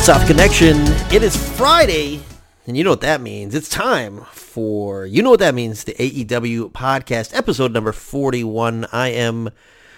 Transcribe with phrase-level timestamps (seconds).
[0.00, 0.78] South Connection.
[1.12, 2.22] It is Friday,
[2.66, 3.54] and you know what that means.
[3.54, 5.84] It's time for you know what that means.
[5.84, 8.86] The AEW podcast, episode number forty-one.
[8.92, 9.50] I am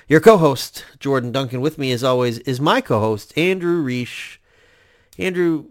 [0.08, 1.60] your co-host Jordan Duncan.
[1.60, 4.40] With me, as always, is my co-host Andrew Riche.
[5.18, 5.66] Andrew,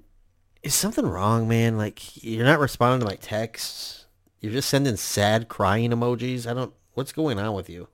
[0.64, 1.78] is something wrong, man?
[1.78, 4.06] Like you're not responding to my texts.
[4.40, 6.50] You're just sending sad crying emojis.
[6.50, 6.74] I don't.
[6.94, 7.90] What's going on with you?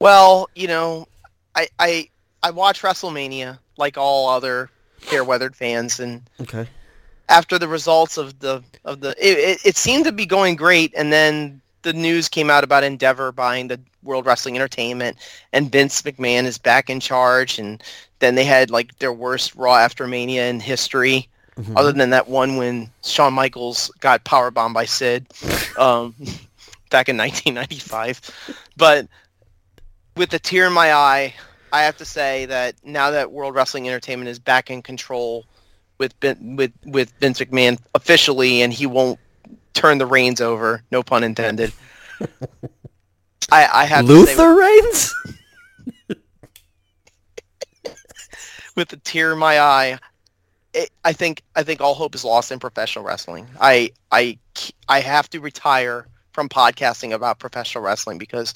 [0.00, 1.06] Well, you know,
[1.54, 2.10] I I
[2.42, 6.66] I watch WrestleMania like all other fair weathered fans, and Okay.
[7.28, 10.92] after the results of the of the it, it, it seemed to be going great,
[10.96, 15.16] and then the news came out about Endeavor buying the World Wrestling Entertainment,
[15.52, 17.82] and Vince McMahon is back in charge, and
[18.18, 21.28] then they had like their worst Raw after Mania in history.
[21.58, 21.76] Mhm.
[21.76, 25.26] Other than that one when Shawn Michaels got power powerbombed by Sid
[25.76, 26.14] um,
[26.90, 28.20] back in 1995.
[28.76, 29.08] But
[30.16, 31.34] with a tear in my eye,
[31.72, 35.44] I have to say that now that World Wrestling Entertainment is back in control
[35.98, 39.18] with Vin- with with Vince McMahon officially, and he won't
[39.74, 40.82] turn the reins over.
[40.90, 41.72] No pun intended.
[43.50, 45.14] I, I have Luther Reigns.
[48.76, 49.98] with a tear in my eye,
[50.74, 53.46] it, I think I think all hope is lost in professional wrestling.
[53.60, 54.38] I I
[54.88, 58.54] I have to retire from podcasting about professional wrestling because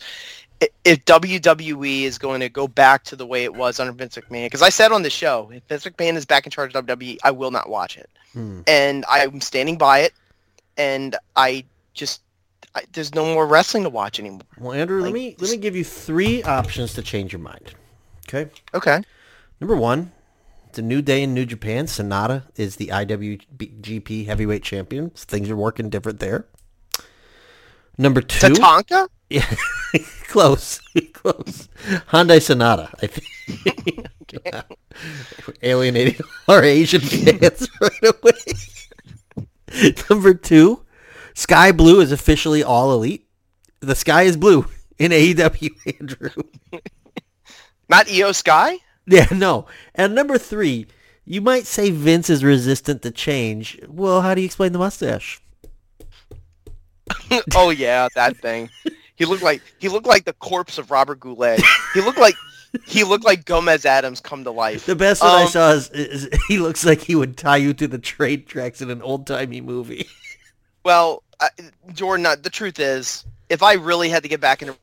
[0.85, 4.47] if WWE is going to go back to the way it was under Vince McMahon,
[4.47, 7.19] because I said on the show, if Vince McMahon is back in charge of WWE,
[7.25, 8.61] I will not watch it, Hmm.
[8.67, 10.13] and I'm standing by it,
[10.77, 12.23] and I just
[12.75, 14.41] I, there's no more wrestling to watch anymore.
[14.59, 17.75] Well, Andrew, let me let me give you three options to change your mind.
[18.29, 18.51] Okay.
[18.73, 19.03] Okay.
[19.61, 20.11] Number one,
[20.69, 21.87] it's a new day in New Japan.
[21.87, 25.11] Sonata is the IWGP Heavyweight Champion.
[25.11, 26.47] Things are working different there.
[28.03, 29.09] Number two, Tatanka?
[29.31, 29.49] yeah,
[30.27, 30.81] close,
[31.13, 31.69] close.
[32.09, 34.09] Hyundai Sonata, I think.
[35.47, 39.93] we're Alienating our Asian fans right away.
[40.11, 40.85] Number two,
[41.35, 43.29] Skye Blue is officially all elite.
[43.79, 44.67] The sky is blue
[44.99, 45.71] in AEW,
[46.01, 46.43] Andrew.
[47.89, 48.79] Not Iyo Sky?
[49.07, 49.67] Yeah, no.
[49.95, 50.89] And number three,
[51.25, 53.79] you might say Vince is resistant to change.
[53.89, 55.42] Well, how do you explain the mustache?
[57.55, 58.71] oh yeah, that thing.
[59.17, 61.61] He looked like he looked like the corpse of Robert Goulet.
[61.95, 62.35] He looked like
[62.87, 64.87] he looked like Gomez Addams come to life.
[64.87, 67.75] The best one I Um, saw is, is he looks like he would tie you
[67.75, 70.09] to the train tracks in an old timey movie.
[70.85, 71.49] Well, I,
[71.93, 74.77] Jordan, the truth is, if I really had to get back into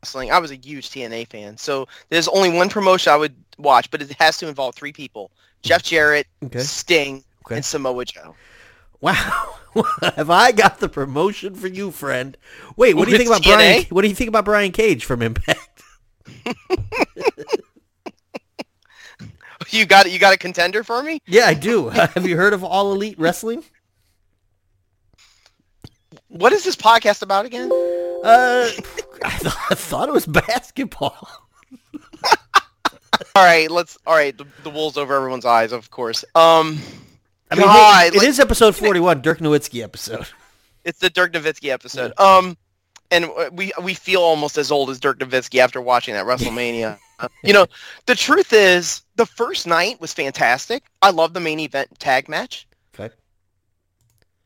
[0.00, 1.56] wrestling, I was a huge TNA fan.
[1.56, 5.32] So there's only one promotion I would watch, but it has to involve three people:
[5.62, 6.60] Jeff Jarrett, Okay.
[6.60, 7.56] Sting, Okay.
[7.56, 8.36] and Samoa Joe.
[9.00, 9.54] Wow.
[10.16, 12.36] Have I got the promotion for you, friend?
[12.76, 13.54] Wait, what do you think about TNA?
[13.54, 13.84] Brian?
[13.90, 15.82] What do you think about Brian Cage from Impact?
[19.70, 21.20] You got you got a contender for me?
[21.26, 21.88] Yeah, I do.
[21.90, 23.62] Have you heard of All Elite Wrestling?
[26.28, 27.70] What is this podcast about again?
[27.72, 28.68] Uh,
[29.24, 31.28] I, th- I thought it was basketball.
[33.36, 33.98] All right, let's.
[34.06, 36.24] All right, the, the wool's over everyone's eyes, of course.
[36.34, 36.78] Um,
[37.50, 40.26] I mean, God, it like- is episode 41, Dirk Nowitzki episode.
[40.82, 42.18] It's the Dirk Nowitzki episode.
[42.18, 42.56] Um,
[43.10, 46.98] and we we feel almost as old as Dirk Nowitzki after watching that WrestleMania.
[47.44, 47.66] You know,
[48.06, 50.84] the truth is, the first night was fantastic.
[51.02, 52.66] I love the main event tag match.
[52.98, 53.14] Okay.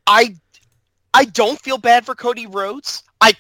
[0.09, 0.35] I
[1.15, 3.05] I don't feel bad for Cody Rhodes.
[3.21, 3.35] I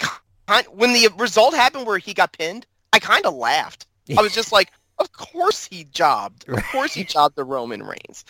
[0.70, 3.86] when the result happened where he got pinned, I kind of laughed.
[4.16, 6.48] I was just like, of course he jobbed.
[6.48, 8.24] Of course he jobbed the Roman Reigns.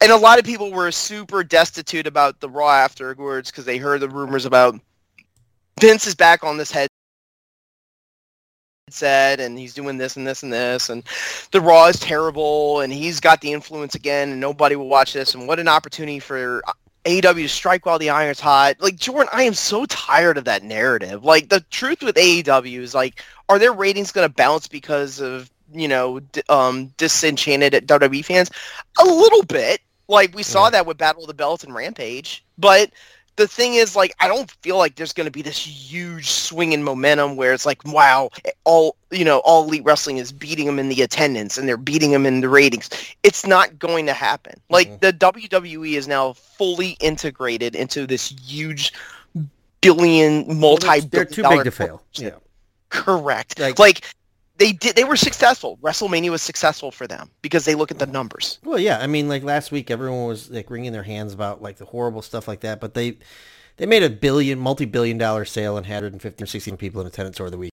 [0.00, 4.00] And a lot of people were super destitute about the Raw afterwards because they heard
[4.00, 4.78] the rumors about
[5.80, 6.88] Vince is back on this head
[8.86, 11.02] headset and he's doing this and this and this and
[11.50, 15.34] the Raw is terrible and he's got the influence again and nobody will watch this
[15.34, 16.62] and what an opportunity for
[17.04, 18.76] AEW to strike while the iron's hot.
[18.80, 21.24] Like Jordan, I am so tired of that narrative.
[21.24, 25.50] Like the truth with AEW is like, are their ratings going to bounce because of
[25.72, 28.50] you know d- um, disenchanted at WWE fans?
[29.00, 29.80] A little bit.
[30.08, 30.70] Like we saw Yeah.
[30.70, 32.90] that with Battle of the Belts and Rampage, but
[33.34, 36.72] the thing is, like, I don't feel like there's going to be this huge swing
[36.72, 38.30] in momentum where it's like, wow,
[38.64, 42.12] all you know, all elite wrestling is beating them in the attendance and they're beating
[42.12, 42.88] them in the ratings.
[43.24, 44.54] It's not going to happen.
[44.70, 45.00] Like Mhm.
[45.00, 48.92] the WWE is now fully integrated into this huge
[49.80, 51.00] billion, multi.
[51.00, 52.02] They're too big to fail.
[52.14, 52.30] Yeah.
[52.88, 53.58] Correct.
[53.58, 54.04] Like- Like,
[54.58, 54.96] they did.
[54.96, 55.78] They were successful.
[55.82, 58.58] WrestleMania was successful for them because they look at the numbers.
[58.64, 58.98] Well, yeah.
[58.98, 62.22] I mean, like last week, everyone was like wringing their hands about like the horrible
[62.22, 63.18] stuff like that, but they
[63.76, 67.40] they made a billion, multi-billion dollar sale and had 150 or 16 people in attendance
[67.40, 67.70] over the week.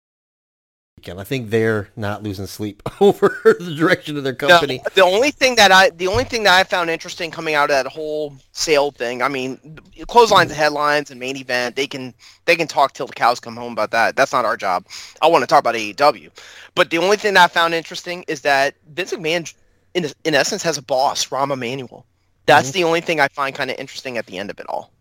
[1.03, 1.19] Weekend.
[1.19, 4.81] I think they're not losing sleep over the direction of their company.
[4.83, 7.69] The, the only thing that I the only thing that I found interesting coming out
[7.69, 12.13] of that whole sale thing, I mean, clotheslines and headlines and main event, they can
[12.45, 14.15] they can talk till the cows come home about that.
[14.15, 14.85] That's not our job.
[15.21, 16.29] I want to talk about AEW.
[16.75, 19.53] But the only thing that I found interesting is that Vince McMahon,
[19.93, 22.05] in in essence, has a boss, Rahm Emanuel.
[22.45, 22.73] That's mm-hmm.
[22.73, 24.91] the only thing I find kind of interesting at the end of it all.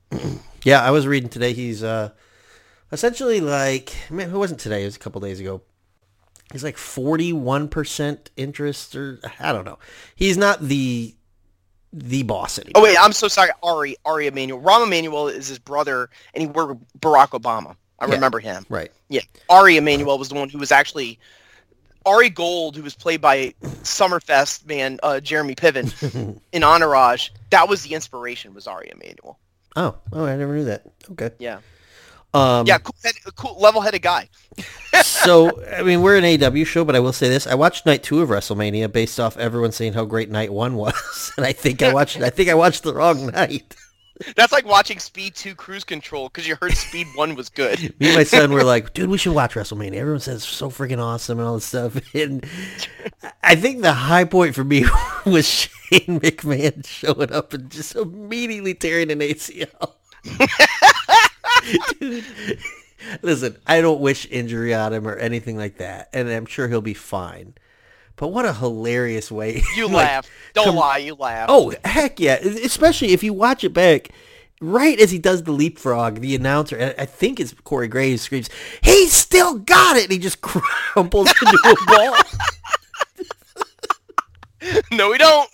[0.64, 1.54] Yeah, I was reading today.
[1.54, 2.10] He's uh,
[2.92, 4.82] essentially like, man, who wasn't today?
[4.82, 5.62] It was a couple days ago.
[6.52, 9.78] He's like 41% interest or I don't know.
[10.14, 11.14] He's not the
[11.94, 12.72] the boss anymore.
[12.76, 13.50] Oh wait, I'm so sorry.
[13.62, 14.60] Ari Ari Emanuel.
[14.60, 17.76] Rahm Emanuel is his brother and he worked with Barack Obama.
[17.98, 18.66] I yeah, remember him.
[18.68, 18.90] Right.
[19.08, 19.20] Yeah.
[19.48, 21.18] Ari Emanuel was the one who was actually
[22.04, 27.30] Ari Gold, who was played by Summerfest man uh, Jeremy Piven in Entourage.
[27.50, 28.54] That was the inspiration.
[28.54, 29.38] Was Ari Emanuel.
[29.76, 30.84] Oh, oh, I never knew that.
[31.12, 31.30] Okay.
[31.38, 31.60] Yeah.
[32.34, 32.94] Um, yeah, cool,
[33.36, 34.28] cool level-headed guy.
[35.02, 38.02] so, I mean, we're an AW show, but I will say this: I watched night
[38.02, 41.82] two of WrestleMania based off everyone saying how great night one was, and I think
[41.82, 42.20] I watched.
[42.20, 43.74] I think I watched the wrong night.
[44.36, 47.80] That's like watching Speed 2 Cruise Control because you heard Speed 1 was good.
[47.98, 49.94] Me and my son were like, dude, we should watch WrestleMania.
[49.94, 51.96] Everyone says it's so freaking awesome and all this stuff.
[52.14, 52.46] And
[53.42, 54.84] I think the high point for me
[55.26, 59.94] was Shane McMahon showing up and just immediately tearing an ACL.
[62.00, 62.24] Dude,
[63.22, 66.80] listen, I don't wish injury on him or anything like that, and I'm sure he'll
[66.80, 67.54] be fine.
[68.16, 69.62] But what a hilarious way!
[69.76, 70.30] You like, laugh.
[70.54, 70.98] Don't come, lie.
[70.98, 71.46] You laugh.
[71.48, 72.34] Oh heck yeah!
[72.34, 74.10] Especially if you watch it back.
[74.60, 78.48] Right as he does the leapfrog, the announcer, I think it's Corey Graves, screams,
[78.80, 82.16] "He still got it!" And he just crumples into a ball.
[84.92, 85.50] no, we don't.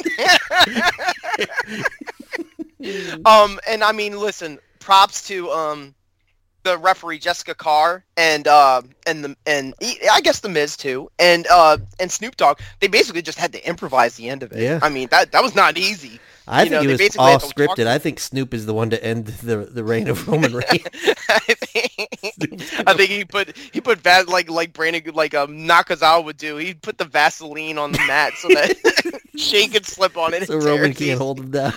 [3.25, 5.94] um, and I mean, listen, props to um
[6.68, 9.74] the referee Jessica Carr and uh, and the and
[10.12, 12.60] I guess the Miz too and uh, and Snoop Dogg.
[12.80, 14.62] They basically just had to improvise the end of it.
[14.62, 14.80] Yeah.
[14.82, 16.20] I mean that that was not easy.
[16.46, 17.86] I you think know, it was all scripted.
[17.86, 20.86] I think Snoop is the one to end the the reign of Roman Reigns.
[21.28, 26.24] I, think, I think he put he put vas like like Brandon like um Nakazawa
[26.24, 26.56] would do.
[26.56, 30.46] He put the Vaseline on the mat so that Shane could slip on it.
[30.46, 31.74] So Roman can't hold him down.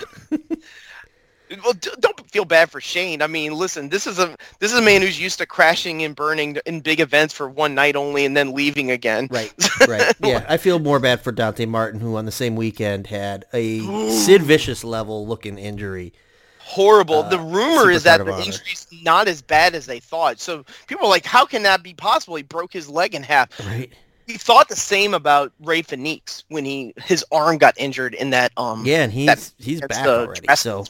[1.64, 3.22] Well, don't feel bad for Shane.
[3.22, 6.14] I mean, listen, this is a this is a man who's used to crashing and
[6.14, 9.28] burning in big events for one night only and then leaving again.
[9.30, 9.52] Right,
[9.88, 10.12] right.
[10.22, 13.80] Yeah, I feel more bad for Dante Martin, who on the same weekend had a
[14.10, 16.12] Sid Vicious level looking injury.
[16.60, 17.16] Horrible.
[17.16, 20.40] Uh, the rumor is that the injury's not as bad as they thought.
[20.40, 22.36] So people are like, how can that be possible?
[22.36, 23.48] He broke his leg in half.
[23.66, 23.92] Right
[24.26, 28.52] he thought the same about Rey Fenix when he his arm got injured in that
[28.56, 30.84] um yeah and he's that, he's back already so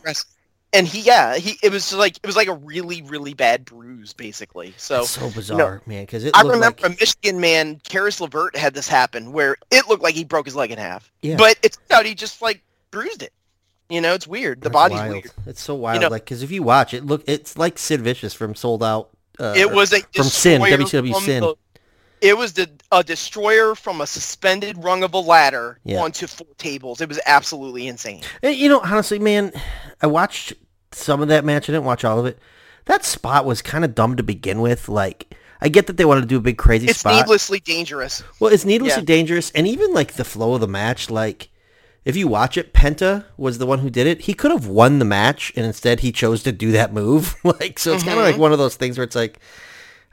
[0.72, 4.12] and he yeah he it was like it was like a really really bad bruise
[4.12, 6.84] basically so That's so bizarre you know, man because i remember like...
[6.84, 10.56] a michigan man Caris LeVert had this happen where it looked like he broke his
[10.56, 13.32] leg in half yeah but it's out he just like bruised it
[13.88, 15.12] you know it's weird the That's body's wild.
[15.12, 17.78] weird it's so wild you know, like because if you watch it look it's like
[17.78, 21.54] sid vicious from sold out uh, it was a from sin wcw sin the,
[22.22, 26.00] it was the, a destroyer from a suspended rung of a ladder yeah.
[26.00, 27.00] onto four tables.
[27.00, 28.22] It was absolutely insane.
[28.44, 29.52] You know, honestly, man,
[30.00, 30.52] I watched
[30.94, 31.68] some of that match.
[31.68, 32.38] I didn't watch all of it.
[32.86, 34.88] That spot was kind of dumb to begin with.
[34.88, 37.12] Like, I get that they wanted to do a big crazy it's spot.
[37.12, 38.22] It's needlessly dangerous.
[38.40, 39.06] Well, it's needlessly yeah.
[39.06, 41.10] dangerous, and even like the flow of the match.
[41.10, 41.50] Like,
[42.04, 44.22] if you watch it, Penta was the one who did it.
[44.22, 47.36] He could have won the match, and instead he chose to do that move.
[47.44, 48.08] like, so it's mm-hmm.
[48.08, 49.38] kind of like one of those things where it's like,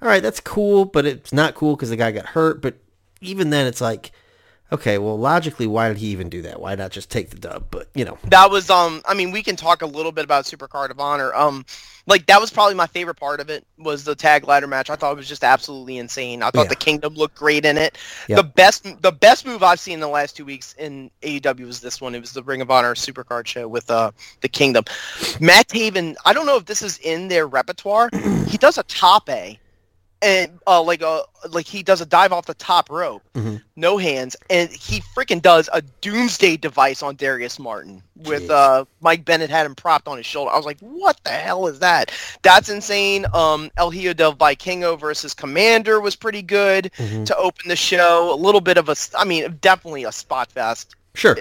[0.01, 2.62] all right, that's cool, but it's not cool because the guy got hurt.
[2.62, 2.75] But
[3.21, 4.12] even then, it's like
[4.72, 6.62] Okay, well, logically, why did he even do that?
[6.62, 7.66] Why not just take the dub?
[7.72, 9.02] But you know, that was um.
[9.08, 11.34] I mean, we can talk a little bit about Super Card of Honor.
[11.34, 11.66] Um,
[12.06, 14.90] like that was probably my favorite part of it was the tag ladder match.
[14.90, 16.44] I thought it was just absolutely insane.
[16.44, 16.70] I thought yeah.
[16.70, 17.98] the Kingdom looked great in it.
[18.28, 18.38] Yep.
[18.38, 21.82] The best, the best move I've seen in the last two weeks in AEW was
[21.82, 22.16] this one.
[22.16, 24.12] It was the Ring of Honor Super Card show with uh
[24.42, 24.84] the Kingdom.
[25.40, 26.16] Matt Taven.
[26.26, 28.10] I don't know if this is in their repertoire.
[28.48, 29.60] he does a top A
[30.22, 33.56] and uh, like a uh, like he does a dive off the top rope, mm-hmm.
[33.76, 39.24] no hands, and he freaking does a doomsday device on Darius Martin with uh, Mike
[39.24, 40.52] Bennett had him propped on his shoulder.
[40.52, 42.12] I was like, what the hell is that?
[42.42, 43.26] That's insane.
[43.34, 47.24] Um, El Hijo del Vikingo versus Komander was pretty good mm-hmm.
[47.24, 48.34] to open the show.
[48.34, 50.96] A little bit of a, I mean, definitely a spot fest.
[51.14, 51.38] Sure.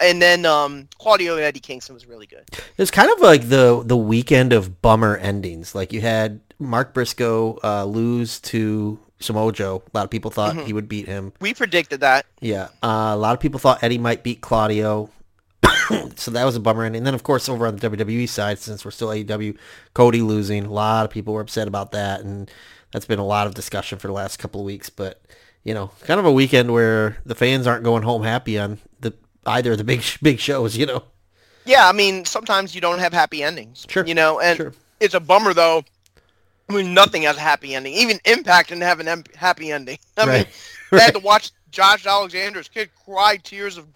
[0.00, 2.44] and then um, Claudio and Eddie Kingston was really good.
[2.78, 5.74] It's kind of like the the weekend of bummer endings.
[5.74, 9.82] Like you had Mark Briscoe uh, lose to Samoa Joe.
[9.92, 10.66] A lot of people thought mm-hmm.
[10.66, 11.32] he would beat him.
[11.40, 12.26] We predicted that.
[12.40, 12.68] Yeah.
[12.82, 15.10] Uh, a lot of people thought Eddie might beat Claudio.
[16.16, 16.84] so that was a bummer.
[16.84, 19.56] And then, of course, over on the WWE side, since we're still AEW,
[19.94, 20.66] Cody losing.
[20.66, 22.20] A lot of people were upset about that.
[22.20, 22.50] And
[22.92, 24.90] that's been a lot of discussion for the last couple of weeks.
[24.90, 25.20] But
[25.64, 29.12] you know, kind of a weekend where the fans aren't going home happy on the
[29.44, 30.76] either of the big big shows.
[30.76, 31.02] You know.
[31.64, 33.84] Yeah, I mean, sometimes you don't have happy endings.
[33.88, 34.06] Sure.
[34.06, 34.72] You know, and Sure.
[35.00, 35.84] it's a bummer though
[36.66, 37.94] when nothing has a happy ending.
[37.94, 39.98] Even Impact didn't have an em- happy ending.
[40.16, 40.48] I mean, Right.
[40.90, 43.86] they had to watch Josh Alexander's kid cry tears of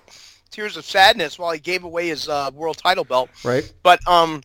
[0.51, 3.31] tears of sadness while he gave away his uh, world title belt.
[3.45, 3.73] Right.
[3.83, 4.43] But um,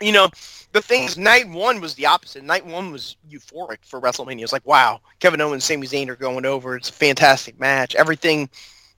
[0.00, 0.28] you know,
[0.72, 2.44] the thing is, night one was the opposite.
[2.44, 4.42] Night one was euphoric for WrestleMania.
[4.42, 6.76] It's like, wow, Kevin Owens, Sami Zayn are going over.
[6.76, 7.94] It's a fantastic match.
[7.94, 8.48] Everything,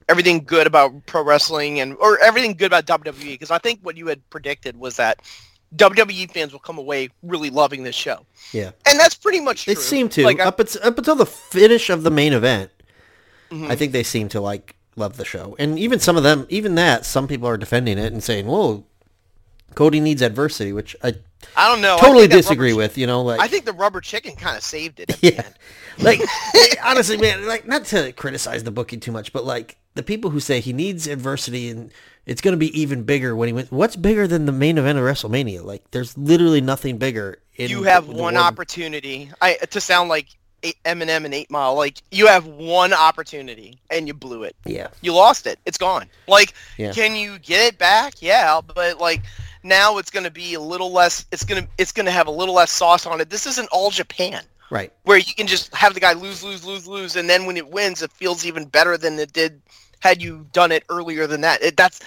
[0.09, 3.23] everything good about pro wrestling and or everything good about WWE.
[3.33, 5.21] Because I think what you had predicted was that
[5.75, 8.71] WWE fans will come away really loving this show, Yeah.
[8.87, 9.75] and that's pretty much true.
[9.75, 12.71] They seem to Like, up, until, up until the finish of the main event.
[13.51, 13.69] Mhm.
[13.69, 16.75] I think they seem to like love the show, and even some of them, even
[16.75, 18.83] that, some people are defending it and saying, "Whoa,
[19.75, 21.13] Cody needs adversity," which I
[21.55, 21.97] I don't know.
[21.99, 22.97] Totally disagree with.
[22.97, 25.09] You know, like I think the rubber chicken kind of saved it.
[25.09, 25.55] At the yeah, end.
[25.99, 26.21] like
[26.83, 30.39] honestly, man, like not to criticize the booking too much, but like the people who
[30.39, 31.91] say he needs adversity and
[32.29, 33.71] it's going to be even bigger when he wins.
[33.71, 35.63] What's bigger than the main event of WrestleMania?
[35.63, 37.39] Like, there's literally nothing bigger.
[37.55, 38.45] In you have the one world.
[38.45, 39.29] opportunity.
[39.41, 40.27] I to sound like
[40.63, 41.75] eight, Eminem and Eight Mile.
[41.75, 44.55] Like you have one opportunity and you blew it.
[44.65, 45.59] Yeah, You lost it.
[45.65, 46.07] It's gone.
[46.27, 46.93] Like, Yeah.
[46.93, 48.21] can you get it back?
[48.21, 49.23] Yeah, but like
[49.63, 51.25] now it's going to be a little less.
[51.33, 53.29] It's gonna it's gonna have a little less sauce on it.
[53.29, 54.93] This isn't all Japan right.
[55.03, 57.67] where you can just have the guy lose, lose, lose, lose, and then when it
[57.69, 59.61] wins, it feels even better than it did
[59.99, 61.61] had you done it earlier than that.
[61.61, 62.01] It, that's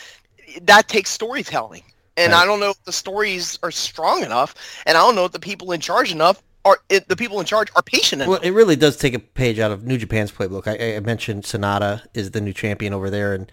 [0.62, 1.82] that takes storytelling,
[2.16, 2.42] and Right.
[2.42, 4.54] I don't know if the stories are strong enough,
[4.86, 7.46] and I don't know if the people in charge enough are it, the people in
[7.46, 8.28] charge are patient enough.
[8.28, 10.66] Well, it really does take a page out of New Japan's playbook.
[10.66, 13.50] I, I mentioned Sonata is the new champion over there, and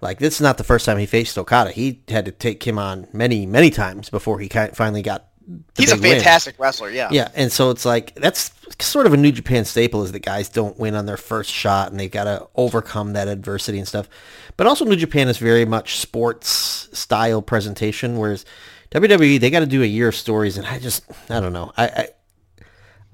[0.00, 1.70] like this is not the first time he faced Okada.
[1.70, 5.28] He had to take him on many, many times before he finally got.
[5.76, 6.12] He's a big win.
[6.16, 6.90] fantastic wrestler.
[6.90, 7.08] Yeah.
[7.10, 10.48] Yeah, and so it's like that's sort of a New Japan staple is that guys
[10.48, 14.08] don't win on their first shot and they've got to overcome that adversity and stuff.
[14.56, 18.44] But also New Japan is very much sports style presentation, whereas
[18.90, 21.72] WWE they got to do a year of stories, and I just I don't know
[21.76, 21.86] I.
[21.86, 22.08] I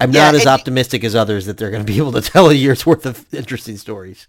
[0.02, 2.48] I'm Yeah, not as optimistic as others that they're going to be able to tell
[2.48, 4.28] a year's worth of interesting stories.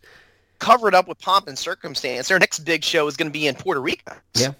[0.59, 2.27] Cover it up with pomp and circumstance.
[2.27, 4.13] Their next big show is going to be in Puerto Rico.
[4.35, 4.51] Yeah.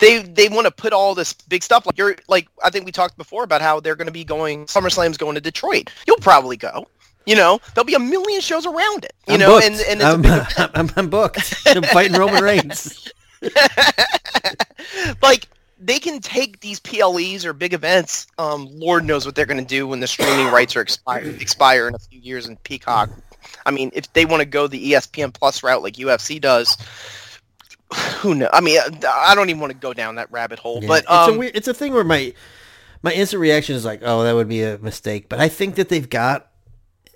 [0.00, 2.92] They they want to put all this big stuff like you're like I think we
[2.92, 5.90] talked before about how they're going to be going SummerSlam's going to Detroit.
[6.06, 6.86] You'll probably go.
[7.26, 9.14] You know, there'll be a million shows around it.
[9.28, 9.66] You I'm know, booked.
[9.66, 10.42] and and I'm, big.
[10.74, 11.54] I'm, I'm booked.
[11.66, 13.12] I'm fighting Roman Reigns.
[15.22, 18.26] like they can take these PLEs or big events.
[18.38, 21.88] Um, Lord knows what they're going to do when the streaming rights are expire expire
[21.88, 23.10] in a few years in Peacock.
[23.66, 26.76] I mean, if they want to go the ESPN Plus route like UFC does,
[28.20, 28.50] who knows?
[28.52, 30.80] I mean, I don't even want to go down that rabbit hole.
[30.82, 32.34] Yeah, but it's um, a weird, it's a thing where my
[33.02, 35.28] my instant reaction is like, oh, that would be a mistake.
[35.28, 36.48] But I think that they've got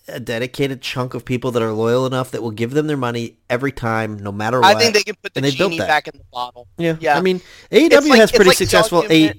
[0.08, 3.38] a dedicated chunk of people that are loyal enough that will give them their money
[3.50, 4.76] every time, no matter what.
[4.76, 5.88] I think they can put the and genie that.
[5.88, 6.68] back in the bottle.
[6.76, 7.16] yeah, yeah.
[7.16, 7.40] I mean,
[7.70, 9.04] AEW like- has pretty like successful.
[9.10, 9.32] A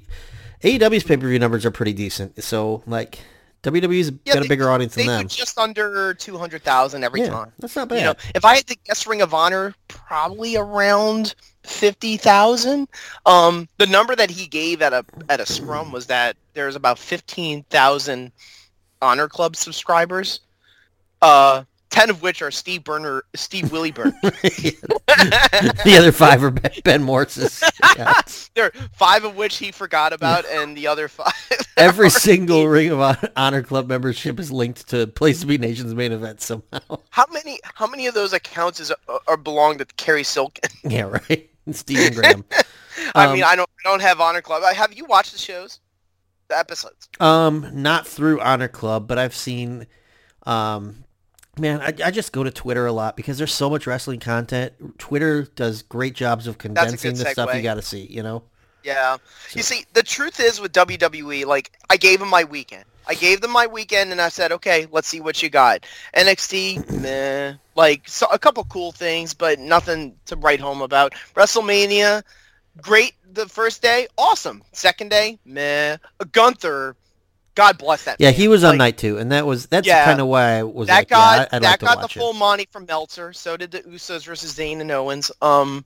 [0.64, 2.44] AEW's pay per view numbers are pretty decent.
[2.44, 3.20] So like
[3.64, 5.28] WWE's Yeah, got a bigger audience They than them.
[5.28, 7.52] just under two hundred thousand every yeah, time.
[7.60, 7.98] that's not bad.
[7.98, 12.88] You know, if I had to guess Ring of Honor, probably around fifty thousand.
[13.26, 17.00] Um, the number that he gave at a at a scrum was that there's about
[17.00, 18.32] fifteen thousand
[19.02, 20.40] Honor Club subscribers.
[21.22, 24.14] Uh, ten of which are Steve Burner, Steve Willie Burner.
[24.22, 27.64] the other five are Ben, ben Morse's.
[27.98, 28.22] Yeah.
[28.54, 31.34] there, five of which he forgot about, and the other five.
[31.78, 35.96] Every single Steve- Ring of Honor Club membership is linked to Place to Be Nation's
[35.96, 37.00] main event somehow.
[37.10, 37.60] How many?
[37.64, 38.92] How many of those accounts is
[39.28, 40.70] are belong to Kerry Silken?
[40.84, 41.50] yeah, right.
[41.72, 42.46] Stephen Graham.
[43.16, 44.62] I Um, mean, I don't, I don't have Honor Club.
[44.64, 45.80] I- Have you watched the shows,
[46.50, 47.10] the episodes?
[47.20, 49.88] Um, not through Honor Club, but I've seen.
[50.46, 51.04] Um,
[51.60, 54.74] man, I, I just go to Twitter a lot because there's so much wrestling content.
[54.98, 58.06] Twitter does great jobs of condensing the stuff you got to see.
[58.10, 58.44] You know.
[58.84, 59.18] Yeah.
[59.52, 62.86] You see, the truth is with WWE, like I gave them my weekend.
[63.08, 65.86] I gave them my weekend, and I said, okay, let's see what you got.
[66.16, 67.54] NXT, meh.
[67.76, 71.14] Like so, a couple cool things, but nothing to write home about.
[71.36, 72.24] WrestleMania,
[72.82, 73.14] great.
[73.34, 74.64] The first day, awesome.
[74.72, 75.98] Second day, meh.
[76.32, 76.96] Gunther,
[77.58, 78.20] God bless that.
[78.20, 78.36] Yeah, man.
[78.36, 80.06] he was on Like, night two, and that was that's Yeah.
[80.06, 82.34] kind of why I was that like, got yeah, I, that like got the full
[82.34, 82.36] it.
[82.36, 83.34] money from Meltzer.
[83.34, 85.32] So did the Usos versus Zayn and Owens.
[85.42, 85.86] Um,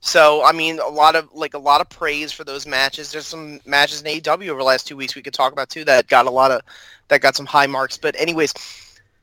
[0.00, 3.12] so I mean, a lot of like a lot of praise for those matches.
[3.12, 5.84] There's some matches in AEW over the last two weeks we could talk about too
[5.84, 6.62] that got a lot of
[7.08, 7.98] that got some high marks.
[7.98, 8.52] But anyways,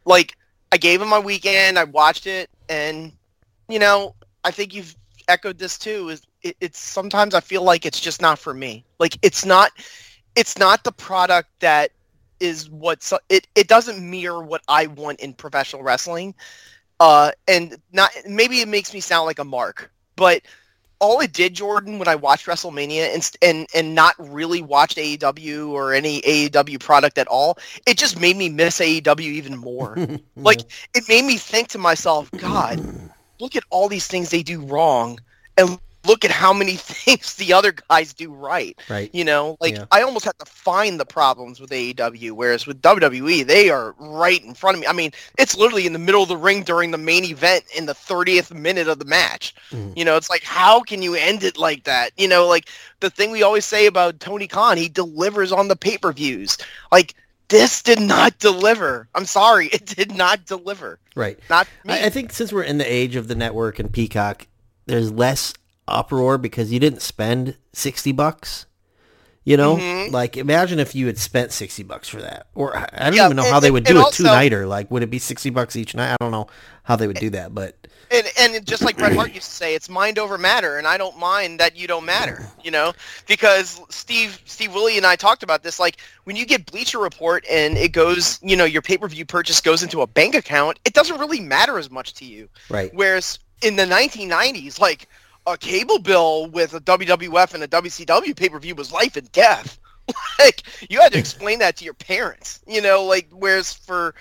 [0.06, 0.38] like
[0.72, 1.78] I gave him my weekend.
[1.78, 3.12] I watched it, and
[3.70, 4.96] you know, I think you've
[5.28, 6.10] echoed this too.
[6.10, 8.86] Is it, it's sometimes I feel like it's just not for me.
[9.00, 9.72] Like it's not,
[10.36, 11.92] it's not the product that
[12.40, 16.34] is what so- it it doesn't mirror what I want in professional wrestling.
[17.00, 20.44] Uh, and not maybe it makes me sound like a mark, but
[21.00, 25.70] all it did, Jordan, when I watched WrestleMania and and and not really watched AEW
[25.70, 27.58] or any AEW product at all,
[27.88, 29.98] it just made me miss AEW even more.
[30.36, 30.62] like
[30.94, 32.80] it made me think to myself, God,
[33.40, 35.20] look at all these things they do wrong,
[35.58, 38.78] and look at how many things the other guys do right.
[38.90, 39.10] Right.
[39.14, 39.86] You know, like Yeah.
[39.92, 44.44] I almost have to find the problems with AEW, whereas with WWE, they are right
[44.44, 44.88] in front of me.
[44.88, 47.86] I mean, it's literally in the middle of the ring during the main event in
[47.86, 49.54] the 30th minute of the match.
[49.72, 49.96] Mhm.
[49.98, 52.12] You know, it's like, how can you end it like that?
[52.18, 55.76] You know, like the thing we always say about Tony Khan, he delivers on the
[55.76, 56.58] pay-per-views.
[56.92, 57.16] Like,
[57.50, 59.08] this did not deliver.
[59.14, 61.00] I'm sorry, it did not deliver.
[61.16, 61.38] Right.
[61.50, 61.94] Not me.
[61.94, 64.48] I, I think since we're in the age of the network and Peacock,
[64.86, 65.54] there's less
[65.92, 68.66] uproar because you didn't spend sixty bucks.
[69.44, 70.12] You know, Mhm.
[70.12, 73.38] like imagine if you had spent sixty bucks for that, or I don't Yeah, even
[73.38, 74.68] know and- how they would do a also- two nighter.
[74.68, 76.12] Like, would it be sixty bucks each night?
[76.14, 76.46] I don't know
[76.84, 77.76] how they would do that, but
[78.12, 80.98] and and just like Bret Hart used to say, it's mind over matter, and I
[80.98, 82.94] don't mind that you don't matter, you know,
[83.26, 85.80] because Steve Steve Willie and I talked about this.
[85.80, 89.26] Like when you get Bleacher Report and it goes, you know, your pay per view
[89.26, 92.48] purchase goes into a bank account, it doesn't really matter as much to you.
[92.70, 95.08] right, Whereas in the 1990s, like
[95.48, 99.32] a cable bill with a WWF and a WCW pay per view was life and
[99.32, 99.80] death.
[100.40, 103.04] like you had to explain that to your parents, you know.
[103.04, 104.16] Like whereas for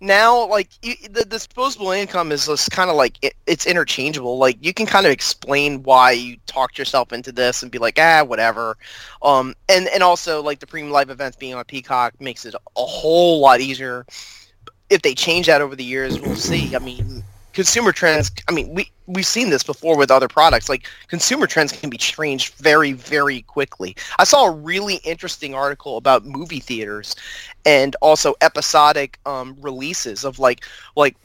[0.00, 4.38] now, like the disposable income is just kind of like it, it's interchangeable.
[4.38, 7.98] Like you can kind of explain why you talked yourself into this and be like,
[8.00, 8.76] ah, whatever.
[9.22, 12.84] Um, and and also like the premium live events being on Peacock makes it a
[12.84, 14.06] whole lot easier.
[14.88, 16.74] If they change that over the years, we'll see.
[16.74, 20.68] I mean, consumer trends i mean we we've seen this before with other products.
[20.68, 23.96] Like consumer trends can be changed very very quickly.
[24.18, 27.16] I saw a really interesting article about movie theaters
[27.66, 30.64] and also episodic um, releases of like
[30.96, 31.16] like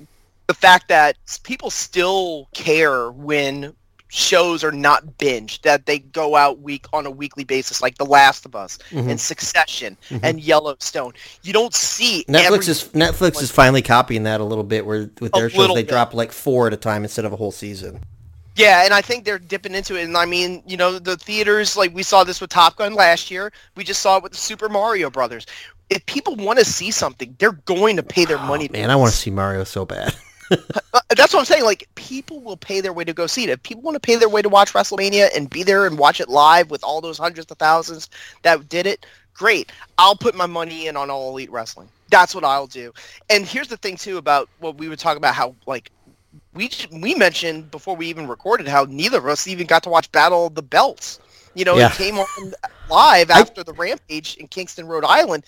[0.48, 3.74] the fact that people still care when
[4.16, 8.06] shows are not binged that they go out week on a weekly basis like the
[8.06, 9.10] last of us Mhm.
[9.12, 10.20] and succession Mhm.
[10.24, 11.12] and yellowstone
[11.44, 14.86] you don't see Netflix is Netflix is finally copying that a little bit.
[14.86, 15.90] Where with their shows they bit.
[15.90, 18.00] drop like four at a time instead of a whole season.
[18.56, 20.04] Yeah, and I think they're dipping into it.
[20.06, 23.30] And I mean, you know, the theaters, like we saw this with Top Gun last
[23.30, 23.52] year.
[23.76, 25.46] We just saw it with the Super Mario Brothers.
[25.90, 28.70] If people want to see something, they're going to pay their money.
[28.70, 30.16] Oh, man, I want to see Mario so bad.
[31.16, 31.64] That's what I'm saying.
[31.64, 33.50] Like, people will pay their way to go see it.
[33.50, 36.20] If people want to pay their way to watch WrestleMania and be there and watch
[36.20, 38.10] it live with all those hundreds of thousands
[38.44, 39.72] that did it, great.
[39.98, 41.90] I'll put my money in on All Elite Wrestling.
[42.10, 42.94] That's what I'll do.
[43.30, 45.34] And here's the thing too about what we were talking about.
[45.34, 45.92] How like
[46.54, 50.12] we we mentioned before we even recorded how neither of us even got to watch
[50.12, 51.20] Battle of the Belts.
[51.56, 51.88] You know, Yeah.
[51.88, 52.54] it came on
[52.90, 55.46] live after the Rampage in Kingston, Rhode Island.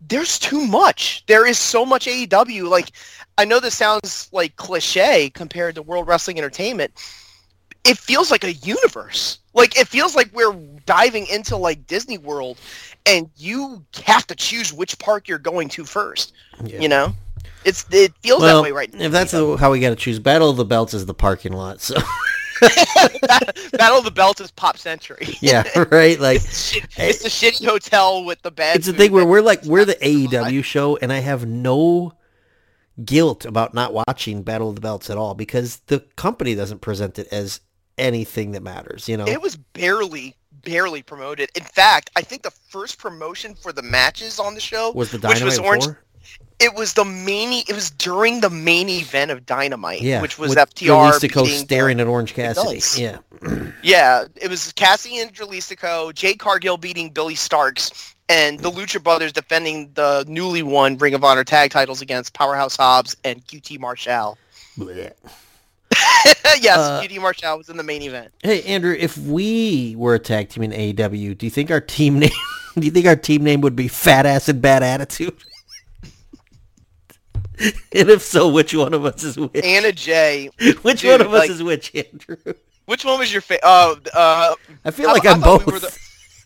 [0.00, 1.24] There's too much.
[1.26, 2.68] There is so much AEW.
[2.68, 2.92] Like,
[3.38, 6.92] I know this sounds like cliche compared to World Wrestling Entertainment.
[7.84, 9.38] It feels like a universe.
[9.54, 10.52] Like it feels like we're
[10.84, 12.58] diving into like Disney World,
[13.06, 16.32] and you have to choose which park you're going to first.
[16.64, 16.80] Yeah.
[16.80, 17.14] You know,
[17.64, 19.04] it's it feels well, that way right now.
[19.04, 21.52] if that's the- how we got to choose, Battle of the Belts is the parking
[21.52, 21.80] lot.
[21.80, 21.94] So
[22.60, 25.36] Battle of the Belt is Pop Century.
[25.40, 26.18] yeah, right.
[26.18, 28.76] Like it's, shit- it's the shitty hotel with the bed.
[28.76, 32.12] it's the thing where we're like we're the AEW show, and I have no
[33.04, 37.18] guilt about not watching Battle of the Belts at all because the company doesn't present
[37.18, 37.60] it as
[37.96, 39.08] anything that matters.
[39.08, 40.34] You know, It was barely,
[40.64, 41.50] barely promoted.
[41.54, 45.16] In fact, I think the first promotion for the matches on the show was the
[45.18, 46.02] which Dynamite was Orange- before?
[46.60, 47.62] It was the main.
[47.68, 52.00] It was during the main event of Dynamite, Yeah, which was with FTR Jalisco staring
[52.00, 52.82] at Orange Cassidy.
[53.00, 53.18] Yeah,
[53.80, 59.32] Yeah, it was Cassie and Jalisco, Jade Cargill beating Billie Starkz, and the Lucha Brothers
[59.32, 64.38] defending the newly won Ring of Honor tag titles against Powerhouse Hobbs and QT Marshall.
[66.60, 68.32] Yes, Uh, QT Marshall was in the main event.
[68.42, 72.18] Hey Andrew, if we were a tag team in AEW, do you think our team
[72.18, 72.30] name?
[72.74, 75.36] Do you think our team name would be Fat Ass and Bad Attitude?
[77.58, 79.64] and if so, which one of us is which?
[79.64, 80.48] Anna Jay.
[80.82, 82.36] which dude, one of us like- is which, Andrew?
[82.86, 83.60] Which one was your favorite?
[83.64, 85.66] Oh, uh, I feel like I I'm thought both.
[85.66, 85.98] we were the-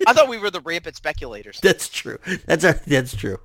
[0.07, 1.61] I thought we were the rampant speculators.
[1.63, 2.19] That's true.
[2.47, 2.75] That's our.
[2.87, 3.39] That's true.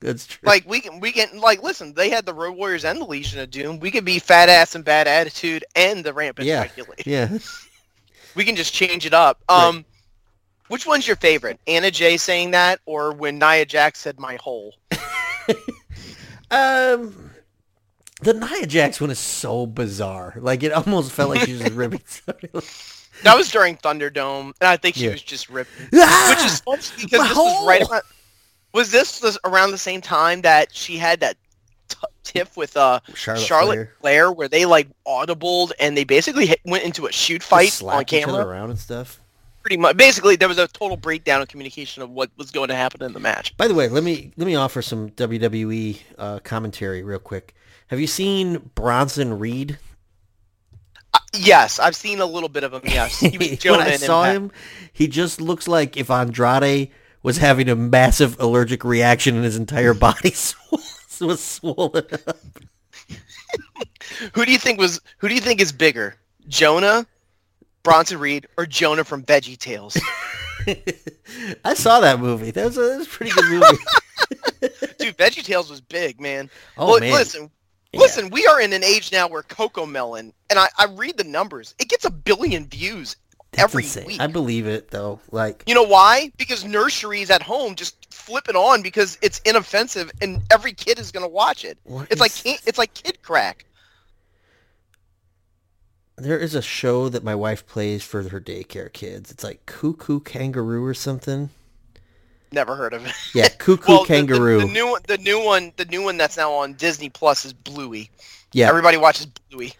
[0.00, 0.46] That's true.
[0.46, 1.94] Like we can, we can, like listen.
[1.94, 3.80] They had the Road Warriors and the Legion of Doom.
[3.80, 6.64] We could be fat ass and bad attitude and the rampant Yeah.
[6.64, 7.02] speculator.
[7.06, 7.38] yeah.
[8.34, 9.40] We can just change it up.
[9.48, 9.86] Um,
[10.68, 11.58] which one's your favorite?
[11.66, 14.74] Anna Jay saying that, or when Nia Jax said "my hole"?
[16.50, 17.32] Um,
[18.22, 20.34] the Nia Jax one is so bizarre.
[20.38, 22.48] Like it almost felt like she was ripping somebody.
[23.22, 25.12] That was during Thunderdome, and I think she Yeah.
[25.12, 25.88] was just ripping.
[25.94, 26.34] Ah!
[26.36, 28.02] Which is funny because my this was right around.
[28.72, 31.36] Was this was around the same time that she had that
[31.88, 33.92] t- tiff with uh Charlotte, Charlotte Flair.
[34.00, 38.04] Flair, where they like audibled and they basically hit, went into a shoot fight on
[38.04, 38.44] camera?
[38.44, 39.20] around and stuff.
[39.62, 39.96] Pretty much.
[39.96, 43.12] Basically, there was a total breakdown of communication of what was going to happen in
[43.12, 43.56] the match.
[43.56, 47.54] By the way, let me let me offer some WWE uh, commentary real quick.
[47.88, 49.78] Have you seen Bronson Reed?
[51.16, 52.82] Uh, yes, I've seen a little bit of him.
[52.84, 53.22] Yes,
[53.64, 54.50] when I saw him,
[54.92, 56.90] he just looks like if Andrade
[57.22, 60.30] was having a massive allergic reaction and his entire body
[61.20, 62.38] was swollen up.
[64.34, 65.00] Who do you think was?
[65.18, 66.16] Who do you think is bigger,
[66.48, 67.06] Jonah,
[67.82, 69.96] Bronson Reed, or Jonah from Veggie Tales?
[71.64, 72.50] I saw that movie.
[72.50, 74.76] That was a, that was a pretty good movie.
[74.98, 76.50] Dude, Veggie Tales was big, man.
[76.76, 77.50] Oh Well, man, listen,
[77.92, 78.00] Yeah.
[78.00, 78.30] listen.
[78.30, 81.74] We are in an age now where Cocomelon, and I, I read the numbers.
[81.78, 83.16] It gets a billion views
[83.52, 84.06] That's every insane.
[84.06, 84.20] week.
[84.20, 85.20] I believe it though.
[85.30, 86.30] Like You know why?
[86.36, 91.10] Because nurseries at home just flip it on because it's inoffensive and every kid is
[91.12, 91.78] gonna watch it.
[91.84, 93.64] what It's like is- ki- it's like kid crack.
[96.18, 99.30] there is a show that my wife plays for her daycare kids.
[99.30, 101.50] It's like Koo Koo Kanga Roo or something.
[102.52, 103.12] Never heard of it.
[103.34, 104.60] Yeah, Cuckoo well, the- the- Kangaroo.
[104.60, 107.52] The, new one, the new one, the new one that's now on Disney Plus is
[107.52, 108.08] Bluey.
[108.52, 109.74] yeah, Everybody watches Bluey.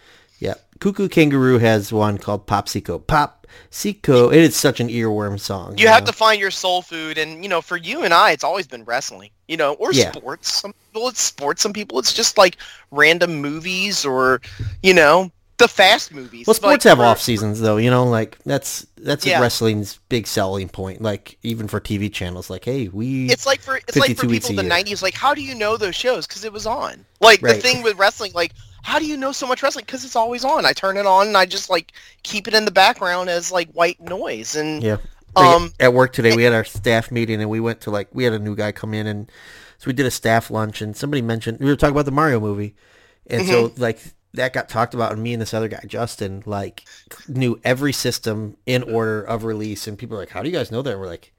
[0.81, 3.05] Koo Koo Kanga Roo has one called Popsico.
[3.05, 4.33] Pop Sico.
[4.33, 5.79] It is such an earworm song.
[5.79, 6.07] You have know?
[6.09, 8.85] to find your soul food, and you know, for you and I, it's always been
[8.85, 9.31] wrestling.
[9.49, 10.11] You know, or Yeah.
[10.13, 10.53] sports.
[10.53, 11.63] Some people it's sports.
[11.63, 12.57] Some people it's just like
[12.91, 14.41] random movies, or
[14.83, 16.47] you know, the fast movies.
[16.47, 17.77] Well, Like, sports have off seasons though.
[17.77, 19.41] You know, like that's that's Yeah.
[19.41, 21.01] wrestling's big selling point.
[21.01, 24.27] Like even for TV channels, like hey, we It's like for it's like 52 for
[24.29, 25.01] weeks people in the '90s.
[25.01, 26.27] Like, how do you know those shows?
[26.27, 27.07] Because it was on.
[27.21, 28.53] Like the thing with wrestling, like
[28.87, 29.85] how do you know so much wrestling?
[29.85, 30.65] Because it's always on.
[30.65, 33.69] I turn it on and I just like keep it in the background as like
[33.73, 34.55] white noise.
[34.55, 34.99] And yeah.
[35.35, 38.23] Um, at work today, we had our staff meeting and we went to like we
[38.23, 39.31] had a new guy come in and
[39.77, 42.39] so we did a staff lunch and somebody mentioned we were talking about the Mario
[42.39, 42.75] movie,
[43.27, 43.83] and so Mm-hmm.
[43.83, 43.99] like
[44.35, 46.85] that got talked about and me and this other guy Justin like
[47.27, 50.71] knew every system in order of release and people are like, how do you guys
[50.71, 50.93] know that?
[50.93, 51.33] And we're like,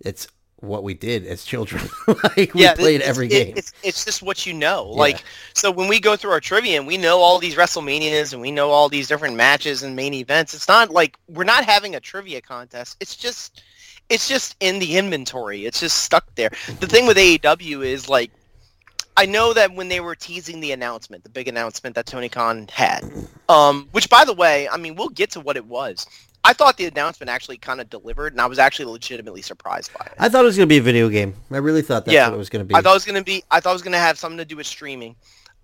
[0.00, 1.82] it's what we did as children.
[2.36, 3.54] like we yeah, played it's- every it- game.
[3.56, 4.84] It's it's just what you know.
[4.84, 5.22] Like
[5.54, 8.50] so when we go through our trivia and we know all these WrestleManias and we
[8.50, 12.00] know all these different matches and main events, it's not like we're not having a
[12.00, 12.96] trivia contest.
[13.00, 13.62] It's just
[14.10, 15.64] it's just in the inventory.
[15.66, 16.50] It's just stuck there.
[16.80, 18.30] The thing with AEW is like
[19.16, 22.66] I know that when they were teasing the announcement, the big announcement that Tony Khan
[22.72, 23.04] had,
[23.48, 26.06] um, which by the way, I mean we'll get to what it was.
[26.46, 30.04] I thought the announcement actually kind of delivered, and I was actually legitimately surprised by
[30.06, 30.12] it.
[30.18, 31.34] I thought it was gonna be a video game.
[31.50, 32.28] I really thought that's Yeah.
[32.28, 32.74] what it was gonna be.
[32.74, 33.42] I thought it was gonna be.
[33.50, 35.16] I thought it was gonna have something to do with streaming.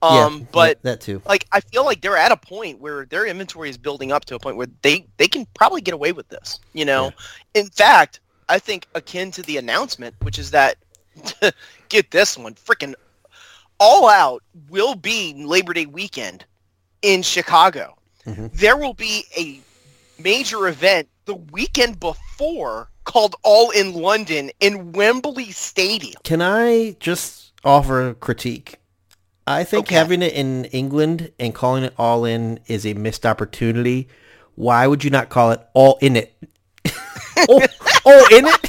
[0.03, 1.21] Yeah, Um, but that too.
[1.27, 4.35] like, I feel like they're at a point where their inventory is building up to
[4.35, 6.59] a point where they they can probably get away with this.
[6.73, 7.13] You know,
[7.53, 10.77] in fact, I think akin to the announcement, which is that
[11.91, 12.95] get this one, freaking
[13.79, 16.47] All Out will be Labor Day weekend
[17.03, 17.97] in Chicago.
[18.27, 18.51] Mhm.
[18.55, 19.61] There will be a
[20.23, 26.21] major event the weekend before called All in London in Wembley Stadium.
[26.25, 28.77] Can I just offer a critique?
[29.47, 29.95] I think Okay.
[29.97, 34.09] having it in England and calling it all in is a missed opportunity.
[34.55, 36.35] Why would you not call it all in it?
[37.49, 37.67] oh,
[38.05, 38.69] all in it?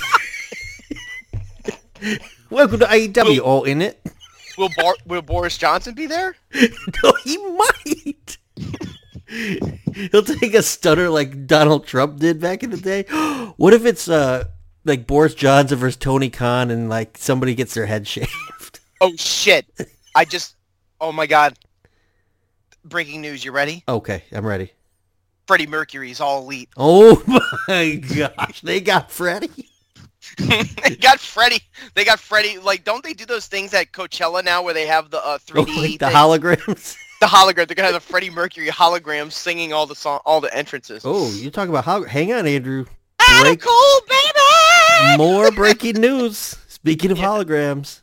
[2.50, 4.02] Welcome to AEW, all in it.
[4.58, 6.36] Will, Bar- will Boris Johnson be there?
[7.04, 8.38] No, he might.
[10.12, 13.06] He'll take a stutter like Donald Trump did back in the day.
[13.58, 14.46] What if it's uh
[14.86, 18.80] like Boris Johnson versus Tony Khan and like somebody gets their head shaved?
[19.00, 19.66] Oh shit!
[20.16, 20.56] I just.
[21.00, 21.58] Oh my god!
[22.86, 23.44] Breaking news.
[23.46, 23.84] You ready?
[23.88, 24.72] Okay, I'm ready.
[25.48, 26.70] Freddie Mercury's all elite.
[26.78, 27.22] Oh
[27.68, 29.68] my gosh, they got Freddie.
[30.38, 31.62] they got Freddie.
[31.94, 32.58] They got Freddie.
[32.60, 35.56] Like, don't they do those things at Coachella now where they have the uh, 3D,
[35.58, 36.96] Oh, like the holograms.
[37.22, 37.68] The hologram?
[37.68, 41.04] They're gonna have the Freddie Mercury hologram singing all the song, all the entrances.
[41.06, 42.86] Oh, you talk about hol- Hang on, Andrew.
[43.42, 45.18] Break- cool baby.
[45.18, 46.58] More breaking news.
[46.68, 47.26] Speaking of Yeah.
[47.28, 48.02] holograms,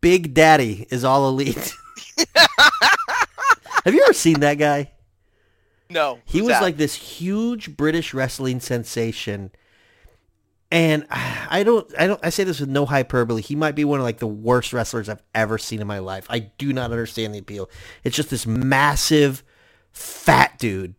[0.00, 1.72] Big Daddy is all elite.
[3.84, 4.92] Have you ever seen that guy?
[5.90, 6.62] No, He was that?
[6.62, 9.50] like this huge British wrestling sensation.
[10.72, 13.42] And I don't, I don't, I say this with no hyperbole.
[13.42, 16.26] He might be one of like the worst wrestlers I've ever seen in my life.
[16.30, 17.68] I do not understand the appeal.
[18.04, 19.44] It's just this massive,
[19.92, 20.94] fat dude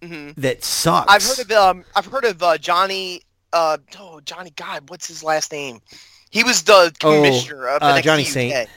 [0.00, 0.36] Mhm.
[0.36, 1.12] that sucks.
[1.12, 3.22] I've heard of um, I've heard of uh, Johnny.
[3.52, 5.80] Uh, oh, Johnny God, what's his last name?
[6.30, 8.28] He was the Oh, commissioner of uh, Johnny UK.
[8.28, 8.68] Saint.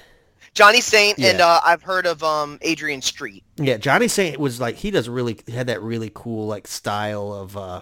[0.56, 3.44] Johnny Saint, and uh, I've heard of um, Adrian Street.
[3.58, 7.56] Yeah, Johnny Saint was like he does really had that really cool like style of.
[7.56, 7.82] uh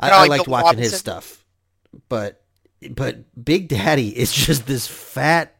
[0.00, 1.44] I, I like liked watching his stuff,
[2.08, 2.42] but
[2.90, 5.56] but Big Daddy is just this fat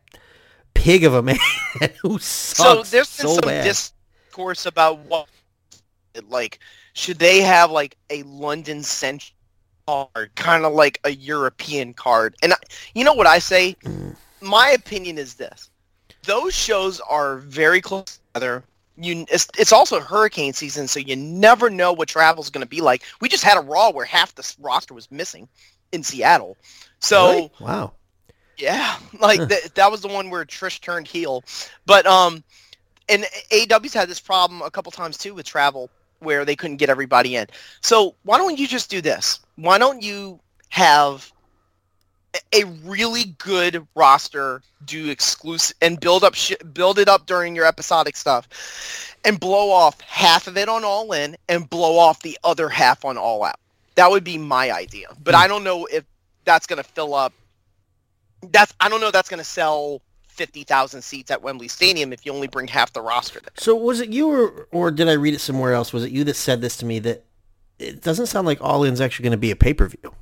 [0.75, 1.39] pig of a man
[2.03, 3.65] who sucks So there's been so some bad.
[3.65, 5.29] discourse about what,
[6.29, 6.59] like,
[6.93, 9.35] should they have like a London centric
[9.87, 12.37] card, kind of like a European card?
[12.43, 12.57] And I,
[12.95, 13.77] you know what I say?
[13.85, 14.17] Mm.
[14.41, 15.71] My opinion is this:
[16.25, 18.63] those shows are very close together.
[18.97, 22.81] You, it's, it's also hurricane season, so you never know what travel's going to be
[22.81, 23.03] like.
[23.21, 25.49] We just had a Raw where half the roster was missing
[25.93, 26.57] in Seattle,
[27.01, 27.29] so.
[27.31, 27.53] Really?
[27.61, 27.93] wow.
[28.57, 31.43] Yeah, like th- that was the one where Trish turned heel,
[31.87, 32.45] but um,
[33.09, 36.89] and AEW's had this problem a couple times too with travel where they couldn't get
[36.89, 37.47] everybody in.
[37.81, 39.41] So why don't you just do this?
[39.57, 41.33] Why don't you have
[42.53, 47.65] a- really good roster do exclusive and build up sh- build it up during your
[47.67, 48.49] episodic stuff
[49.25, 53.05] and blow off half of it on all in and blow off the other half
[53.05, 53.57] on all out
[53.95, 55.41] that would be my idea but Hmm.
[55.43, 56.05] i don't know if
[56.45, 57.33] that's going to fill up
[58.51, 62.27] that's i don't know if that's going to sell 50,000 seats at Wembley Stadium if
[62.27, 63.53] you only bring half the roster there.
[63.57, 65.93] So was it you or, or did I read it somewhere else?
[65.93, 67.25] Was it you that said this to me that
[67.79, 70.13] it doesn't sound like All In's actually going to be a pay-per-view?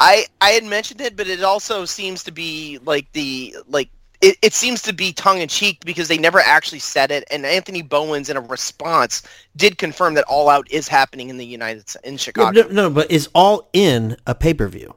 [0.00, 4.36] I I had mentioned it, but it also seems to be like the like it,
[4.42, 7.24] it seems to be tongue in cheek because they never actually said it.
[7.30, 9.22] And Anthony Bowens, in a response,
[9.56, 12.62] did confirm that All Out is happening in the United in Chicago.
[12.62, 14.94] no, no, but is All In a pay-per-view?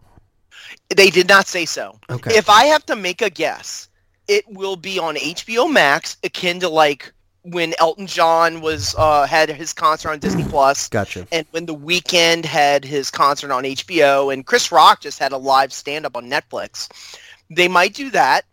[0.95, 1.99] They did not say so.
[2.09, 2.35] Okay.
[2.35, 3.89] If I have to make a guess,
[4.27, 9.49] it will be on HBO Max, akin to like when Elton John was uh, had
[9.49, 10.88] his concert on Disney Plus.
[10.89, 11.27] Gotcha.
[11.32, 15.38] and when the Weeknd had his concert on HBO and Chris Rock just had a
[15.38, 16.88] live stand up on Netflix.
[17.49, 18.45] They might do that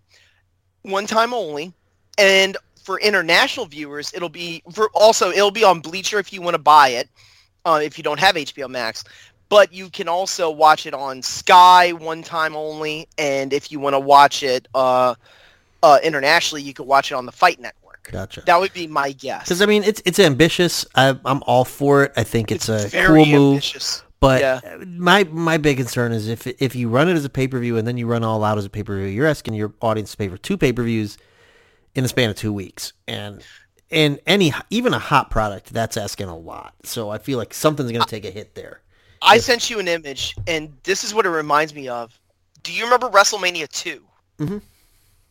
[0.83, 1.73] one time only.
[2.19, 6.55] And for international viewers, it'll be for also it'll be on Bleacher if you want
[6.55, 7.09] to buy it,
[7.65, 9.05] uh, if you don't have HBO Max.
[9.51, 13.95] But you can also watch it on Sky one time only, and if you want
[13.95, 15.15] to watch it uh,
[15.83, 17.78] uh, internationally, you can watch it on the Fight Network.
[18.11, 18.43] Gotcha.
[18.47, 19.45] That would be my guess.
[19.45, 20.87] Because I mean, it's it's ambitious.
[20.95, 22.13] I, I'm all for it.
[22.17, 23.55] I think it's, a very cool move.
[23.55, 24.03] ambitious.
[24.21, 24.61] But Yeah.
[24.87, 27.77] my my big concern is if if you run it as a pay per view
[27.77, 30.11] and then you run all out as a pay per view, you're asking your audience
[30.13, 31.19] to pay for two pay per views
[31.95, 33.45] in the span of two weeks, and
[33.91, 36.75] and any even a hot product that's asking a lot.
[36.85, 38.81] So I feel like something's gonna take a hit there.
[39.23, 42.19] I sent you an image, and this is what it reminds me of.
[42.63, 44.03] Do you remember WrestleMania 2?
[44.41, 44.63] Mhm.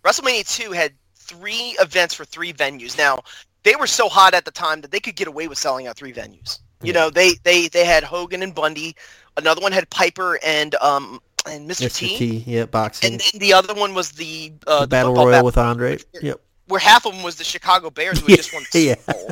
[0.03, 0.93] WrestleMania 2 had
[1.27, 2.97] three events for three venues.
[2.97, 3.19] Now,
[3.63, 5.97] they were so hot at the time that they could get away with selling out
[5.97, 6.59] three venues.
[6.83, 8.95] You know, they, they, they had Hogan and Bundy.
[9.35, 11.87] Another one had Piper and um and Mr.
[11.87, 11.95] Mr.
[11.95, 12.17] T.
[12.17, 15.45] T, yeah, boxing, And then the other one was the, uh, the battle royal battle,
[15.45, 15.97] with Andre.
[16.21, 16.41] Yep.
[16.67, 19.13] where half of them was the Chicago Bears who just won the Yeah.
[19.13, 19.31] Bowl.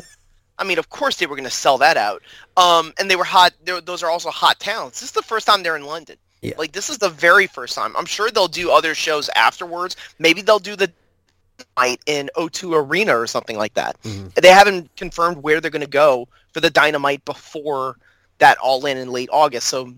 [0.58, 2.22] I mean, of course they were going to sell that out.
[2.56, 3.52] Um, and they were hot.
[3.64, 4.92] they Those are also hot towns.
[4.94, 6.16] This is the first time they're in London.
[6.40, 6.54] Yeah.
[6.58, 7.94] Like this is the very first time.
[7.96, 9.96] I'm sure they'll do other shows afterwards.
[10.18, 10.90] Maybe they'll do the
[11.76, 14.00] night in O2 Arena or something like that.
[14.02, 14.34] Mhm.
[14.34, 17.96] They haven't confirmed where they're going to go for the Dynamite before
[18.38, 19.68] that All In in late August.
[19.68, 19.94] So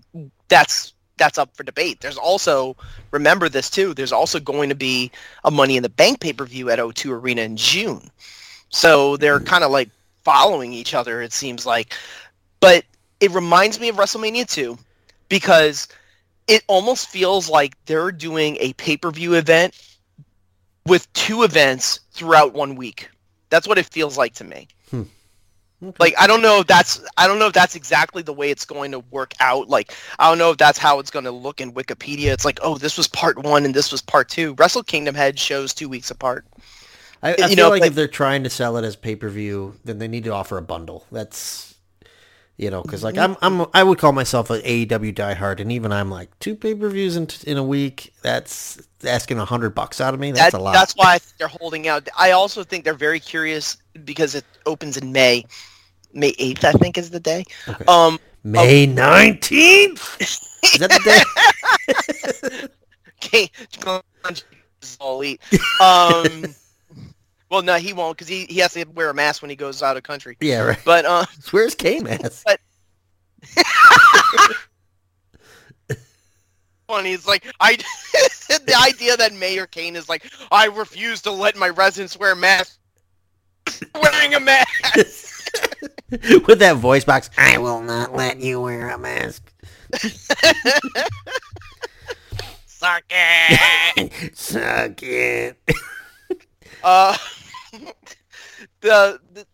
[0.47, 1.99] that's that's up for debate.
[1.99, 2.75] There's also
[3.11, 3.93] remember this too.
[3.93, 5.11] There's also going to be
[5.43, 8.09] a Money in the Bank pay per view at O2 Arena in June.
[8.69, 9.89] So they're kind of like
[10.23, 11.21] following each other.
[11.21, 11.93] It seems like,
[12.59, 12.85] but
[13.19, 14.77] it reminds me of WrestleMania 2
[15.27, 15.87] because
[16.47, 19.75] it almost feels like they're doing a pay per view event
[20.89, 23.09] with two events throughout one week.
[23.49, 24.67] That's what it feels like to me.
[24.91, 25.03] Hmm.
[25.81, 25.95] Okay.
[25.97, 28.65] Like I don't know if that's I don't know if that's exactly the way it's
[28.65, 29.69] going to work out.
[29.69, 32.33] Like I don't know if that's how it's going to look in Wikipedia.
[32.33, 34.55] It's like, oh, this was part one and this was part two.
[34.55, 36.45] Wrestle Kingdom had shows two weeks apart.
[37.23, 39.15] I, I you feel know, like but- if they're trying to sell it as pay
[39.15, 41.05] per view, then they need to offer a bundle.
[41.11, 41.68] That's
[42.59, 45.93] you know, because like I'm I'm I would call myself an AEW diehard, and even
[45.93, 48.13] I'm like two pay per views in in a week.
[48.21, 50.33] That's asking a hundred bucks out of me.
[50.33, 50.73] That's That- a lot.
[50.73, 52.09] That's why I think they're holding out.
[52.17, 55.45] I also think they're very curious because it opens in May.
[56.11, 57.45] May 8th, I think, is the day.
[57.67, 57.85] Okay.
[57.87, 60.17] Um, May nineteenth.
[60.19, 62.67] Is that the day?
[63.23, 63.51] okay,
[63.85, 64.03] all.
[65.81, 66.55] Um,
[67.49, 69.81] well, no, he won't because he, he has to wear a mask when he goes
[69.81, 70.37] out of country.
[70.39, 70.79] yeah, right.
[70.85, 72.45] But uh, Where's Kane mask?
[76.87, 77.13] funny.
[77.13, 77.75] It's like I
[78.49, 82.77] the idea that Mayor Kane is like, I refuse to let my residents wear masks.
[84.01, 85.51] Wearing a mask.
[86.09, 89.53] With that voice box, I will not let you wear a mask.
[92.65, 94.35] Suck it.
[94.35, 95.57] Suck it.
[96.83, 97.15] Uh,
[98.81, 99.45] the, the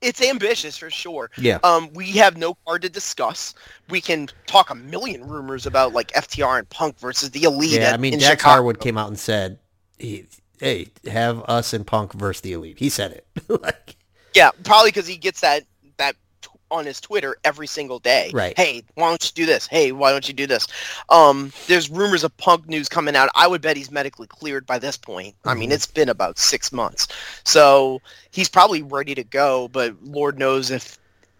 [0.00, 1.30] it's ambitious for sure.
[1.38, 1.58] Yeah.
[1.64, 3.54] Um, we have no card to discuss.
[3.90, 7.70] We can talk a million rumors about like FTR and Punk versus the Elite.
[7.70, 8.50] Yeah, at- I mean, Dax Chicago.
[8.52, 9.58] Harwood came out and said,
[9.98, 10.26] he,
[10.60, 13.26] "Hey, have us and Punk versus the Elite." He said it.
[13.62, 13.96] like,
[14.34, 15.64] Yeah, probably because he gets that
[16.70, 18.30] on his Twitter every single day.
[18.34, 18.56] Right.
[18.56, 19.66] Hey, why don't you do this?
[19.66, 20.66] Hey, why don't you do this?
[21.08, 23.28] Um, there's rumors of Punk news coming out.
[23.34, 25.34] I would bet he's medically cleared by this point.
[25.44, 25.74] I mean, Mhm.
[25.74, 27.08] it's been about six months,
[27.44, 28.00] so
[28.30, 29.68] he's probably ready to go.
[29.68, 30.98] But Lord knows if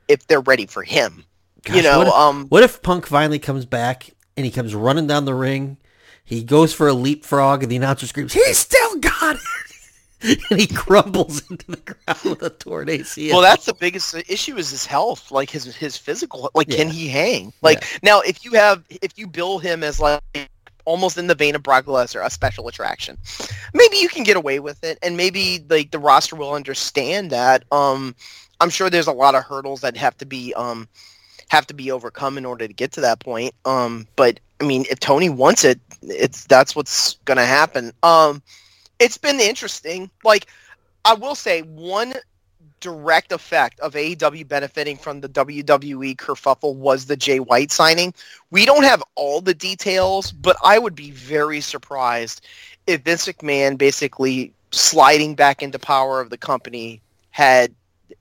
[0.08, 1.24] if they're ready for him.
[1.70, 5.06] you know, what if, um, what if Punk finally comes back and he comes running
[5.06, 5.76] down the ring?
[6.24, 9.42] He goes for a leapfrog, and the announcer screams, "He's still got it!"
[10.50, 13.32] and he crumbles into the ground with a torn ACL.
[13.32, 16.50] Well, that's the biggest issue is his health, like his his physical.
[16.54, 17.52] Like, can he hang?
[17.62, 20.20] Like now, if you have if you bill him as like
[20.84, 23.16] almost in the vein of Brock Lesnar, a special attraction,
[23.74, 27.62] maybe you can get away with it, and maybe like the roster will understand that.
[27.70, 28.16] Um,
[28.60, 30.88] I'm sure there's a lot of hurdles that have to be um
[31.48, 33.54] have to be overcome in order to get to that point.
[33.64, 37.92] Um, but I mean, if Tony wants it, it's that's what's gonna happen.
[38.02, 38.42] Um,
[38.98, 40.10] it's been interesting.
[40.24, 40.46] Like,
[41.04, 42.14] I will say one
[42.80, 48.14] direct effect of AEW benefiting from the WWE kerfuffle was the Jay White signing.
[48.50, 52.46] We don't have all the details, but I would be very surprised
[52.86, 57.72] if Vince McMahon basically sliding back into power of the company had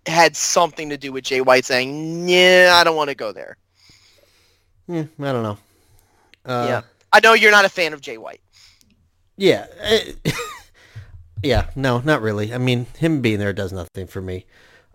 [0.05, 3.57] had something to do with Jay White saying, "Yeah, I don't want to go there."
[4.87, 5.57] Hmm, I don't know.
[6.45, 8.41] Uh, yeah, I know you're not a fan of Jay White.
[9.37, 9.67] Yeah.
[11.43, 12.53] yeah, no, not really.
[12.53, 14.45] I mean, him being there does nothing for me.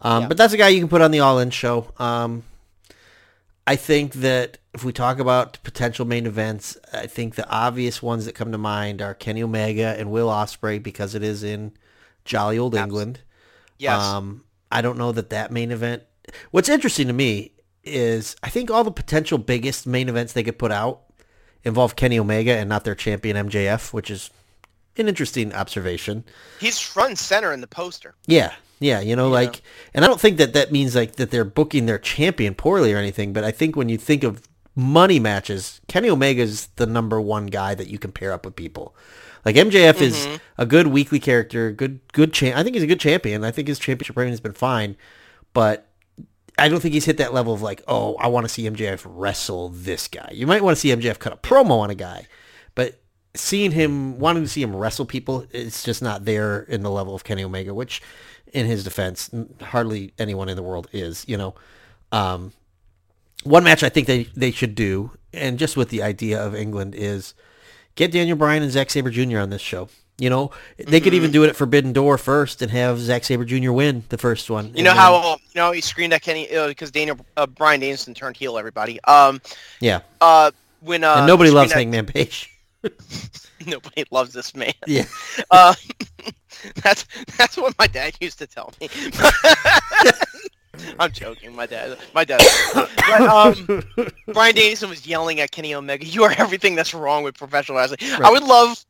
[0.00, 0.28] Um, Yeah.
[0.28, 1.92] But that's a guy you can put on the All In show.
[1.98, 2.42] Um,
[3.66, 8.26] I think that if we talk about potential main events, I think the obvious ones
[8.26, 11.72] that come to mind are Kenny Omega and Will Ospreay because it is in
[12.24, 13.20] jolly old Abs- England.
[13.78, 14.00] Yes.
[14.02, 16.02] Um, I don't know that that main event.
[16.50, 17.52] What's interesting to me
[17.84, 21.02] is I think all the potential biggest main events they could put out
[21.64, 24.30] involve Kenny Omega and not their champion MJF, which is
[24.98, 26.24] an interesting observation.
[26.60, 28.14] He's front center in the poster.
[28.26, 29.32] Yeah, yeah, you know, Yeah.
[29.34, 29.62] like,
[29.94, 32.98] and I don't think that that means like that they're booking their champion poorly or
[32.98, 34.42] anything, but I think when you think of
[34.74, 38.56] money matches, Kenny Omega is the number one guy that you can pair up with
[38.56, 38.94] people.
[39.44, 40.40] Like MJF is Mhm.
[40.58, 42.56] a good weekly character, good good champ.
[42.56, 43.44] I think he's a good champion.
[43.44, 44.96] I think his championship reign has been fine,
[45.52, 45.88] but
[46.58, 49.02] I don't think he's hit that level of like, oh, I want to see MJF
[49.04, 50.28] wrestle this guy.
[50.32, 52.26] You might want to see MJF cut a promo on a guy,
[53.34, 57.14] seeing him, wanting to see him wrestle people, it's just not there in the level
[57.14, 58.02] of Kenny Omega, which,
[58.52, 61.24] in his defense, hardly anyone in the world is.
[61.26, 61.54] You know,
[62.10, 62.52] um,
[63.44, 66.94] one match I think they they should do, and just with the idea of England
[66.94, 67.34] is
[67.94, 69.38] get Daniel Bryan and Zack Sabre Jr.
[69.38, 69.88] on this show.
[70.18, 73.46] You know, they could even do it at Forbidden Door first and have Zack Sabre
[73.46, 73.72] Jr.
[73.72, 74.66] win the first one.
[74.76, 77.80] You know then- how uh, you know he screamed at Kenny because Daniel uh, Bryan
[77.80, 78.58] Danielson turned heel.
[78.58, 79.02] Everybody.
[79.04, 79.40] Um.
[79.80, 80.50] Yeah, Uh.
[80.80, 81.14] When uh.
[81.18, 82.50] and nobody loves screamed Hangman Page.
[83.66, 84.72] Nobody loves this man.
[84.86, 85.04] Yeah.
[85.50, 85.74] Uh.
[86.82, 88.88] that's that's what my dad used to tell me.
[90.98, 91.54] I'm joking.
[91.54, 91.98] My dad.
[92.14, 92.40] My dad.
[92.74, 93.82] But um,
[94.32, 96.06] Bryan Danielson was yelling at Kenny Omega.
[96.06, 97.98] You are everything that's wrong with professional wrestling.
[98.22, 98.84] I would love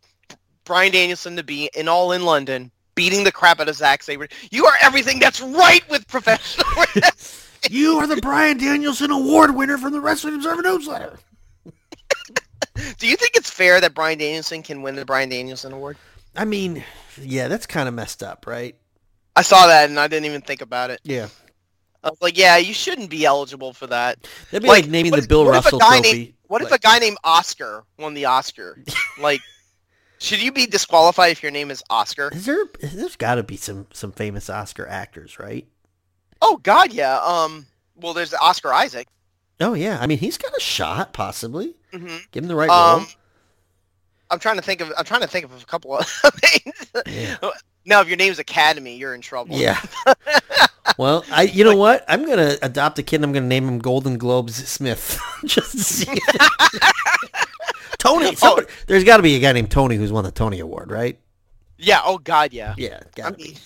[0.65, 4.29] Bryan Danielson to be in All in London, beating the crap out of Zack Sabre.
[4.51, 7.43] You are everything that's right with professional wrestling.
[7.71, 11.19] you are the Bryan Danielson Award winner from the Wrestling Observer newsletter.
[12.99, 15.97] Do you think it's fair that Bryan Danielson can win the Bryan Danielson Award?
[16.35, 16.83] I mean,
[17.21, 18.75] yeah, that's kind of messed up, right?
[19.37, 21.01] I saw that and I didn't even think about it.
[21.05, 21.29] Yeah.
[22.05, 24.27] I was like, yeah, you shouldn't be eligible for that.
[24.51, 26.13] That'd be Like, like, naming the Bill what if Russell guy trophy.
[26.19, 28.79] named- What if a guy named Oscar won the Oscar?
[29.21, 29.41] like,
[30.19, 32.31] should you be disqualified if your name is Oscar?
[32.33, 32.65] Is there?
[32.81, 35.67] There's got to be some some famous Oscar actors, right?
[36.41, 37.19] Oh God, yeah.
[37.19, 39.09] Um, well, there's Oscar Isaac.
[39.61, 41.75] Oh yeah, I mean he's got a shot, possibly.
[41.93, 43.07] Hmm Give him the right Um, role.
[44.31, 44.93] I'm trying to think of.
[44.97, 46.93] I'm trying to think of a couple of things.
[47.07, 47.37] Yeah.
[47.85, 49.57] Now, if your name's Academy, you're in trouble.
[49.57, 49.79] Yeah.
[50.99, 52.05] well, I you know what?
[52.09, 53.17] I'm gonna adopt a kid.
[53.17, 55.21] and I'm gonna name him Golden Globes Smith.
[55.45, 56.21] Just to see.
[57.99, 58.35] Tony.
[58.35, 61.19] Somebody, There's got to be a guy named Tony who's won the Tony Award, right?
[61.79, 62.01] Yeah.
[62.05, 62.75] Oh God, yeah.
[62.79, 63.01] Yeah.
[63.25, 63.57] I Got mean,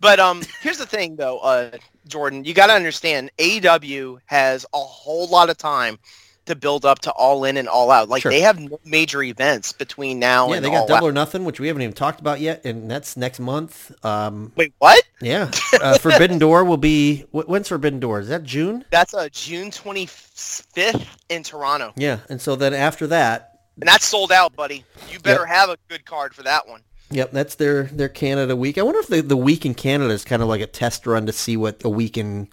[0.00, 1.70] but um, here's the thing, though, uh,
[2.06, 2.44] Jordan.
[2.44, 5.98] You got to understand, AEW has a whole lot of time
[6.46, 8.08] to build up to All In and All Out.
[8.08, 8.32] Like Sure.
[8.32, 11.10] they have no major events between now and Yeah, and they All got Double Out.
[11.10, 13.92] or Nothing, which we haven't even talked about yet, and that's next month.
[14.04, 15.02] Um, Wait, what?
[15.20, 18.20] yeah, uh, Forbidden Door will be when's Forbidden Door?
[18.20, 18.84] Is that June?
[18.90, 24.32] That's uh, June 25th in Toronto, Yeah, and so then after that, and that's sold
[24.32, 24.84] out, buddy.
[25.10, 26.82] You better have a good card for that one.
[27.10, 28.78] Yep, that's their their Canada week.
[28.78, 31.26] I wonder if the the week in Canada is kind of like a test run
[31.26, 32.48] to see what a week in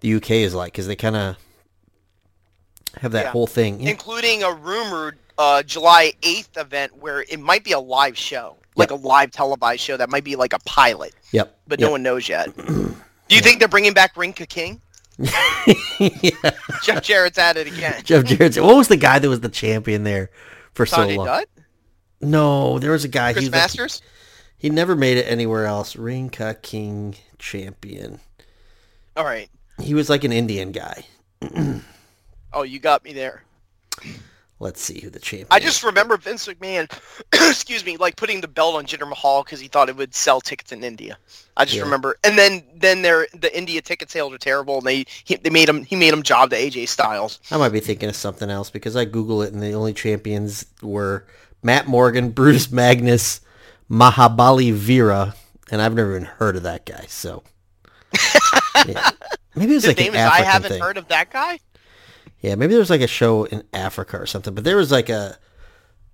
[0.00, 1.36] the UK is like because they kind of
[3.00, 3.30] have that Yeah.
[3.30, 3.80] whole thing.
[3.80, 3.90] Yeah.
[3.90, 8.90] including a rumored uh, July 8th event where it might be a live show, like
[8.90, 11.86] a live televised show that might be like a pilot, Yep, but yep.
[11.86, 12.54] no one knows yet.
[12.56, 12.94] Do
[13.28, 14.80] you think they're bringing back Ring Ka King?
[15.18, 15.30] yeah.
[16.82, 18.02] Jeff Jarrett's at it again.
[18.04, 18.56] Jeff Jarrett.
[18.58, 20.30] What was the guy that was the champion there
[20.74, 21.26] for so long?
[21.26, 21.48] Dutt?
[22.20, 23.32] No, there was a guy.
[23.32, 24.02] Chris he, was like- Masters?
[24.58, 25.94] he never made it anywhere else.
[25.94, 28.18] Ring Ka King champion.
[29.16, 29.48] All right.
[29.80, 31.04] He was like an Indian guy.
[32.58, 33.44] Oh, you got me there.
[34.60, 35.46] Let's see who the champion.
[35.50, 36.90] I just remember Vince McMahon,
[37.32, 40.40] excuse me, like putting the belt on Jinder Mahal because he thought it would sell
[40.40, 41.16] tickets in India.
[41.56, 41.82] I just Yeah.
[41.82, 45.50] remember, and then then their the India ticket sales are terrible, and they he, they
[45.50, 47.38] made him he made him job to AJ Styles.
[47.50, 50.66] I might be thinking of something else because I Google it and the only champions
[50.82, 51.26] were
[51.62, 53.40] Matt Morgan, Bruce Magnus,
[53.90, 55.34] Mahabali Veera,
[55.70, 57.04] and I've never even heard of that guy.
[57.08, 57.42] So
[58.82, 59.02] yeah.
[59.54, 60.80] maybe it was His like an is I haven't thing.
[60.80, 61.60] heard of that guy.
[62.40, 64.54] Yeah, maybe there was like a show in Africa or something.
[64.54, 65.38] But there was like a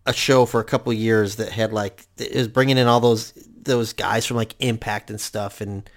[0.06, 3.00] a show for a couple of years that had like it was bringing in all
[3.00, 5.88] those those guys from like Impact and stuff, and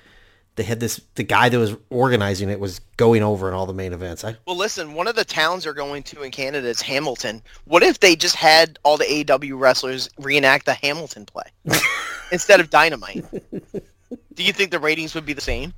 [0.56, 3.74] they had this the guy that was organizing it was going over in all the
[3.74, 4.24] main events.
[4.24, 7.42] I Well, listen, one of the towns they're going to in Canada is Hamilton.
[7.66, 11.46] What if they just had all the AEW wrestlers reenact the Hamilton play
[12.32, 13.26] instead of Dynamite?
[14.34, 15.74] Do you think the ratings would be the same?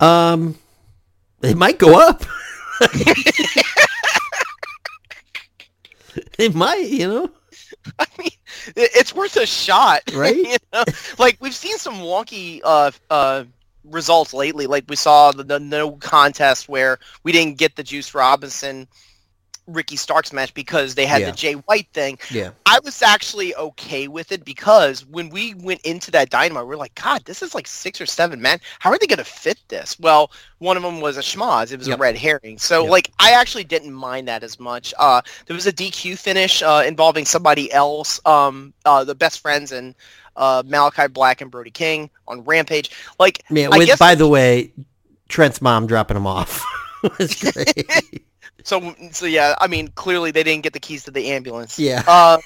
[0.00, 0.58] um,
[1.42, 2.24] it might go up.
[6.38, 7.30] it might, you know.
[7.98, 8.30] I mean,
[8.76, 10.36] it's worth a shot, Right?
[10.36, 10.84] you know?
[11.18, 13.44] Like we've seen some wonky uh, uh,
[13.84, 14.66] results lately.
[14.66, 18.88] Like we saw the, the no contest where we didn't get the Juice Robinson
[19.68, 21.30] Ricky Starks match because they had Yeah.
[21.30, 22.18] the Jay White thing.
[22.30, 26.74] Yeah, I was actually okay with it because when we went into that dynamite, we
[26.74, 28.58] are like, God, this is like six or seven men.
[28.80, 29.98] How are they going to fit this?
[30.00, 31.70] Well, one of them was a schmoz.
[31.72, 31.98] It was Yep.
[31.98, 32.58] a red herring.
[32.58, 32.90] So, Yep.
[32.90, 34.92] like, I actually didn't mind that as much.
[34.98, 39.70] Uh, there was a DQ finish uh, involving somebody else, um, uh, the best friends
[39.72, 39.94] and
[40.36, 42.90] uh, Malakai Black and Brody King on Rampage.
[43.20, 43.72] Like, man.
[43.72, 44.72] I With, guess- by the way,
[45.28, 46.64] Trent's mom dropping him off
[47.18, 48.24] was great.
[48.64, 49.54] so, so yeah.
[49.60, 51.78] I mean, clearly they didn't get the keys to the ambulance.
[51.78, 52.38] yeah, Uh,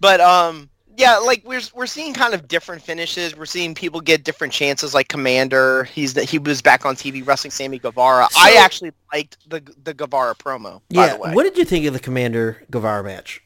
[0.00, 3.36] but um, yeah, like we're we're seeing kind of different finishes.
[3.36, 4.94] We're seeing people get different chances.
[4.94, 8.28] Like Komander, he's the, he was back on TV wrestling Sammy Guevara.
[8.36, 10.80] I actually liked the the Guevara promo.
[10.90, 11.14] By yeah.
[11.14, 13.42] the way, What did you think of the Komander Guevara match?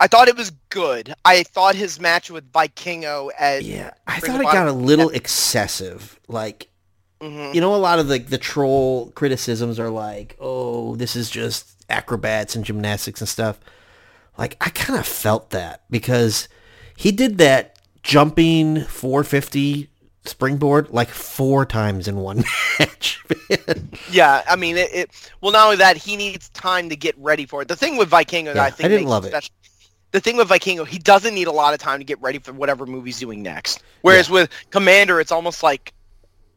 [0.00, 1.14] I thought it was good.
[1.24, 6.18] I thought his match with Vikingo at Yeah, I thought it got a little excessive.
[6.26, 6.68] Like,
[7.22, 7.54] Mhm.
[7.54, 11.76] you know, a lot of the the troll criticisms are like, "Oh, this is just
[11.88, 13.60] acrobats and gymnastics and stuff."
[14.36, 16.48] Like, I kind of felt that because
[16.96, 19.88] he did that jumping 450
[20.24, 22.38] springboard like four times in one
[22.78, 23.22] match.
[24.10, 25.30] Yeah, I mean, it, it.
[25.40, 27.68] Well, not only that, he needs time to get ready for it.
[27.68, 29.28] The thing with Vikingo, Yeah, I think I didn't love it.
[29.30, 29.54] special-
[30.12, 32.52] The thing with Vikingo, he doesn't need a lot of time to get ready for
[32.52, 33.82] whatever movie he's doing next.
[34.02, 35.92] Whereas with Komander, it's almost like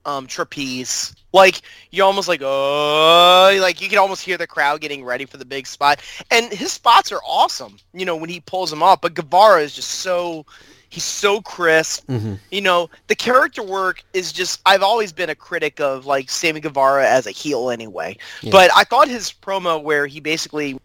[0.06, 1.16] um, trapeze.
[1.34, 5.38] Like you're almost like oh, like you can almost hear the crowd getting ready for
[5.38, 6.02] the big spot.
[6.32, 7.78] And his spots are awesome.
[7.94, 9.02] You know when he pulls them off.
[9.02, 10.46] But Guevara is just so.
[10.88, 12.40] He's so crisp Mhm.
[12.52, 16.62] you know, the character work is just I've always been a critic of like Sammy
[16.62, 18.16] Guevara as a heel anyway.
[18.42, 18.52] Yeah.
[18.52, 20.80] But I thought his promo where he basically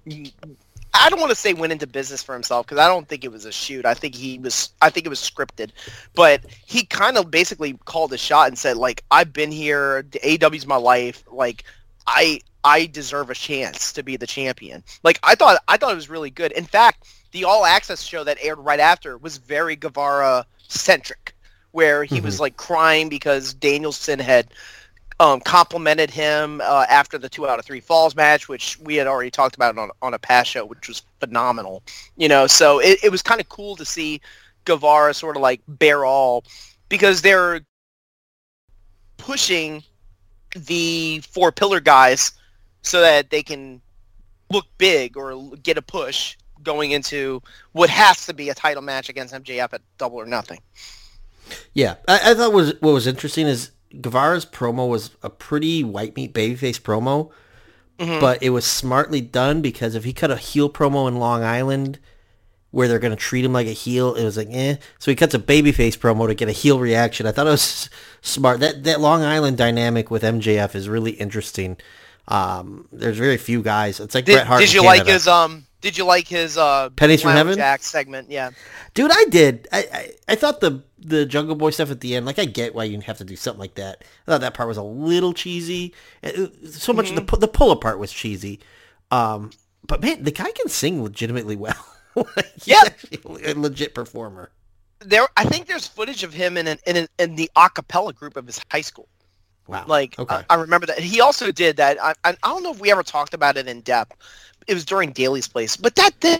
[0.92, 3.32] I don't want to say went into business for himself because I don't think it
[3.32, 3.86] was a shoot.
[3.86, 5.70] I think he was I think it was scripted.
[6.14, 10.66] But he kind of basically called a shot and said like I've been here, AW's
[10.66, 11.64] my life, like
[12.06, 14.82] I I deserve a chance to be the champion.
[15.02, 16.52] Like I thought I thought it was really good.
[16.52, 21.34] In fact, the All Access show that aired right after was very Guevara centric,
[21.70, 22.24] where he mm-hmm.
[22.24, 24.48] was like crying because Danielson had
[25.20, 29.06] um, complimented him uh, after the two out of three falls match, which we had
[29.06, 31.82] already talked about on on a past show, which was phenomenal.
[32.16, 34.22] You know, so it, it was kind of cool to see
[34.64, 36.44] Guevara sort of like bear all
[36.88, 37.60] because they're
[39.18, 39.82] pushing
[40.56, 42.32] the four pillar guys
[42.80, 43.82] so that they can
[44.50, 47.42] look big or get a push going into
[47.72, 50.60] what has to be a title match against MJF at Double or Nothing.
[51.74, 56.14] Yeah, I, I thought was what was interesting is Guevara's promo was a pretty white
[56.16, 57.30] meat babyface promo,
[57.98, 58.20] Mhm.
[58.20, 61.98] but it was smartly done because if he cut a heel promo in Long Island
[62.70, 64.76] where they're going to treat him like a heel, it was like eh.
[65.00, 67.26] So he cuts a babyface promo to get a heel reaction.
[67.26, 67.90] I thought it was
[68.22, 68.60] smart.
[68.60, 71.76] That that Long Island dynamic with MJF is really interesting.
[72.28, 73.98] Um, there's very few guys.
[73.98, 74.60] It's like Did, Bret Hart.
[74.60, 75.66] did you like his um?
[75.80, 77.58] Did you like his uh, Pennies from Heaven?
[77.58, 78.30] Act segment?
[78.30, 78.50] Yeah.
[78.94, 79.66] Dude, I did.
[79.72, 82.74] I, I I thought the the Jungle Boy stuff at the end, like I get
[82.74, 84.04] why you have to do something like that.
[84.26, 85.94] I thought that part was a little cheesy.
[86.70, 88.60] So much of the the pull apart was cheesy.
[89.10, 89.50] Um,
[89.86, 91.86] but man, the guy can sing legitimately well.
[92.16, 92.82] Like, Yeah.
[93.46, 94.50] a legit performer.
[94.98, 98.12] There, I think there's footage of him in an, in, an, in the a cappella
[98.12, 99.08] group of his high school.
[99.68, 99.84] Wow.
[99.86, 100.34] Like, okay.
[100.34, 100.98] I, I remember that.
[100.98, 102.02] He also did that.
[102.02, 104.16] I, I don't know if we ever talked about it in depth.
[104.70, 106.38] It was during Daly's Place, but that thing,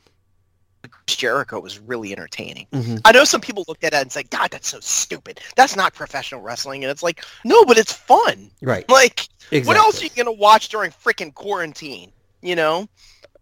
[1.09, 2.68] Jericho was really entertaining.
[2.72, 3.01] Mhm.
[3.05, 5.41] I know some people looked at it and said, God, that's so stupid.
[5.57, 6.85] That's not professional wrestling.
[6.85, 8.49] And it's like, no, but it's fun.
[8.62, 8.89] Right.
[8.89, 9.62] Like, Exactly.
[9.66, 12.12] what else are you going to watch during freaking quarantine?
[12.41, 12.89] You know?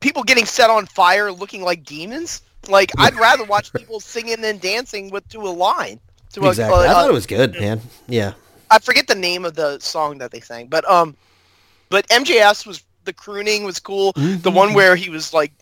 [0.01, 2.41] People getting set on fire looking like demons?
[2.67, 6.01] Like, I'd rather watch people singing and dancing with to a line.
[6.33, 6.79] To a- Exactly.
[6.79, 7.83] uh, I uh, thought it was good, man.
[8.07, 8.33] Yeah.
[8.71, 11.15] I forget the name of the song that they sang, but um,
[11.91, 14.13] but MJF was the crooning was cool.
[14.13, 15.53] The one where he was like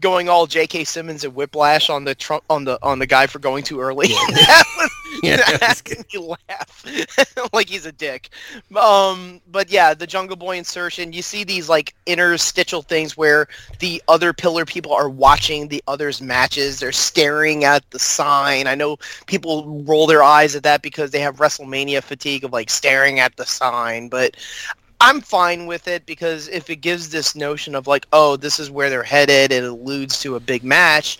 [0.00, 0.84] going all J.K.
[0.84, 4.08] Simmons and Whiplash on the Trump on the on the guy for going too early.
[4.28, 4.90] that was,
[5.22, 5.82] Yeah, that
[6.12, 8.30] me laugh like he's a dick.
[8.76, 11.12] Um, but yeah, the Jungle Boy insertion.
[11.12, 13.48] You see these like interstitial things where
[13.80, 16.78] the other pillar people are watching the others' matches.
[16.78, 18.66] They're staring at the sign.
[18.66, 22.70] I know people roll their eyes at that because they have WrestleMania fatigue of like
[22.70, 24.36] staring at the sign, but
[25.00, 28.70] I'm fine with it because if it gives this notion of like, oh, this is
[28.70, 31.18] where they're headed, it alludes to a big match,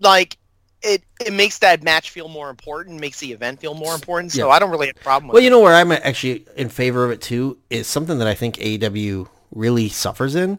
[0.00, 0.36] like
[0.82, 4.32] it it makes that match feel more important, makes the event feel more important.
[4.32, 4.52] So Yeah.
[4.52, 7.04] I don't really have a problem with Well, you know where I'm actually in favor
[7.04, 10.58] of it too is something that I think AEW really suffers in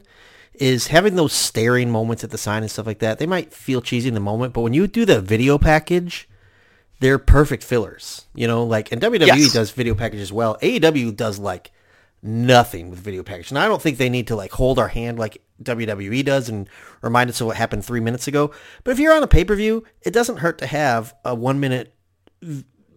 [0.56, 3.20] is having those staring moments at the sign and stuff like that.
[3.20, 6.28] They might feel cheesy in the moment, but when you do the video package,
[7.02, 8.26] they're perfect fillers.
[8.34, 9.54] You know, like and WWE Yes.
[9.54, 10.58] does video packages well.
[10.64, 11.72] AEW does like
[12.26, 13.52] nothing with video package.
[13.52, 16.68] And I don't think they need to like hold our hand like WWE does and
[17.02, 18.52] remind us of what happened three minutes ago.
[18.84, 21.94] But if you're on a pay-per-view, it doesn't hurt to have a one minute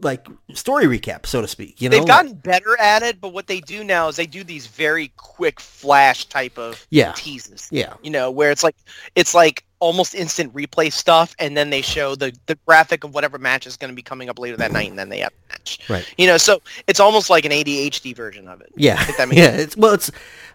[0.01, 1.81] like story recap, so to speak.
[1.83, 4.45] You know, They've gotten better at it, but what they do now is they do
[4.45, 7.13] these very quick flash type of Yeah.
[7.17, 7.69] teases.
[7.71, 7.95] Yeah.
[8.03, 8.77] You know, where it's like
[9.15, 13.39] it's like almost instant replay stuff and then they show the, the graphic of whatever
[13.39, 15.53] match is going to be coming up later that night and then they have the
[15.53, 15.79] match.
[15.89, 16.15] Right.
[16.19, 18.73] You know, so it's almost like an ADHD version of it.
[18.77, 19.51] Yeah, If that makes yeah.
[19.53, 20.11] It's well, it's.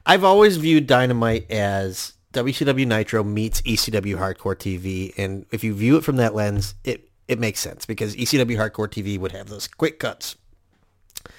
[0.06, 5.98] I've always viewed Dynamite as WCW Nitro meets ECW Hardcore TV, and if you view
[5.98, 9.68] it from that lens, it it makes sense because ECW Hardcore TV would have those
[9.68, 10.36] quick cuts.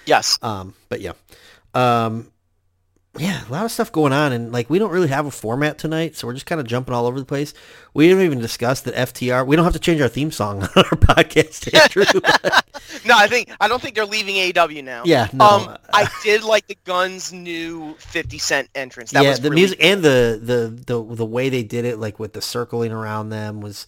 [0.07, 0.39] Yes.
[0.41, 1.12] Um, but yeah,
[1.74, 2.30] um,
[3.19, 5.79] yeah, a lot of stuff going on, and like we don't really have a format
[5.79, 7.55] tonight, so we're just kind of jumping all over the place.
[7.93, 9.47] We didn't even discuss that FTR.
[9.47, 12.05] We don't have to change our theme song on our podcast, Andrew.
[13.07, 15.03] No, I think I don't think they're leaving AEW now.
[15.05, 15.45] yeah, no.
[15.45, 19.12] Um, I did like the Guns' new 50 Cent entrance.
[19.12, 21.99] That yeah, was the really music and the, the the the way they did it,
[21.99, 23.87] like with the circling around them, was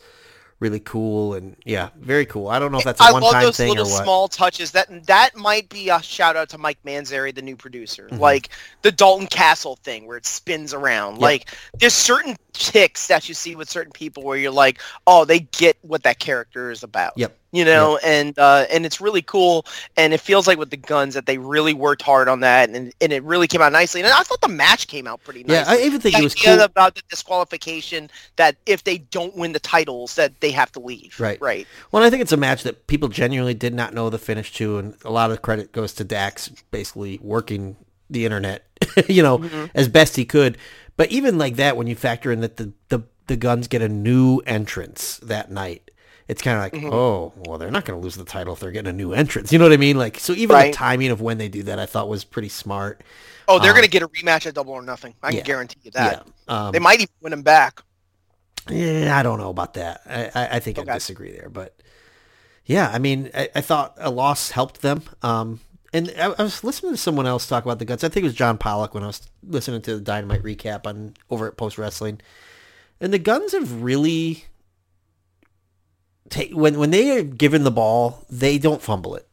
[0.59, 2.49] really cool and yeah, very cool.
[2.49, 3.37] I don't know if that's a one time thing or what.
[3.37, 4.71] I love those little small touches.
[4.73, 8.09] That that might be a shout out to Mike Mansury, the new producer.
[8.11, 8.21] Mm-hmm.
[8.21, 8.51] Like
[8.83, 11.19] the Dalton Castle thing where it spins around.
[11.19, 15.41] Like there's certain ticks that you see with certain people where you're like, oh, they
[15.41, 17.13] get what that character is about.
[17.17, 17.37] Yep.
[17.53, 19.65] You know, and uh, and it's really cool,
[19.97, 22.93] and it feels like with the guns that they really worked hard on that, and,
[23.01, 24.03] and it really came out nicely.
[24.03, 25.67] And I thought the match came out pretty nice.
[25.67, 25.73] Yeah.
[25.73, 26.65] I even think the it was idea cool.
[26.65, 31.19] about the disqualification that if they don't win the titles, that they have to leave.
[31.19, 31.41] Right.
[31.41, 31.67] Right.
[31.93, 34.77] Well, I think it's a match that people genuinely did not know the finish to,
[34.77, 37.77] and a lot of the credit goes to Dax basically working
[38.11, 38.67] the internet,
[39.09, 39.67] you know, Mm-hmm.
[39.75, 40.59] as best he could.
[40.97, 43.89] But even like that, when you factor in that the the, the guns get a
[43.89, 45.91] new entrance that night,
[46.29, 46.93] it's kind of like, Mm-hmm.
[46.93, 49.53] oh, well, they're not going to lose the title if they're getting a new entrance.
[49.53, 49.97] You know what I mean?
[49.99, 50.73] Like, so even Right.
[50.73, 53.03] the timing of when they do that, I thought was pretty smart.
[53.49, 55.15] Oh, they're Um, going to get a rematch at Double or Nothing.
[55.23, 56.27] I can guarantee you that.
[56.49, 56.67] Yeah.
[56.67, 57.81] Um, They might even win them back.
[58.69, 60.01] Yeah, I don't know about that.
[60.07, 61.81] I, I, I think I disagree there, but
[62.65, 65.03] yeah, I mean, I, I thought a loss helped them.
[65.23, 65.61] Um,
[65.97, 68.05] and I, I was listening to someone else talk about the guts.
[68.05, 71.15] I think it was John Pollock when I was listening to the Dynamite recap on
[71.31, 72.21] over at Post Wrestling,
[73.01, 74.45] and the Guns have really
[76.29, 79.27] take when when they are given the ball, they don't fumble it.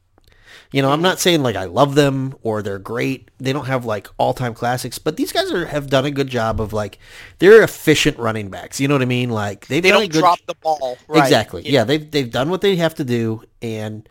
[0.72, 3.30] You know, I'm not saying like I love them or they're great.
[3.40, 6.30] They don't have like all time classics, but these guys are, have done a good
[6.30, 6.98] job of like
[7.40, 8.80] they're efficient running backs.
[8.80, 9.30] You know what I mean?
[9.30, 10.98] Like they've They don't good drop the ball.
[11.08, 11.24] Right.
[11.24, 11.70] exactly.
[11.70, 11.84] Yeah.
[11.84, 14.08] they've they've done what they have to do, and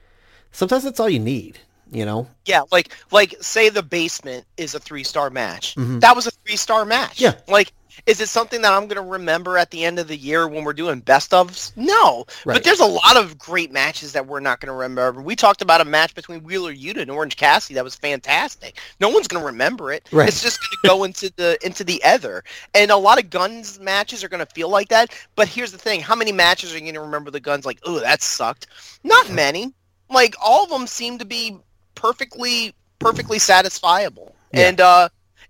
[0.53, 1.59] sometimes that's all you need.
[1.93, 2.27] You know?
[2.47, 5.75] Yeah, like like say the basement is a three star match.
[5.77, 7.19] That was a three star match.
[7.19, 7.37] Mm-hmm.
[7.39, 7.53] Yeah.
[7.53, 7.73] Like
[8.07, 10.65] Is it something that I'm going to remember at the end of the year when
[10.65, 11.73] we're doing best ofs?
[11.77, 12.25] No.
[12.45, 12.55] Right.
[12.55, 15.21] But there's a lot of great matches that we're not going to remember.
[15.21, 18.79] We talked about a match between Wheeler Yuta and Orange Cassidy that was fantastic.
[18.99, 20.09] No one's going to remember it.
[20.11, 20.29] Right.
[20.29, 22.43] It's just going to go into the into the ether.
[22.75, 25.15] And a lot of guns matches are going to feel like that.
[25.37, 27.79] But here's the thing: how many matches are you going to remember the guns like?
[27.85, 28.67] Oh, that sucked.
[29.05, 29.73] Not many.
[30.09, 31.59] Like all of them seem to be
[31.95, 34.33] perfectly perfectly satisfiable.
[34.53, 34.69] Yeah.
[34.69, 35.09] And uh,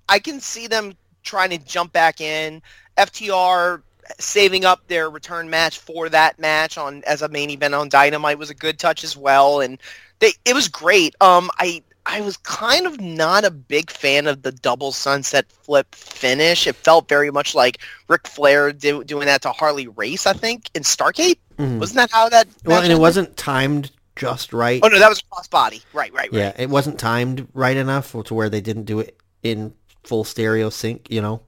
[0.09, 2.63] I can see them trying to jump back in.
[2.97, 3.83] FTR
[4.19, 8.39] saving up their return match for that match on as a main event on Dynamite
[8.39, 9.79] was a good touch as well, and
[10.19, 11.15] they it was great.
[11.21, 15.95] Um, I I was kind of not a big fan of the double sunset flip
[15.95, 16.67] finish.
[16.67, 17.79] It felt very much like
[18.09, 21.37] Ric Flair do, doing that to Harley Race, I think, in Starrcade.
[21.59, 21.79] Mhm.
[21.79, 22.49] Wasn't that how that?
[22.65, 24.81] Well, and it wasn't timed just right.
[24.83, 25.83] Oh no, that was crossbody.
[25.93, 26.33] Right, right, right.
[26.33, 30.71] Yeah, it wasn't timed right enough to where they didn't do it in full stereo
[30.71, 31.11] sync.
[31.11, 31.43] You know,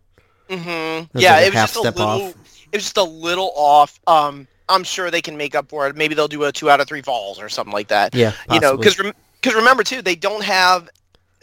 [0.49, 1.12] Mm-hmm.
[1.15, 2.03] was Yeah, like it was just a little.
[2.03, 2.35] off.
[2.73, 4.01] It was just a little off.
[4.07, 5.95] Um, I'm sure they can make up for it.
[5.97, 8.15] Maybe they'll do a two out of three falls or something like that.
[8.15, 9.11] yeah, you know, possibly.
[9.11, 10.89] because because remember too, they don't have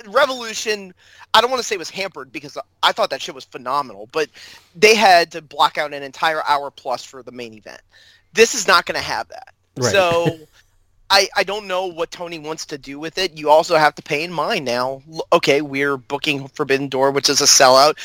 [0.08, 0.94] Revolution.
[1.34, 4.10] I don't want to say it was hampered because I thought that shit was phenomenal,
[4.12, 4.30] but
[4.76, 7.82] they had to block out an entire hour plus for the main event.
[8.34, 9.54] This is not going to have that.
[9.78, 9.92] Right.
[9.92, 10.40] So.
[11.12, 13.38] I, I don't know what Tony wants to do with it.
[13.38, 15.04] You also have to pay in mind now.
[15.34, 17.98] Okay, we're booking Forbidden Door, which is a sellout.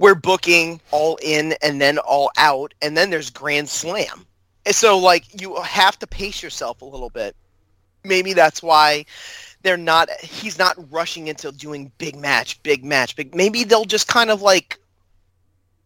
[0.00, 4.26] We're booking all in and then all out, and then there's Grand Slam.
[4.66, 7.36] And so, like, you have to pace yourself a little bit.
[8.02, 9.04] Maybe that's why
[9.62, 10.10] they're not.
[10.20, 13.14] He's not rushing into doing big match, big match.
[13.14, 13.34] Big.
[13.34, 14.78] Maybe they'll just kind of like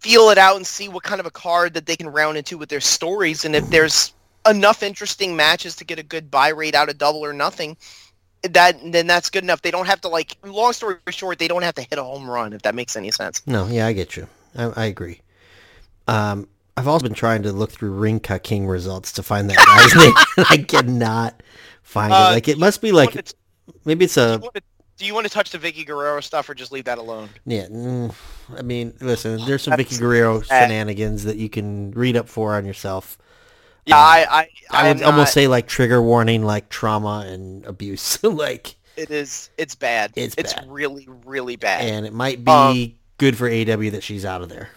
[0.01, 2.57] feel it out and see what kind of a card that they can round into
[2.57, 4.15] with their stories, and if there's
[4.49, 7.77] enough interesting matches to get a good buy rate out of Double or Nothing,
[8.43, 9.63] that then that's good enough.
[9.63, 10.37] They don't have to like.
[10.45, 13.11] Long story short, they don't have to hit a home run if that makes any
[13.11, 13.43] sense.
[13.47, 14.27] No, yeah, I get you.
[14.57, 15.21] I, I agree.
[16.09, 19.57] Um, I've also been trying to look through Ring Ka King results to find that
[19.57, 19.95] guy's
[20.37, 21.43] name, I cannot
[21.83, 22.35] find Uh, it.
[22.35, 23.35] Like it must be like to-
[23.85, 24.63] maybe it's a you want to,
[24.99, 27.29] do you want to touch the Vickie Guerrero stuff or just leave that alone?
[27.47, 27.67] yeah.
[27.67, 28.13] mm,
[28.57, 32.65] I mean, listen, there's some Vickie Guerrero shenanigans that you can read up for on
[32.65, 33.19] yourself.
[33.87, 37.65] Yeah, I I, I am would almost not- say like trigger warning, like trauma and
[37.67, 39.51] abuse, like, it is.
[39.59, 40.13] It's bad.
[40.17, 40.71] It's it's bad.
[40.71, 41.83] really really bad.
[41.85, 44.71] and it might be Um, good for AW that she's out of there.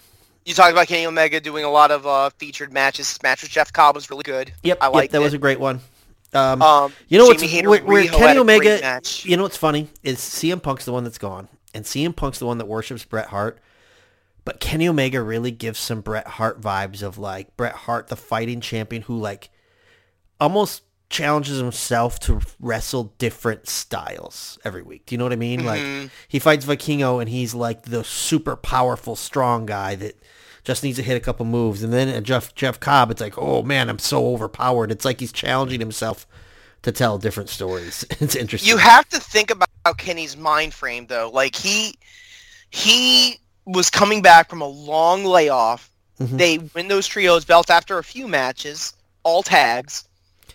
[0.44, 3.08] you talked about Kenny Omega doing a lot of uh, featured matches.
[3.10, 4.52] His match with Jeff Cobb was really good.
[4.62, 5.24] Yep, I yep, liked that it.
[5.24, 5.80] was a great one.
[6.32, 9.00] Um, Um, You know what's where, where Kenny had a great Omega?
[9.22, 12.46] You know what's funny is CM Punk's the one that's gone, and CM Punk's the
[12.46, 13.58] one that worships Bret Hart.
[14.46, 18.60] But Kenny Omega really gives some Bret Hart vibes of like Bret Hart, the fighting
[18.62, 19.50] champion, who like
[20.40, 25.04] almost challenges himself to wrestle different styles every week.
[25.04, 25.62] Do you know what I mean?
[25.62, 25.64] Mhm.
[26.04, 30.16] Like he fights Vikingo, and he's like the super powerful, strong guy that
[30.62, 31.82] just needs to hit a couple moves.
[31.82, 34.92] And then Jeff Jeff Cobb, it's like, oh man, I'm so overpowered.
[34.92, 36.24] It's like he's challenging himself
[36.82, 38.04] to tell different stories.
[38.20, 38.70] It's interesting.
[38.70, 39.68] You have to think about
[39.98, 41.30] Kenny's mind frame though.
[41.34, 41.96] Like he
[42.70, 45.90] he was coming back from a long layoff.
[46.20, 46.38] Mhm.
[46.38, 50.04] They win those trios belts after a few matches, all tags,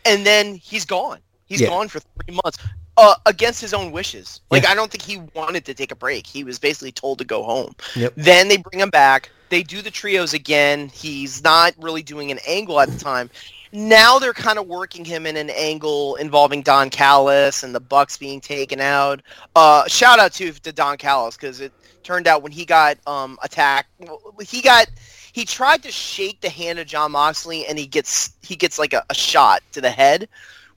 [0.06, 1.20] and then he's gone.
[1.46, 1.68] He's Yeah.
[1.68, 2.58] gone for three months.
[2.98, 4.42] Uh, against his own wishes.
[4.50, 4.72] Like Yeah.
[4.72, 6.28] I don't think he wanted to take a break.
[6.28, 7.76] He was basically told to go home.
[7.96, 8.14] Yep.
[8.18, 9.30] Then they bring him back.
[9.50, 10.90] They do the trios again.
[10.94, 13.30] He's not really doing an angle at the time.
[13.72, 18.18] Now they're kind of working him in an angle involving Don Callis and the Bucks
[18.18, 19.22] being taken out.
[19.56, 21.72] Uh, shout out to to Don Callis because it
[22.04, 23.90] turned out when he got um, attacked,
[24.46, 24.88] he got
[25.34, 28.94] he tried to shake the hand of Jon Moxley and he gets he gets like
[28.94, 30.28] a, a shot to the head.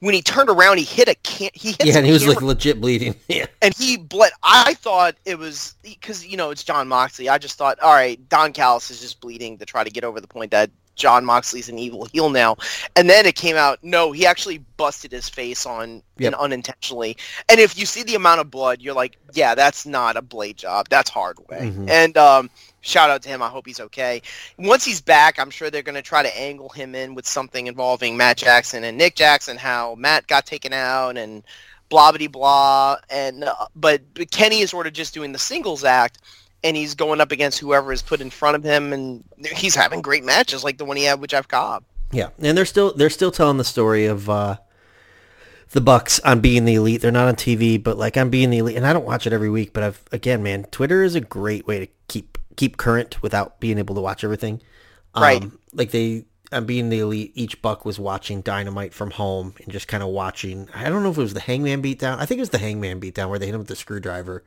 [0.00, 2.34] When he turned around, he hit a can he hit yeah, and he was camera
[2.34, 3.14] like legit bleeding.
[3.28, 3.46] Yeah.
[3.62, 4.32] and he bled.
[4.42, 7.28] I thought it was because you know it's Jon Moxley.
[7.28, 10.20] I just thought, all right, Don Callis is just bleeding to try to get over
[10.20, 12.56] the point that Jon Moxley's an evil heel now.
[12.96, 16.32] And then it came out, no, he actually busted his face on Yep.
[16.32, 17.16] and unintentionally.
[17.48, 20.56] And if you see the amount of blood, you're like, yeah, that's not a blade
[20.56, 20.86] job.
[20.88, 21.72] That's hard way.
[21.72, 21.90] Mhm.
[21.90, 22.50] And um,
[22.82, 23.42] shout out to him.
[23.42, 24.22] I hope he's okay.
[24.56, 27.66] Once he's back, I'm sure they're going to try to angle him in with something
[27.66, 31.42] involving Matt Jackson and Nick Jackson, how Matt got taken out and
[31.88, 32.96] blah blah blah.
[33.10, 36.18] And uh, but, but Kenny is sort of just doing the singles act,
[36.64, 39.22] and he's going up against whoever is put in front of him, and
[39.54, 41.84] he's having great matches like the one he had with Jeff Cobb.
[42.10, 44.56] Yeah, and they're still they're still telling the story of uh,
[45.70, 47.02] the Bucks on being the elite.
[47.02, 49.32] They're not on TV, but like I'm being the elite, and I don't watch it
[49.32, 49.72] every week.
[49.72, 53.78] But I've again, man, Twitter is a great way to keep keep current without being
[53.78, 54.60] able to watch everything.
[55.14, 55.44] Um, Right.
[55.72, 59.88] Like they, on being the elite, each Buck was watching Dynamite from home and just
[59.88, 60.68] kind of watching.
[60.74, 62.18] I don't know if it was the Hangman beatdown.
[62.18, 64.44] I think it was the Hangman beatdown where they hit him with the screwdriver.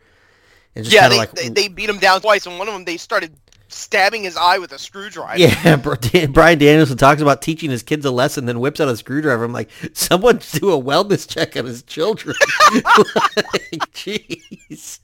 [0.83, 3.35] Yeah, they, like they, they beat him down twice, and one of them they started
[3.69, 5.39] stabbing his eye with a screwdriver.
[5.39, 5.75] Yeah,
[6.27, 9.43] Bryan Danielson talks about teaching his kids a lesson, then whips out a screwdriver.
[9.43, 12.35] I'm like, someone do a wellness check on his children.
[12.73, 14.99] like, jeez.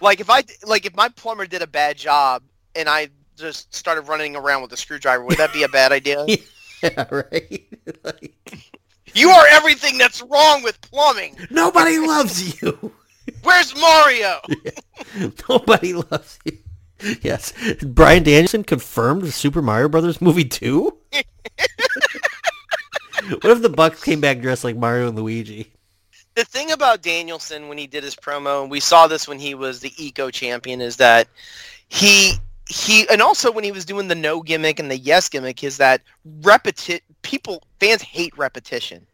[0.00, 2.42] Like if I like if my plumber did a bad job
[2.74, 6.26] and I just started running around with a screwdriver, would that be a bad idea?
[6.82, 7.66] yeah, right.
[8.04, 8.34] like,
[9.14, 11.36] you are everything that's wrong with plumbing.
[11.50, 12.92] Nobody loves you.
[13.42, 14.40] Where's Mario?
[14.48, 14.70] Yeah.
[15.48, 16.58] Nobody loves you.
[17.20, 17.52] Yes.
[17.82, 20.84] Bryan Danielson confirmed the Super Mario Brothers movie 2?
[23.28, 25.72] what if the Bucks came back dressed like Mario and Luigi?
[26.34, 29.54] The thing about Danielson when he did his promo, and we saw this when he
[29.54, 31.28] was the Eco champion, is that
[31.88, 32.34] he
[32.68, 35.76] he and also when he was doing the no gimmick and the yes gimmick is
[35.78, 36.02] that
[36.40, 39.06] repeti- people fans hate repetition.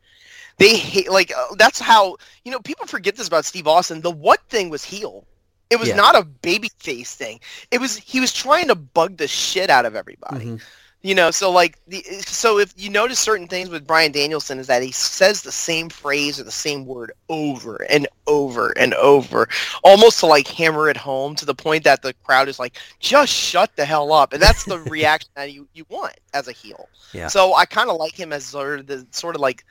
[0.59, 4.01] They hate like uh, that's how you know people forget this about Steve Austin.
[4.01, 5.25] The what thing was heel.
[5.73, 5.97] It was Yeah.
[5.97, 7.41] not a baby face thing.
[7.71, 10.45] It was he was trying to bug the shit out of everybody.
[10.47, 10.61] Mhm.
[11.05, 14.69] You know, so like the so if you notice certain things with Brian Danielson is
[14.69, 19.49] that he says the same phrase or the same word over and over and over,
[19.83, 23.33] almost to like hammer it home to the point that the crowd is like, just
[23.33, 24.33] shut the hell up.
[24.33, 26.89] And that's the reaction that you, you want as a heel.
[27.13, 27.27] Yeah.
[27.27, 29.65] So I kind of like him as sort of the sort of like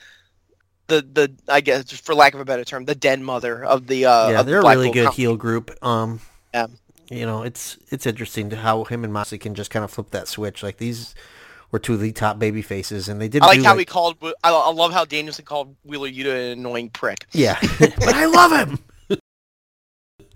[0.91, 4.05] the the I guess for lack of a better term, the den mother of the
[4.05, 5.23] uh yeah, of the they're a really good company.
[5.23, 5.71] heel group.
[5.83, 6.19] Um,
[6.53, 6.67] Yeah.
[7.09, 10.11] you know, it's it's interesting to how him and Moxley can just kind of flip
[10.11, 10.61] that switch.
[10.63, 11.15] Like these
[11.71, 13.43] were two of the top baby faces, and they didn't.
[13.45, 14.17] I like how he called.
[14.43, 17.25] I, I love how Danielson called Wheeler Yuta an annoying prick.
[17.31, 18.79] Yeah, but I love him.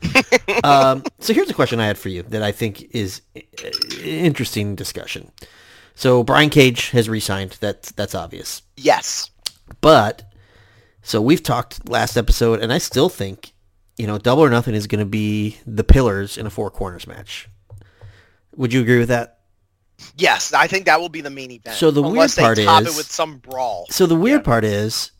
[0.64, 3.42] um, so here's a question I had for you that I think is uh,
[4.04, 5.32] interesting discussion.
[5.96, 7.58] So Brian Cage has resigned.
[7.60, 8.62] That's that's obvious.
[8.78, 9.30] Yes.
[9.82, 10.24] But
[11.06, 13.54] so we've talked last episode, and I still think
[13.98, 17.08] you know Double or Nothing is going to be the pillars in a four corners
[17.08, 17.48] match.
[18.58, 19.40] Would you agree with that?
[20.18, 21.78] Yes, I think that will be the main event.
[21.78, 23.86] So the weird part is- it with some brawl.
[23.90, 24.46] So the weird Yeah.
[24.46, 25.12] part is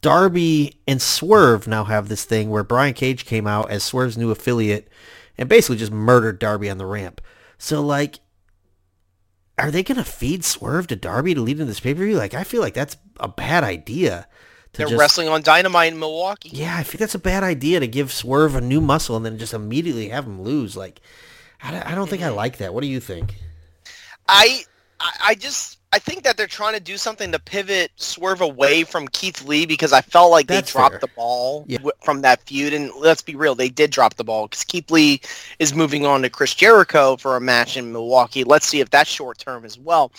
[0.00, 4.30] Darby and Swerve now have this thing where Brian Cage came out as Swerve's new
[4.30, 4.88] affiliate
[5.36, 7.20] and basically just murdered Darby on the ramp.
[7.58, 8.20] So like
[9.58, 12.16] are they going to feed Swerve to Darby to lead into this pay-per-view?
[12.16, 14.28] Like I feel like that's a bad idea.
[14.72, 16.50] They're just, wrestling on Dynamite in Milwaukee.
[16.52, 19.38] Yeah, I think that's a bad idea to give Swerve a new muscle and then
[19.38, 20.76] just immediately have him lose.
[20.76, 21.00] Like
[21.62, 22.72] I don't- I don't think I like that.
[22.74, 23.34] What do you think?
[24.28, 24.62] I,
[25.00, 28.84] I I just I think that they're trying to do something to pivot Swerve away
[28.84, 31.00] from Keith Lee because I felt like That's they dropped fair.
[31.00, 31.78] the ball Yeah.
[32.02, 32.74] from that feud.
[32.74, 35.22] And let's be real, they did drop the ball because Keith Lee
[35.58, 38.44] is moving on to Chris Jericho for a match in Milwaukee.
[38.44, 40.12] Let's see if that's short term as well.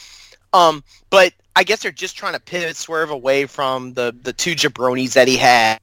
[0.53, 4.55] Um, but I guess they're just trying to pivot Swerve away from the the two
[4.55, 5.78] jabronis that he had.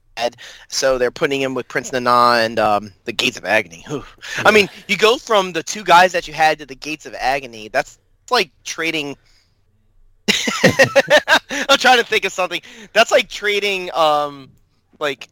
[0.69, 3.85] So they're putting him with Prince Nana and um, the Gates of Agony.
[3.87, 4.03] Whew.
[4.39, 7.15] I mean, you go from the two guys that you had to the Gates of
[7.21, 7.69] Agony.
[7.69, 7.99] That's
[8.31, 9.19] like trading.
[11.51, 12.63] I'm trying to think of something.
[12.95, 14.51] That's like trading, um,
[14.99, 15.29] like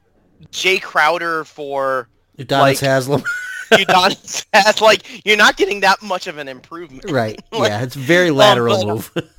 [0.52, 3.22] Jae Crowder for Adonis Like- Haslem.
[3.72, 4.44] Udonis.
[4.52, 7.10] That's like you're not getting that much of an improvement.
[7.10, 7.42] right.
[7.52, 9.30] Like, yeah, it's very lateral but, uh, move.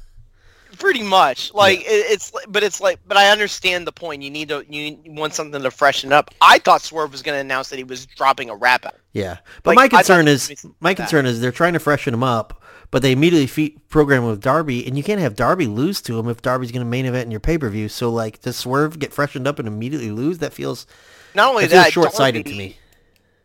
[0.78, 4.21] Pretty much, like it, it's, but it's like, but I understand the point.
[4.21, 6.32] You need to, you want something to freshen up.
[6.41, 8.95] I thought Swerve was going to announce that he was dropping a rap out.
[9.13, 10.97] Yeah, but Like, my concern is my that.
[10.97, 14.86] concern is they're trying to freshen him up, but they immediately feed, program with Darby,
[14.86, 17.32] and you can't have Darby lose to him if Darby's going to main event in
[17.32, 17.88] your pay per view.
[17.88, 20.39] So like, does Swerve get freshened up and immediately lose?
[20.39, 20.86] That feels
[21.34, 22.78] Not only that that, short sighted to me.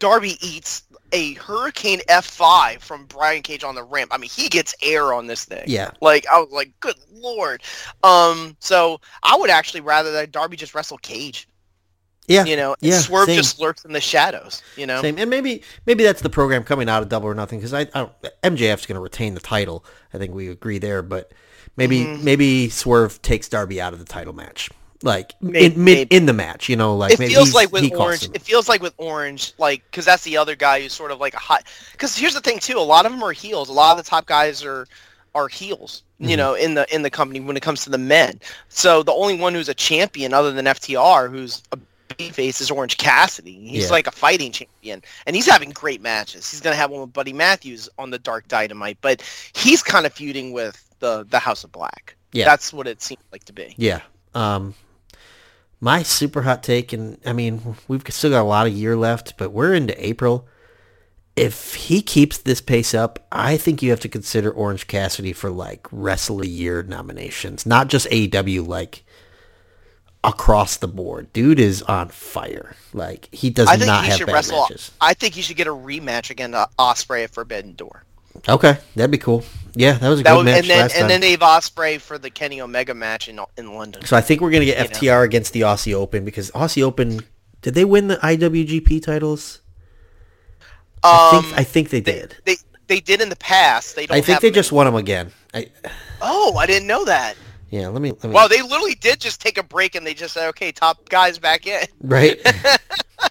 [0.00, 0.82] Darby eats
[1.12, 4.10] a Hurricane F5 from Brian Cage on the ramp.
[4.14, 5.64] I mean, he gets air on this thing.
[5.66, 7.62] Yeah, Like I was like, good lord.
[8.02, 11.48] Um, so I would actually rather that Darby just wrestle Cage.
[12.26, 13.36] yeah, You know, yeah, Swerve same.
[13.36, 14.62] just lurks in the shadows.
[14.76, 15.18] You know, same.
[15.18, 17.86] And maybe maybe that's the program coming out of Double or Nothing because I, I
[17.94, 19.84] don't, MJF's going to retain the title.
[20.14, 21.32] I think we agree there, but
[21.76, 22.22] maybe Mhm.
[22.22, 24.70] maybe Swerve takes Darby out of the title match.
[25.02, 27.90] Like May- in mid in the match, you know, like it maybe feels like with
[27.94, 28.24] Orange.
[28.34, 31.32] It feels like with Orange, like because that's the other guy who's sort of like
[31.32, 31.64] a hot.
[31.92, 33.70] Because here's the thing too: a lot of them are heels.
[33.70, 34.86] A lot of the top guys are
[35.34, 36.02] are heels.
[36.20, 36.28] Mhm.
[36.28, 38.40] You know, in the in the company when it comes to the men.
[38.68, 41.78] So the only one who's a champion other than FTR, who's a
[42.32, 43.54] face, is Orange Cassidy.
[43.68, 43.90] He's Yeah.
[43.92, 46.50] like a fighting champion, and he's having great matches.
[46.50, 49.22] He's gonna have one with Buddy Matthews on the Dark Dynamite, but
[49.54, 52.16] he's kind of feuding with the the House of Black.
[52.32, 52.44] Yeah.
[52.44, 53.74] that's what it seems like to be.
[53.78, 54.00] Yeah.
[54.34, 54.74] Um,
[55.80, 59.36] my super hot take, and I mean, we've still got a lot of year left,
[59.36, 60.46] but we're into April.
[61.36, 65.48] If he keeps this pace up, I think you have to consider Orange Cassidy for
[65.50, 69.04] like Wrestle of Year nominations, not just AEW, like
[70.22, 71.32] across the board.
[71.32, 72.76] Dude is on fire.
[72.92, 74.60] Like he does I think not he have should bad wrestle.
[74.62, 74.90] matches.
[75.00, 78.04] I think he should get a rematch against uh, Ospreay at Forbidden Door.
[78.48, 79.44] Okay, that'd be cool.
[79.74, 81.00] Yeah, that was a That good would, match and then last time.
[81.02, 84.04] and then Dave Ospreay for the Kenny Omega match in in London.
[84.04, 85.14] so I think we're gonna get You know.
[85.18, 87.20] FTR against the Aussie Open because Aussie Open
[87.62, 89.60] did they win the IWGP titles?
[91.04, 92.36] I Um, think I think they they, did.
[92.44, 92.56] they
[92.88, 93.94] they did in the past.
[93.96, 94.16] They don't.
[94.16, 95.32] I think have they just in- won them again.
[95.54, 95.68] I,
[96.20, 97.36] Oh, I didn't know that.
[97.70, 98.10] yeah, let me.
[98.10, 100.72] Let me Well, they literally did just take a break and they just said, "Okay,
[100.72, 102.40] top guys back in." right.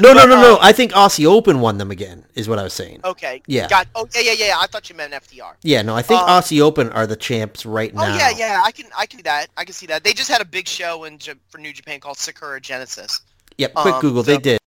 [0.00, 0.54] no, no, no, no.
[0.56, 2.24] uh, I think Aussie Open won them again.
[2.34, 3.00] Is what I was saying.
[3.04, 3.42] Okay.
[3.46, 3.68] Yeah.
[3.68, 3.86] Got.
[3.94, 4.56] Oh yeah, yeah, yeah.
[4.60, 5.54] I thought you meant FTR.
[5.62, 8.14] Yeah, no, I think Um, Aussie Open are the champs right Oh now.
[8.14, 8.62] Oh yeah, yeah.
[8.64, 9.46] I can I can see that.
[9.56, 10.04] I can see that.
[10.04, 13.20] They just had a big show in J- for New Japan called Sakura Genesis.
[13.58, 13.74] Yep.
[13.74, 14.24] Quick Um, Google.
[14.24, 14.58] so- They did.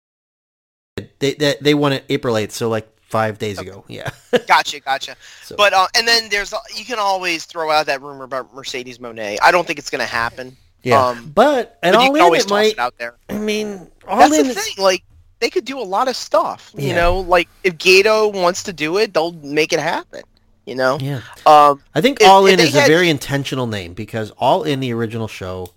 [1.19, 3.85] They, they they won it April eighth, so like five days ago.
[3.87, 4.09] Yeah.
[4.47, 5.15] Gotcha, gotcha.
[5.43, 8.97] So- But uh, and then there's you can always throw out that rumor about Mercedes
[8.97, 9.37] Moné.
[9.41, 10.57] I don't think it's gonna happen.
[10.83, 11.07] Yeah.
[11.07, 12.71] um, but and but you all can in, always it might.
[12.73, 13.15] it out there.
[13.29, 14.43] I mean, all That's in.
[14.45, 14.83] the is- thing.
[14.83, 15.03] Like
[15.39, 16.71] they could do a lot of stuff.
[16.75, 20.23] You know, like if Gato wants to do it, they'll make it happen.
[20.65, 20.97] You know.
[20.99, 21.21] Yeah.
[21.45, 21.81] Um.
[21.95, 24.93] I think If- All In they is a very intentional name because All In the
[24.93, 25.73] original show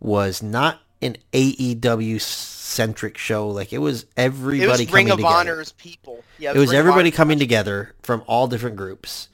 [0.00, 3.48] was not an AEW centric show.
[3.48, 5.34] Like it was It everybody was coming Ring of together.
[5.34, 6.22] Honor's people.
[6.38, 6.50] Yeah.
[6.54, 9.28] It was Ring of everybody Honor's coming together from all different groups.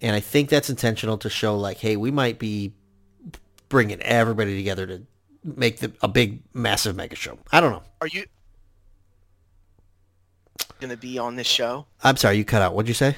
[0.00, 2.72] And I think that's intentional to show like, hey, we might be
[3.72, 5.02] bringing everybody together to
[5.42, 7.38] make the, a big, massive mega show.
[7.50, 7.82] I don't know.
[8.02, 8.26] Are you
[10.78, 11.86] gonna be on this show?
[12.04, 12.74] I'm sorry, you cut out.
[12.74, 13.16] What'd you say?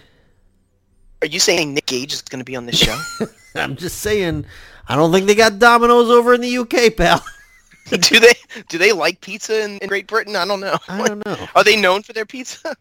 [1.23, 2.97] Are you saying Nick Gage is gonna be on this show?
[3.57, 4.47] I'm just saying,
[4.89, 7.21] I don't think they got Domino's over in the UK, pal.
[7.91, 8.35] do they
[8.69, 10.37] do they like pizza in, in Great Britain?
[10.37, 10.79] I don't know.
[10.89, 11.49] I don't know.
[11.57, 12.77] Are they known for their pizza?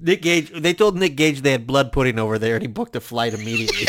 [0.00, 2.96] Nick Gage, they told Nick Gage they had blood pudding over there, and he booked
[2.96, 3.86] a flight immediately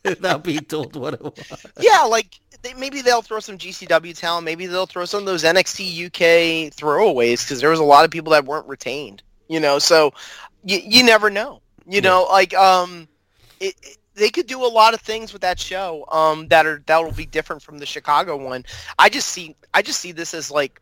[0.04, 1.66] without being told what it was.
[1.80, 4.44] yeah, like they, maybe they'll throw some GCW talent.
[4.44, 8.10] Maybe they'll throw some of those NXT UK throwaways because there was a lot of
[8.10, 9.22] people that weren't retained.
[9.48, 10.12] You know, so
[10.64, 11.60] you you never know.
[11.86, 13.08] You know, like um,
[13.60, 16.82] it, it- they could do a lot of things with that show um that are
[16.86, 18.64] that will be different from the Chicago one.
[18.98, 20.80] I just see I just see this as like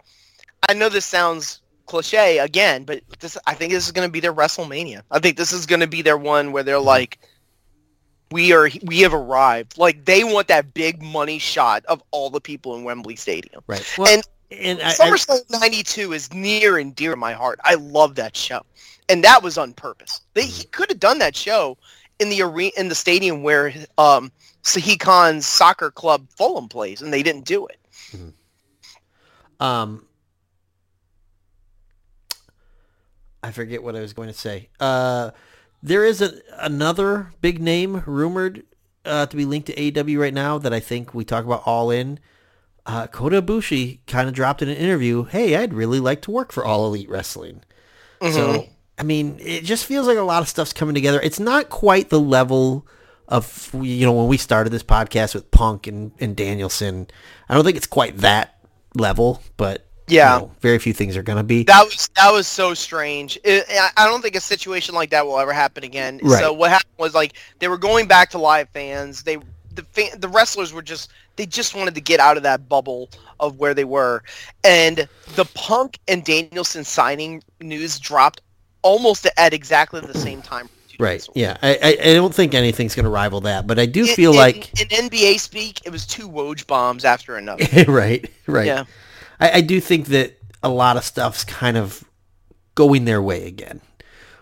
[0.68, 4.20] I know this sounds cliche again, but this I think this is going to be
[4.20, 5.02] their WrestleMania.
[5.10, 7.18] I think this is going to be their one where they're like
[8.30, 9.78] we are we have arrived.
[9.78, 13.62] Like they want that big money shot of all the people in Wembley Stadium.
[13.66, 13.84] Right.
[13.98, 17.60] Well, And and I, I, SummerSlam 92 is near and dear to my heart.
[17.64, 18.62] I love that show.
[19.10, 20.20] And that was on purpose.
[20.34, 21.76] They, he could have done that show
[22.18, 24.30] in the arena in the stadium where um
[24.62, 27.78] Sahi Khan's soccer club Fulham plays and they didn't do it.
[29.60, 30.04] um,
[33.42, 34.68] I forget what I was going to say.
[34.80, 35.30] Uh,
[35.82, 38.64] there is a, another big name rumored
[39.04, 41.90] uh, to be linked to AEW right now that I think we talk about all
[41.90, 42.18] in.
[42.86, 46.52] Uh, Kota Ibushi kind of dropped in an interview, "Hey, I'd really like to work
[46.52, 47.62] for All Elite Wrestling."
[48.20, 48.34] Mm-hmm.
[48.34, 48.66] So,
[48.98, 51.20] I mean, it just feels like a lot of stuff's coming together.
[51.20, 52.86] It's not quite the level
[53.28, 57.08] of, you know, when we started this podcast with Punk and, and Danielson.
[57.48, 58.58] I don't think it's quite that
[58.94, 60.34] level, but, Yeah.
[60.36, 61.64] you know, very few things are going to be.
[61.64, 63.38] That was that was so strange.
[63.44, 63.64] It,
[63.96, 66.20] I- don't think a situation like that will ever happen again.
[66.22, 66.40] Right.
[66.40, 69.22] So what happened was like they were going back to live fans.
[69.22, 69.38] They
[69.74, 73.10] the fan, the wrestlers were just they just wanted to get out of that bubble
[73.38, 74.22] of where they were,
[74.64, 75.06] and
[75.36, 78.40] the Punk and Danielson signing news dropped
[78.82, 80.68] almost at exactly the same time.
[80.98, 81.28] right.
[81.34, 81.56] Yeah.
[81.62, 84.30] I, I, I don't think anything's going to rival that, but I do In- feel
[84.32, 87.64] in- like, in NBA speak, it was two Woj bombs after another.
[87.88, 88.66] right, right.
[88.66, 88.84] Yeah.
[89.40, 92.04] I, I do think that a lot of stuff's kind of
[92.74, 93.80] going their way again,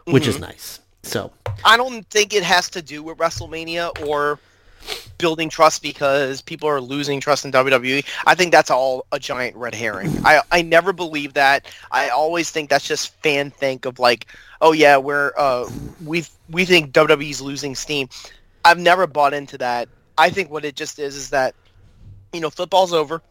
[0.09, 0.30] which Mm-hmm.
[0.30, 0.80] is nice.
[1.03, 1.32] So,
[1.64, 4.40] I don't think it has to do with WrestleMania or
[5.18, 8.05] building trust because people are losing trust in WWE.
[8.26, 10.16] I think that's all a giant red herring.
[10.24, 11.66] I, I never believe that.
[11.90, 14.26] I always think that's just fan think of like,
[14.61, 15.68] oh yeah, we're uh
[16.05, 18.09] we we think WWE's losing steam.
[18.64, 19.88] I've never bought into that.
[20.18, 21.55] I think what it just is is that
[22.32, 23.22] you know football's over,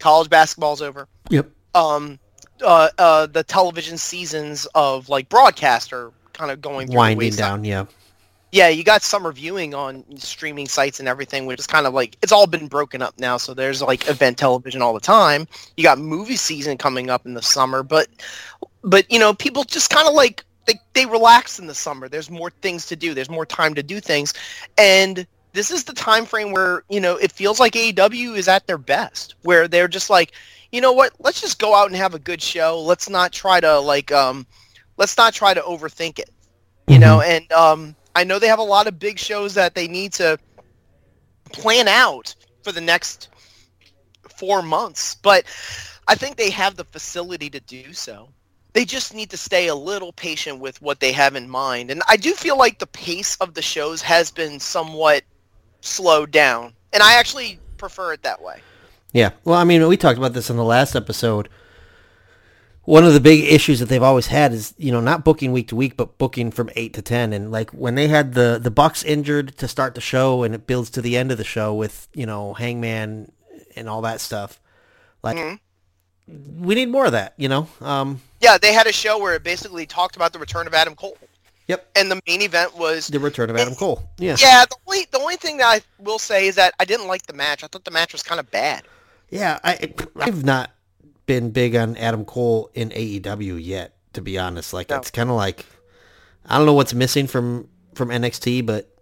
[0.00, 1.06] college basketball's over.
[1.28, 1.48] yep.
[1.74, 2.18] Um,
[2.62, 7.64] uh, uh, the television seasons of like broadcast are kind of going through Winding down.
[7.64, 7.86] Yeah.
[8.52, 12.16] Yeah, you got summer viewing on streaming sites and everything, which is kind of like
[12.20, 13.36] it's all been broken up now.
[13.36, 15.46] So there's like event television all the time.
[15.76, 18.08] You got movie season coming up in the summer, but
[18.82, 22.08] but you know people just kind of like they they relax in the summer.
[22.08, 23.14] There's more things to do.
[23.14, 24.34] There's more time to do things,
[24.76, 28.66] and this is the time frame where you know it feels like AEW is at
[28.66, 30.32] their best, where they're just like,
[30.72, 32.80] you know what, let's just go out and have a good show.
[32.80, 34.46] Let's not try to like um,
[34.96, 36.30] let's not try to overthink it
[36.90, 39.86] you know and um i know they have a lot of big shows that they
[39.86, 40.38] need to
[41.52, 43.28] plan out for the next
[44.28, 45.44] four months but
[46.08, 48.28] i think they have the facility to do so
[48.72, 51.90] they just need to stay a little patient with what they have in mind.
[51.90, 55.24] And I do feel like the pace of the shows has been somewhat
[55.80, 56.72] slowed down.
[56.92, 58.60] And I actually prefer it that way.
[59.12, 59.30] Yeah.
[59.44, 61.48] Well, I mean, we talked about this in the last episode.
[62.84, 65.68] One of the big issues that they've always had is, you know, not booking week
[65.68, 67.32] to week, but booking from eight to ten.
[67.32, 70.66] And like when they had the the Bucks injured to start the show, and it
[70.66, 73.30] builds to the end of the show with you know Hangman
[73.76, 74.60] and all that stuff.
[75.22, 76.64] Like mm-hmm.
[76.64, 77.68] we need more of that, you know.
[77.80, 80.94] Um, yeah, they had a show where it basically talked about the return of Adam
[80.94, 81.18] Cole.
[81.70, 81.90] Yep.
[81.94, 84.02] And the main event was the return of Adam Cole.
[84.18, 84.36] Yeah.
[84.40, 84.64] Yeah.
[84.64, 87.32] The only the only thing that I will say is that I didn't like the
[87.32, 87.62] match.
[87.62, 88.82] I thought the match was kind of bad.
[89.30, 90.72] Yeah, I I've not
[91.26, 94.72] been big on Adam Cole in AEW yet, to be honest.
[94.72, 94.96] Like no.
[94.96, 95.64] it's kind of like
[96.44, 98.92] I don't know what's missing from from NXT, but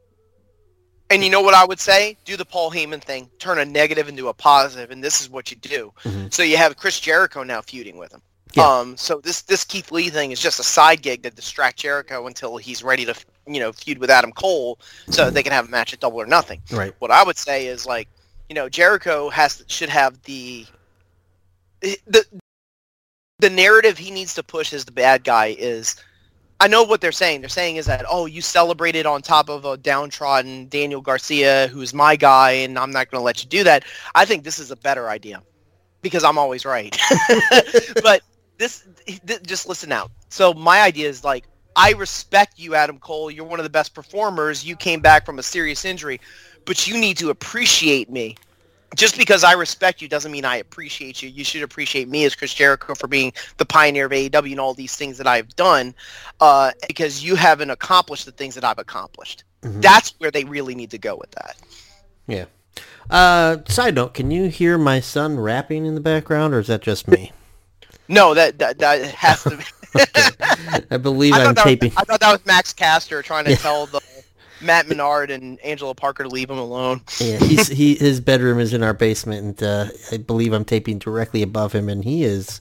[1.09, 2.19] and you know what I would say?
[2.27, 3.31] Do the Paul Heyman thing.
[3.39, 5.93] Turn a negative into a positive, and this is what you do.
[6.05, 6.27] Mm-hmm.
[6.31, 8.21] So you have Chris Jericho now feuding with him.
[8.55, 8.67] Yeah.
[8.67, 12.27] Um, so this this Keith Lee thing is just a side gig to distract Jericho
[12.27, 13.15] until he's ready to
[13.47, 14.79] you know feud with Adam Cole,
[15.11, 16.63] so they can have a match at Double or Nothing.
[16.71, 16.95] Right.
[16.99, 18.09] What I would say is like,
[18.49, 20.67] you know, Jericho has should have the
[21.81, 22.25] the
[23.39, 25.97] the narrative he needs to push as the bad guy is
[26.61, 27.41] I know what they're saying.
[27.41, 31.95] They're saying is that oh, you celebrated on top of a downtrodden Daniel Garcia, who's
[31.95, 33.85] my guy, and I'm not going to let you do that.
[34.15, 35.43] I think this is a better idea
[36.03, 36.97] because I'm always right.
[38.03, 38.23] but
[38.59, 40.11] this, th- just listen out.
[40.29, 41.45] So my idea is like,
[41.77, 43.31] I respect you, Adam Cole.
[43.31, 44.65] You're one of the best performers.
[44.65, 46.21] You came back from a serious injury,
[46.65, 48.37] but you need to appreciate me
[48.97, 51.29] just because I respect you doesn't mean I appreciate you.
[51.29, 54.75] You should appreciate me as Chris Jericho for being the pioneer of AEW and all
[54.75, 55.95] these things that I've done,
[56.41, 59.45] uh, because you haven't accomplished the things that I've accomplished.
[59.63, 59.81] Mm-hmm.
[59.81, 61.57] That's where they really need to go with that.
[62.27, 62.47] Yeah.
[63.11, 66.83] Uh, side note: Can you hear my son rapping in the background, or is that
[66.83, 67.33] just me?
[68.09, 69.57] No, that that, that has to.
[69.57, 69.65] be.
[70.91, 71.91] I believe I am taping.
[71.91, 73.57] Was, I thought that was Max Caster trying to yeah.
[73.57, 74.01] tell the
[74.61, 77.01] Matt Menard and Angelo Parker to leave him alone.
[77.21, 80.99] Yeah, he's he his bedroom is in our basement, and uh, I believe I'm taping
[80.99, 82.61] directly above him, and he is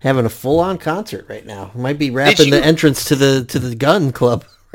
[0.00, 1.70] having a full on concert right now.
[1.74, 4.44] Might be rapping you, the entrance to the to the Gunn Club.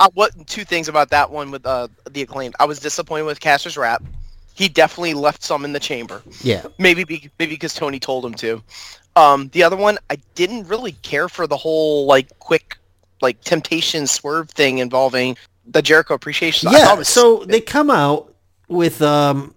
[0.00, 2.54] uh, what two things about that one with uh, the acclaimed?
[2.60, 4.02] I was disappointed with Caster's rap.
[4.54, 6.22] He definitely left some in the chamber.
[6.40, 8.62] Yeah, maybe be, maybe because Tony told him to.
[9.16, 12.76] Um, the other one, I didn't really care for the whole like quick
[13.22, 15.36] like temptation swerve thing involving
[15.66, 16.70] the Jericho appreciation.
[16.70, 18.34] Yeah, so they come out
[18.68, 19.54] with um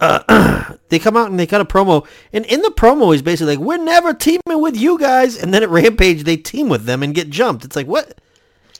[0.00, 3.56] uh, they come out and they cut a promo, and in the promo he's basically
[3.56, 7.02] like, "We're never teaming with you guys," and then at Rampage they team with them
[7.02, 7.64] and get jumped.
[7.64, 8.20] It's like what?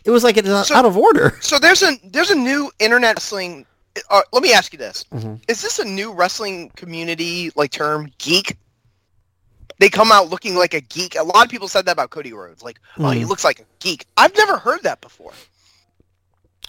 [0.05, 1.37] It was like it's so, out of order.
[1.43, 3.67] So there's a there's a new internet wrestling.
[4.11, 5.37] Uh, let me ask you this: mm-hmm.
[5.49, 8.57] Is this a new wrestling community like term, geek?
[9.79, 11.17] They come out looking like a geek.
[11.17, 13.15] A lot of people said that about Cody Rhodes, like, "Oh, mm.
[13.15, 15.33] he looks like a geek." I've never heard that before.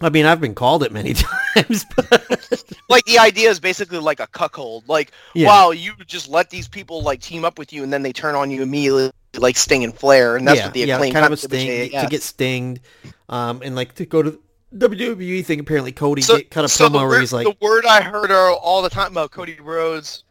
[0.01, 1.13] I mean, I've been called it many
[1.55, 1.85] times.
[1.95, 2.63] But...
[2.89, 4.87] like the idea is basically like a cuckold.
[4.87, 5.47] Like, yeah.
[5.47, 8.35] wow, you just let these people like team up with you, and then they turn
[8.35, 11.25] on you immediately, like Sting and Flair, and that's yeah, what the yeah, acclaim kind
[11.25, 12.79] of a sting to get stinged,
[13.27, 14.39] um, and like to go to
[14.75, 15.59] WWE thing.
[15.59, 18.31] Apparently, Cody so, get, cut a so promo where he's like, the word I heard
[18.31, 20.23] all the time about Cody Rhodes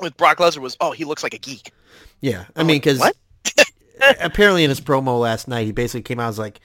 [0.00, 1.72] with Brock Lesnar was, oh, he looks like a geek.
[2.20, 3.14] Yeah, I I'm mean, because like,
[4.20, 6.60] apparently in his promo last night, he basically came out and was like,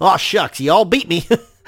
[0.00, 1.26] oh shucks, y'all beat me.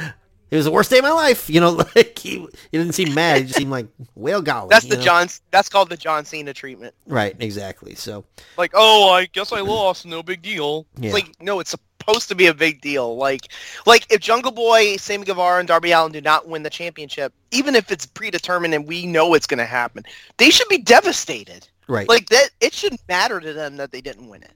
[0.51, 1.49] it was the worst day of my life.
[1.49, 2.38] You know, like he,
[2.72, 3.38] he didn't seem mad.
[3.38, 4.68] He just seemed like, well, golly.
[4.70, 5.03] That's the know?
[5.03, 5.28] John.
[5.51, 6.95] That's called the John Cena treatment.
[7.07, 7.36] Right.
[7.38, 7.95] Exactly.
[7.95, 8.24] So.
[8.59, 10.07] Like, oh, I guess I lost.
[10.07, 10.86] No big deal.
[10.99, 11.12] Yeah.
[11.12, 13.16] Like, no, it's supposed to be a big deal.
[13.16, 13.53] Like,
[13.86, 17.74] like if Jungle Boy, Sammy Guevara, and Darby Allin do not win the championship, even
[17.74, 20.05] if it's predetermined and we know it's going to happen,
[20.38, 21.68] they should be devastated.
[21.89, 22.09] Right.
[22.09, 22.51] Like that.
[22.61, 24.53] It shouldn't matter to them that they didn't win it.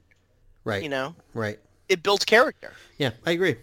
[0.65, 0.83] Right.
[0.83, 1.15] You know.
[1.33, 1.59] Right.
[1.89, 2.73] It builds character.
[2.99, 3.57] Yeah, I agree.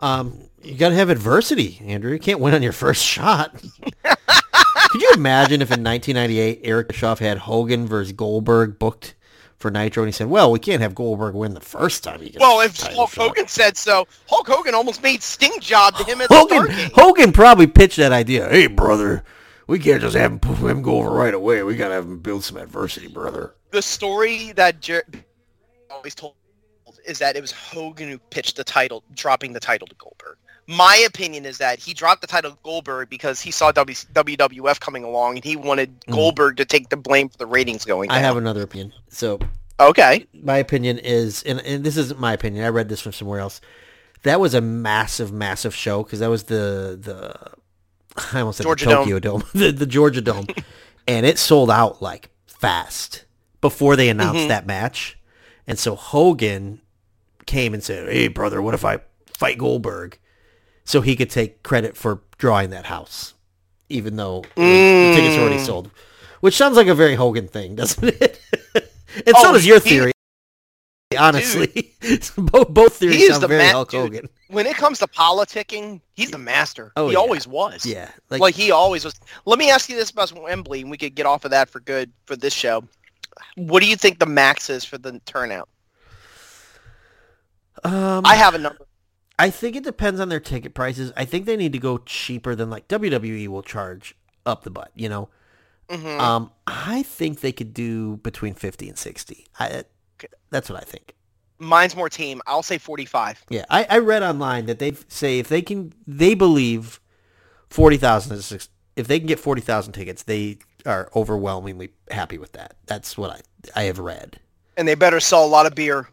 [0.00, 2.12] Um, you got to have adversity, Andrew.
[2.12, 3.54] You can't win on your first shot.
[4.02, 9.14] Could you imagine if in 1998 Eric Bischoff had Hogan versus Goldberg booked
[9.56, 12.26] for Nitro, and he said, "Well, we can't have Goldberg win the first time he
[12.26, 13.28] gets." Well, if Hulk shot.
[13.28, 17.66] Hogan said so, Hulk Hogan almost made Sting job to him at Hogan, Hogan probably
[17.66, 18.48] pitched that idea.
[18.48, 19.24] Hey, brother,
[19.66, 21.62] we can't just have him, him go over right away.
[21.62, 23.54] We got to have him build some adversity, brother.
[23.70, 25.06] The story that Jer-
[25.90, 26.34] always told
[27.06, 30.36] is that it was Hogan who pitched the title, dropping the title to Goldberg.
[30.66, 34.80] My opinion is that he dropped the title to Goldberg because he saw w- WWF
[34.80, 36.14] coming along and he wanted mm.
[36.14, 38.16] Goldberg to take the blame for the ratings going down.
[38.16, 38.92] I have another opinion.
[39.08, 39.38] So,
[39.78, 42.64] okay, my opinion is, and, and this isn't my opinion.
[42.64, 43.60] I read this from somewhere else.
[44.22, 47.54] That was a massive, massive show because that was the the
[48.32, 50.46] I almost said Georgia the Tokyo Dome, Dome the, the Georgia Dome,
[51.06, 53.24] and it sold out like fast
[53.60, 54.48] before they announced mm-hmm.
[54.48, 55.18] that match.
[55.66, 56.80] And so Hogan
[57.46, 60.18] came and said, "Hey, brother, what if I fight Goldberg?"
[60.84, 63.34] So he could take credit for drawing that house,
[63.88, 65.66] even though the tickets are already Mm.
[65.66, 65.90] sold.
[66.40, 68.40] Which sounds like a very Hogan thing, doesn't it?
[68.74, 70.12] and so Oh, does your theory.
[71.20, 71.92] Honestly,
[72.36, 74.00] both both theories sound the very ma- Hulk dude.
[74.00, 74.28] Hogan.
[74.48, 76.92] When it comes to politicking, he's the master.
[76.96, 77.18] Oh, he yeah.
[77.18, 77.84] always was.
[77.84, 79.14] Yeah, Like, like, he always was.
[79.46, 81.80] Let me ask you this about Wembley, and we could get off of that for
[81.80, 82.84] good for this show.
[83.56, 85.68] What do you think the max is for the turnout?
[87.84, 88.86] um, I have a number.
[89.38, 91.12] I think it depends on their ticket prices.
[91.16, 94.14] I think they need to go cheaper than like WWE will charge
[94.46, 94.92] up the butt.
[94.94, 95.28] You know,
[95.90, 96.20] Mhm.
[96.20, 99.46] um, I think they could do between fifty and sixty.
[99.58, 99.84] I,
[100.50, 101.14] that's what I think.
[101.58, 102.40] Mine's more team.
[102.46, 103.44] I'll say 45.
[103.48, 107.00] Yeah, I, I read online that they say if they can, they believe
[107.70, 112.52] forty thousand is if they can get forty thousand tickets, they are overwhelmingly happy with
[112.52, 112.76] that.
[112.86, 113.40] That's what I
[113.80, 114.40] I have read.
[114.76, 116.08] And they better sell a lot of beer.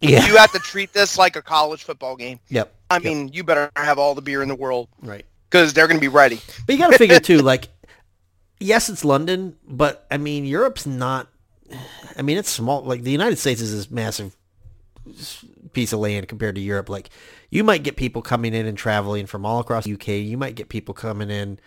[0.00, 0.26] Yeah.
[0.26, 2.38] You have to treat this like a college football game.
[2.48, 2.72] Yep.
[2.90, 3.02] I Yep.
[3.04, 5.24] mean, you better have all the beer in the world Right.
[5.50, 6.40] because they're going to be ready.
[6.66, 7.68] But you got to figure too, like,
[8.60, 11.28] yes, it's London, but I mean, Europe's not.
[12.16, 12.82] I mean, it's small.
[12.82, 14.36] Like the United States is this massive
[15.72, 16.88] piece of land compared to Europe.
[16.88, 17.10] Like,
[17.50, 20.08] you might get people coming in and traveling from all across the UK.
[20.08, 21.58] You might get people coming in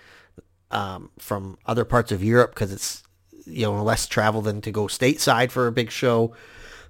[0.72, 3.04] um, from other parts of Europe because it's
[3.46, 6.34] you know less travel than to go stateside for a big show.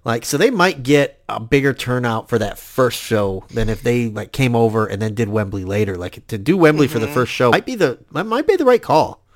[0.03, 4.07] Like, so they might get a bigger turnout for that first show than if they
[4.07, 5.97] like came over and then did Wembley later.
[5.97, 8.81] Like to do Wembley for the first show might be the might be the right
[8.81, 9.26] call.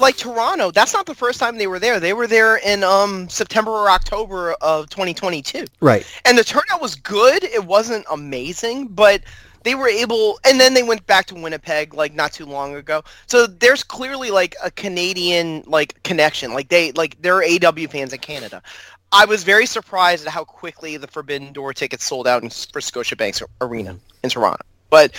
[0.00, 1.98] Like Toronto, that's not the first time they were there.
[2.00, 5.66] They were there in um, September or October of 2022.
[5.80, 6.06] Right.
[6.24, 7.44] and the turnout was good.
[7.44, 9.22] It wasn't amazing, but
[9.64, 10.38] they were able.
[10.44, 13.02] And then they went back to Winnipeg like not too long ago.
[13.26, 16.54] So there's clearly like a Canadian like connection.
[16.54, 18.62] Like they like there are AW fans in Canada.
[19.10, 22.80] I was very surprised at how quickly the Forbidden Door tickets sold out in, for
[22.80, 24.62] Scotiabank Arena in Toronto.
[24.90, 25.16] But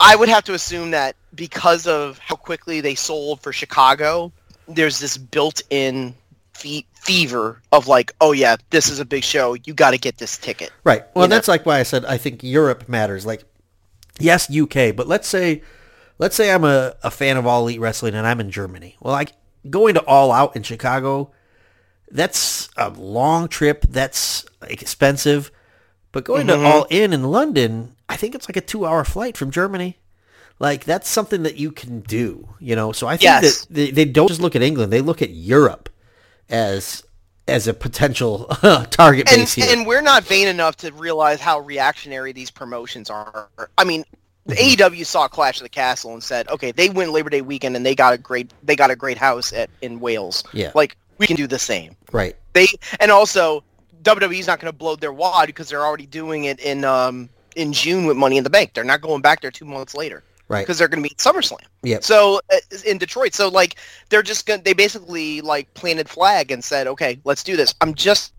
[0.00, 4.32] I would have to assume that because of how quickly they sold for Chicago,
[4.68, 6.14] there's this built-in
[6.54, 9.54] fe- fever of like, oh yeah, this is a big show.
[9.64, 10.70] You got to get this ticket.
[10.84, 11.02] Right.
[11.14, 11.34] Well, You know?
[11.36, 13.26] that's like why I said I think Europe matters.
[13.26, 13.42] Like,
[14.20, 15.62] yes, UK, but let's say,
[16.18, 18.96] let's say I'm a, a fan of all elite wrestling and I'm in Germany.
[19.00, 19.32] Well, like
[19.68, 21.32] going to All Out in Chicago,
[22.10, 23.84] that's a long trip.
[23.88, 25.50] That's expensive.
[26.12, 26.62] But going Mm-hmm.
[26.62, 29.98] to All In in London, I think it's like a two-hour flight from Germany.
[30.58, 32.90] Like that's something that you can do, you know.
[32.92, 33.64] So I think Yes.
[33.66, 35.88] that they, they don't just look at England; they look at Europe
[36.48, 37.04] as
[37.46, 38.44] as a potential
[38.90, 39.66] target And base here.
[39.70, 43.48] and we're not vain enough to realize how reactionary these promotions are.
[43.78, 44.04] I mean,
[44.46, 44.82] the Mm-hmm.
[44.96, 47.84] AEW saw Clash of the Castle and said, okay, they win Labor Day weekend and
[47.86, 50.42] they got a great they got a great house at in Wales.
[50.52, 50.72] Yeah.
[50.74, 51.94] Like we can do the same.
[52.12, 52.34] right.
[52.54, 52.66] They
[52.98, 53.62] and also
[54.02, 57.28] WWE's not going to blow their wad because they're already doing it in um
[57.58, 58.72] in June with Money in the Bank.
[58.74, 60.62] They're not going back there two months later Right.
[60.62, 61.58] because they're going to be at SummerSlam.
[61.82, 61.98] Yeah.
[62.00, 62.56] So uh,
[62.86, 63.76] in Detroit, so like
[64.08, 67.74] they're just going to they basically like planted flag and said, okay, let's do this.
[67.82, 68.32] I'm just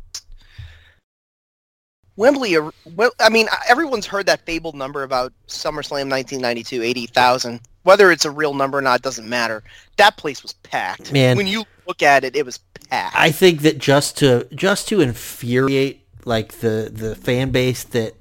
[2.15, 2.55] Wembley.
[2.57, 7.59] uh, Well, I mean, everyone's heard that fabled number about SummerSlam 1992, 80,000.
[7.83, 9.63] Whether it's a real number or not doesn't matter.
[9.97, 11.13] That place was packed.
[11.13, 11.37] Man.
[11.37, 12.57] when you look at it, it was
[12.89, 13.15] packed.
[13.15, 18.15] I think that just to just to infuriate like the the fan base that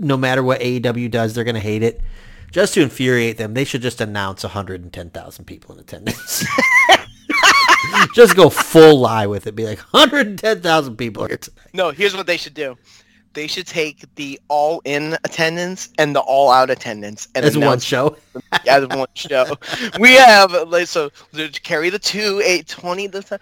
[0.00, 2.00] no matter what AEW does, they're gonna hate it.
[2.50, 6.44] Just to infuriate them, they should just announce 110,000 people in attendance.
[8.14, 9.54] just go full lie with it.
[9.54, 11.68] Be like 110,000 people are here tonight.
[11.72, 12.76] No, here's what they should do.
[13.32, 18.16] They should take the all-in attendance and the all-out attendance and As one show.
[18.66, 19.54] as one show.
[20.00, 21.10] We have like, so
[21.62, 23.38] carry the two, eight, 20, the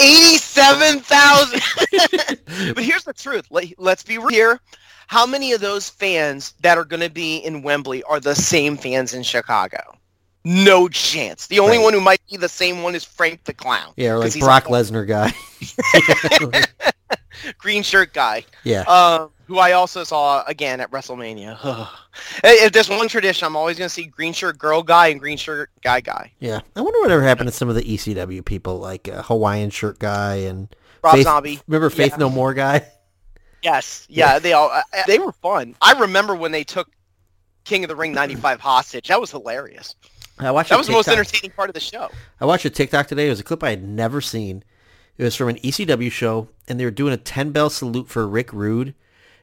[0.00, 1.60] eighty-seven thousand.
[2.74, 3.46] but here's the truth.
[3.50, 4.60] Let, let's be real here.
[5.08, 8.76] How many of those fans that are going to be in Wembley are the same
[8.76, 9.78] fans in Chicago?
[10.44, 11.46] No chance.
[11.48, 11.84] The only Right.
[11.84, 13.92] one who might be the same one is Frank the Clown.
[13.96, 15.32] Yeah, like Brock Lesnar guy.
[17.58, 18.44] green shirt guy.
[18.64, 18.84] yeah.
[18.86, 21.56] uh, who I also saw again at WrestleMania.
[22.44, 25.36] if there's one tradition, I'm always going to see green shirt girl guy and green
[25.38, 26.32] shirt guy guy.
[26.40, 26.60] Yeah.
[26.74, 30.36] I wonder whatever happened to some of the ECW people, like uh, Hawaiian shirt guy
[30.36, 30.68] and
[31.02, 31.60] Rob Faith, Zombie.
[31.68, 32.16] Remember Faith Yeah.
[32.18, 32.86] No More guy?
[33.62, 35.74] Yes, yeah, they all uh, they were fun.
[35.82, 36.88] I remember when they took
[37.64, 39.08] King of the Ring '95 hostage.
[39.08, 39.94] That was hilarious.
[40.38, 42.10] I watched That was the most TikTok- entertaining part of the show.
[42.40, 43.26] I watched a TikTok today.
[43.26, 44.62] It was a clip I had never seen.
[45.16, 48.28] It was from an ECW show, and they were doing a 10 bell salute for
[48.28, 48.94] Rick Rude,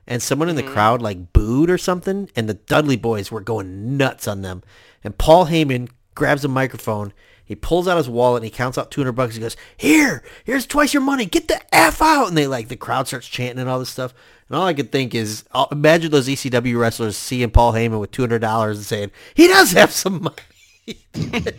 [0.06, 3.98] and someone in the crowd like booed or something, and the Dudley boys were going
[3.98, 4.61] nuts on them.
[5.03, 7.11] And Paul Heyman grabs a microphone,
[7.45, 9.35] he pulls out his wallet, and he counts out 200 bucks.
[9.35, 11.25] He goes, "Here, here's twice your money.
[11.25, 14.13] Get the f out!" And they like the crowd starts chanting and all this stuff.
[14.49, 18.11] And all I could think is, I'll, imagine those ECW wrestlers seeing Paul Heyman with
[18.11, 20.97] two hundred dollars and saying he does have some money.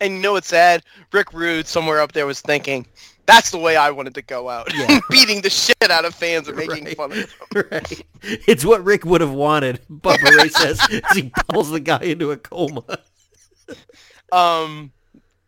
[0.00, 0.84] And you know what's sad?
[1.12, 2.86] Rick Rude somewhere up there was thinking,
[3.26, 4.72] that's the way I wanted to go out.
[4.72, 5.00] Yeah.
[5.10, 6.96] Beating the shit out of fans and making Right.
[6.96, 7.16] fun of
[7.52, 7.64] them.
[7.72, 8.02] right.
[8.22, 9.80] It's what Rick would have wanted.
[9.90, 10.80] Bubba Ray says
[11.10, 12.84] as he pulls the guy into a coma.
[14.32, 14.92] Um,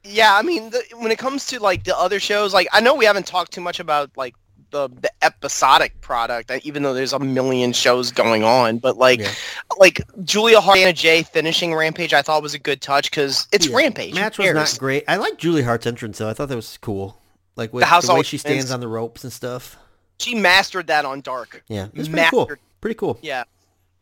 [0.05, 2.94] yeah, I mean, the, when it comes to like the other shows, like I know
[2.94, 4.35] we haven't talked too much about like
[4.70, 8.78] the the episodic product, even though there's a million shows going on.
[8.78, 9.32] But like, Yeah.
[9.78, 13.66] like Julia Hart and Jay finishing Rampage, I thought was a good touch because it's
[13.66, 13.77] Yeah.
[13.77, 14.15] Rampage.
[14.15, 15.05] Match was not great.
[15.09, 16.28] I like Julia Hart's entrance though.
[16.31, 17.19] I thought that was cool.
[17.57, 18.70] Like with The house the way she stands wins.
[18.70, 19.77] on the ropes and stuff.
[20.19, 21.62] She mastered that on Dark.
[21.69, 22.51] Yeah, it's pretty cool.
[22.81, 23.19] Pretty cool.
[23.23, 23.44] Yeah.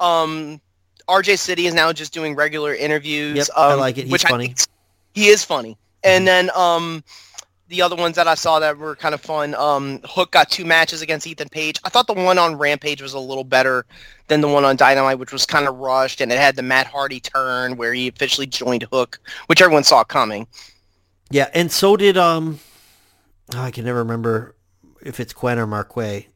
[0.00, 0.60] Um,
[1.08, 3.36] RJ City is now just doing regular interviews.
[3.36, 4.06] Yep, um, I like it.
[4.06, 4.54] He's funny.
[5.14, 5.76] he is funny.
[6.04, 7.02] And then um,
[7.68, 9.54] the other ones that I saw that were kind of fun.
[9.54, 11.80] Um, Hook got two matches against Ethan Page.
[11.84, 13.84] I thought the one on Rampage was a little better
[14.28, 16.86] than the one on Dynamite, which was kind of rushed, and it had the Matt
[16.86, 20.46] Hardy turn where he officially joined Hook, which everyone saw coming.
[21.30, 22.58] Yeah, and so did um
[23.54, 24.54] oh, I can never remember
[25.02, 26.28] if it's Quen or Marquay.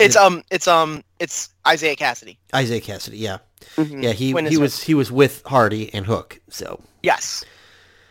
[0.00, 2.36] It's um, it's um, it's Isiah Kassidy.
[2.54, 3.38] Isiah Kassidy, yeah.
[3.76, 4.02] Mhm.
[4.02, 6.40] Yeah, he Quen he was he was with Hardy and Hook.
[6.48, 7.44] So Yes.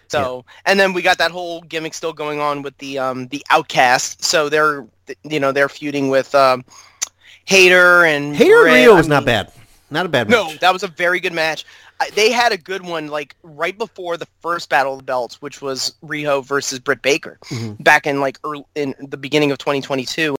[0.10, 3.44] So, and then we got that whole gimmick still going on with the um the
[3.50, 4.24] Outcast.
[4.24, 4.86] So they're
[5.24, 6.64] you know they're feuding with um
[7.46, 8.76] Hayter and Hayter and.
[8.76, 9.52] Riho I was not bad.
[9.90, 10.36] Not a bad match.
[10.36, 11.66] No, that was a very good match.
[12.00, 15.42] I, they had a good one like right before the first Battle of the Belts,
[15.42, 17.84] which was Riho versus Britt Baker Mhm.
[17.84, 20.36] back in like early, in the beginning of 2022.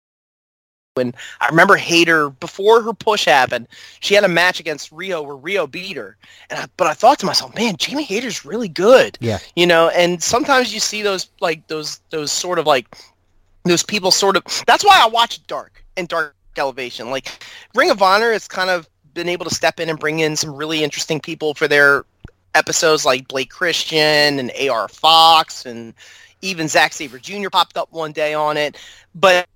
[0.94, 3.66] When I remember Hayter before her push happened,
[3.98, 6.16] she had a match against Riho where Riho beat her.
[6.50, 9.38] And I, but I thought to myself, man, Jamie Hayter's really good Yeah.
[9.56, 12.96] you know and sometimes you see those like those those sort of like
[13.64, 17.44] those people sort of that's why i watch dark and dark elevation like
[17.74, 20.54] ring of honor has kind of been able to step in and bring in some
[20.54, 22.04] really interesting people for their
[22.54, 25.94] episodes like blake christian and ar fox and
[26.42, 28.76] even Zack Sabre Jr popped up one day on it
[29.14, 29.46] but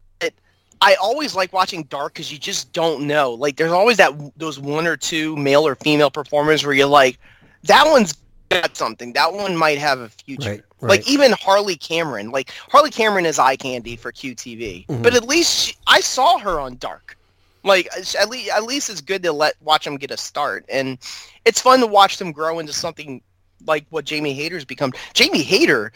[0.81, 3.33] I always like watching Dark because you just don't know.
[3.33, 7.19] Like, there's always that those one or two male or female performers where you're like,
[7.65, 8.15] that one's
[8.51, 9.13] got something.
[9.13, 10.51] That one might have a future.
[10.51, 10.91] Right, right.
[10.91, 12.31] Like even Harley Cameron.
[12.31, 15.03] Like Harley Cameron is eye candy for QTV, Mhm.
[15.03, 17.17] but at least she, I saw her on Dark.
[17.65, 17.89] Like
[18.19, 20.97] at least at least it's good to let watch them get a start, and
[21.45, 23.21] it's fun to watch them grow into something
[23.67, 24.93] like what Jamie Hayter's become.
[25.13, 25.93] Jamie Hayter,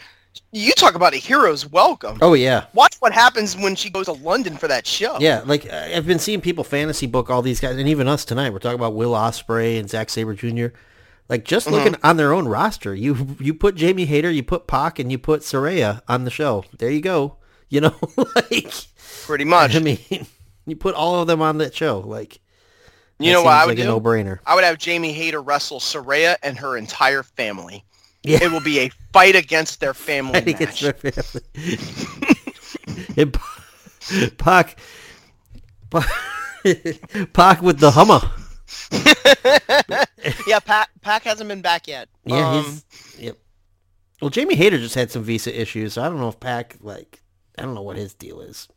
[0.51, 2.17] you talk about a hero's welcome.
[2.21, 2.65] Oh yeah.
[2.73, 5.17] Watch what happens when she goes to London for that show.
[5.19, 8.25] Yeah, like I- I've been seeing people fantasy book all these guys, and even us
[8.25, 8.51] tonight.
[8.51, 10.67] We're talking about Will Ospreay and Zack Sabre Jr.
[11.29, 11.75] Like just Mm-hmm.
[11.75, 15.17] looking on their own roster, you you put Jamie Hayter, you put Pac, and you
[15.17, 16.65] put Saraya on the show.
[16.77, 17.37] There you go.
[17.69, 17.95] You know,
[18.35, 18.71] like
[19.25, 19.75] pretty much.
[19.75, 19.97] I mean,
[20.67, 22.01] you put all of them on that show.
[22.01, 22.39] Like
[23.17, 23.83] you know what I would like do?
[23.83, 24.37] a no brainer.
[24.45, 27.83] I would have Jamie Hayter wrestle Saraya and her entire family.
[28.23, 28.39] Yeah.
[28.43, 31.43] It will be a fight against their family I think it's their family.
[33.17, 34.79] and Pa- Pac,
[35.89, 36.07] Pac,
[37.33, 38.21] Pac with the Hummer.
[40.47, 42.09] yeah, Pac, Pac hasn't been back yet.
[42.25, 42.85] Yeah, Um, he's
[43.19, 43.37] yep.
[44.21, 47.21] Well, Jamie Hayter just had some visa issues, so I don't know if Pac like
[47.57, 48.67] I don't know what his deal is.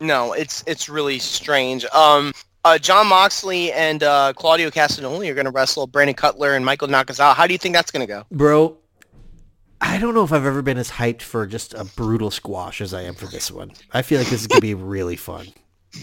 [0.00, 1.84] no, it's it's really strange.
[1.86, 2.32] Um,
[2.64, 6.88] uh, Jon Moxley and uh, Claudio Castagnoli are going to wrestle Brandon Cutler and Michael
[6.88, 7.34] Nakazawa.
[7.34, 8.24] How do you think that's going to go?
[8.30, 8.78] Bro,
[9.80, 12.92] I don't know if I've ever been as hyped for just a brutal squash as
[12.92, 13.72] I am for this one.
[13.92, 15.48] I feel like this is gonna be really fun.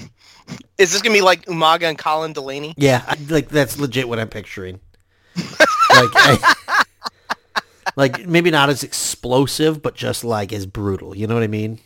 [0.78, 2.74] Is this going to be like Umaga and Colin Delaney?
[2.78, 4.80] Yeah, I, like that's legit what I'm picturing.
[5.38, 5.50] like,
[5.90, 6.84] I,
[7.96, 11.16] like maybe not as explosive, but just like as brutal.
[11.16, 11.80] You know what I mean?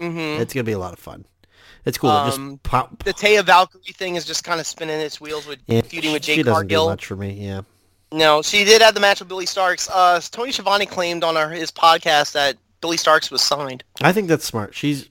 [0.00, 0.42] Mm-hmm.
[0.42, 1.24] It's gonna be a lot of fun.
[1.84, 2.10] It's cool.
[2.10, 3.02] Um, just pop.
[3.02, 6.24] The Taya Valkyrie thing is just kind of spinning its wheels with Yeah, feuding with
[6.24, 7.32] she Jake doesn't do much for me.
[7.32, 7.62] Yeah.
[8.12, 9.88] No, she did have the match with Billie Starkz.
[9.92, 13.82] Uh, Tony Schiavone claimed on our, his podcast that Billie Starkz was signed.
[14.00, 14.74] I think that's smart.
[14.74, 15.08] She's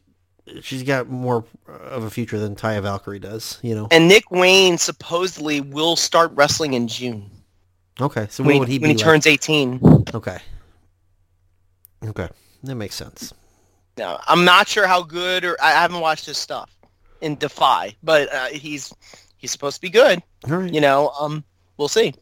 [0.61, 3.59] she's got more of a future than Taya Valkyrie does.
[3.61, 3.87] You know.
[3.91, 7.29] And Nick Wayne supposedly will start wrestling in June
[7.99, 8.27] Okay.
[8.29, 8.97] So when he when be he like?
[8.97, 10.05] turns 18.
[10.13, 10.39] Okay.
[12.05, 12.29] Okay.
[12.63, 13.33] That makes sense.
[14.01, 16.75] Now, I'm not sure how good, or I haven't watched his stuff
[17.21, 18.91] in Defy, but uh, he's
[19.37, 20.23] he's supposed to be good.
[20.49, 20.73] All right.
[20.73, 21.43] You know, um,
[21.77, 22.15] we'll see.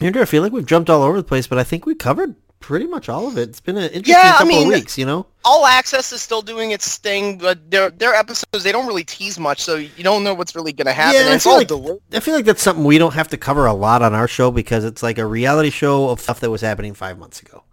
[0.00, 2.34] Andrew, I feel like we've jumped all over the place, but I think we covered
[2.60, 3.50] pretty much all of it.
[3.50, 5.26] It's been an interesting Yeah, I couple mean- of weeks, you know?
[5.44, 9.38] All Access is still doing its thing, but their their episodes they don't really tease
[9.38, 11.20] much, so you don't know what's really going to happen.
[11.20, 11.58] Yeah, I it's feel all
[11.92, 12.00] like-.
[12.14, 14.50] I feel like that's something we don't have to cover a lot on our show
[14.50, 17.64] because it's like a reality show of stuff that was happening five months ago.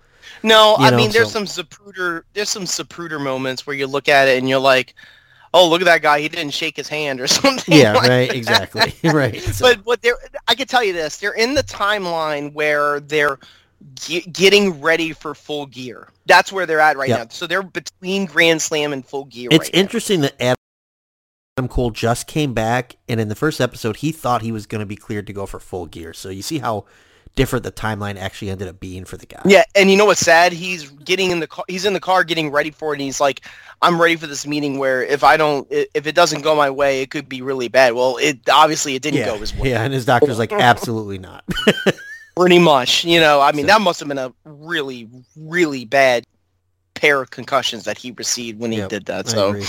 [0.43, 3.87] No, You I know, mean there's so- some Zapruder there's some Zapruder moments where you
[3.87, 4.95] look at it and you're like,
[5.53, 7.75] oh look at that guy, he didn't shake his hand or something.
[7.77, 8.35] Yeah, like right, that.
[8.35, 9.39] exactly, right.
[9.53, 10.17] So, But what they're,
[10.47, 13.39] I can tell you this: they're in the timeline where they're
[13.95, 16.09] ge- getting ready for full gear.
[16.25, 17.19] That's where they're at right Yep.
[17.19, 17.25] now.
[17.29, 19.49] So they're between Grand Slam and full gear.
[19.51, 19.79] it's right now.
[19.79, 24.51] interesting that Adam Cole just came back, and in the first episode, he thought he
[24.51, 26.13] was going to be cleared to go for full gear.
[26.13, 26.85] So you see how
[27.39, 29.41] different the timeline actually ended up being for the guy.
[29.45, 30.51] Yeah, and you know what's sad?
[30.51, 31.63] He's getting in the car.
[31.69, 33.41] He's in the car getting ready for it, and he's like,
[33.81, 34.77] "I'm ready for this meeting.
[34.77, 37.93] Where if I don't, if it doesn't go my way, it could be really bad."
[37.93, 39.69] Well, it obviously it didn't yeah, go his way.
[39.69, 41.45] yeah, and his doctor's like, absolutely not.
[42.35, 43.39] Pretty much, you know.
[43.39, 45.07] I mean, So- that must have been a really,
[45.37, 46.25] really bad
[46.93, 49.27] pair of concussions that he received when he Yep, did that.
[49.29, 49.65] So, agree.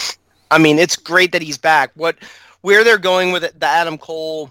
[0.51, 1.93] I mean, it's great that he's back.
[1.95, 2.17] What,
[2.63, 4.51] where they're going with it, the Adam Cole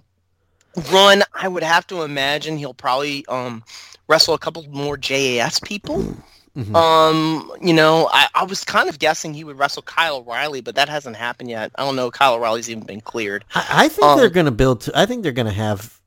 [0.92, 3.64] run, I would have to imagine he'll probably um
[4.08, 6.16] wrestle a couple more JAS people.
[6.58, 6.76] Mhm.
[6.76, 10.76] Um, you know, I, I was kind of guessing he would wrestle Kyle O'Reilly, but
[10.76, 11.72] that hasn't happened yet.
[11.76, 12.10] I don't know.
[12.10, 13.46] Kyle O'Reilly's even been cleared.
[13.54, 14.82] I, I think Um, they're going to build.
[14.82, 16.00] To, I think they're going to have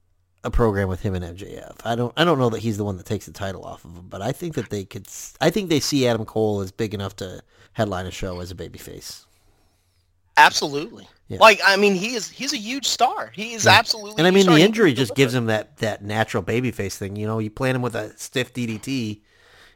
[0.44, 1.76] a program with him and MJF.
[1.84, 2.12] I don't.
[2.16, 4.20] I don't know that he's the one that takes the title off of him, but
[4.20, 5.06] I think that they could.
[5.40, 8.56] I think they see Adam Cole as big enough to headline a show as a
[8.56, 9.24] babyface.
[10.36, 11.08] Absolutely.
[11.32, 11.38] Yeah.
[11.40, 13.30] Like, I mean, he is he's a huge star.
[13.34, 13.72] He is Yeah.
[13.72, 14.18] absolutely.
[14.18, 17.16] And I mean, the He injury just gives him that that natural babyface thing.
[17.16, 19.22] You know, you plant him with a stiff DDT,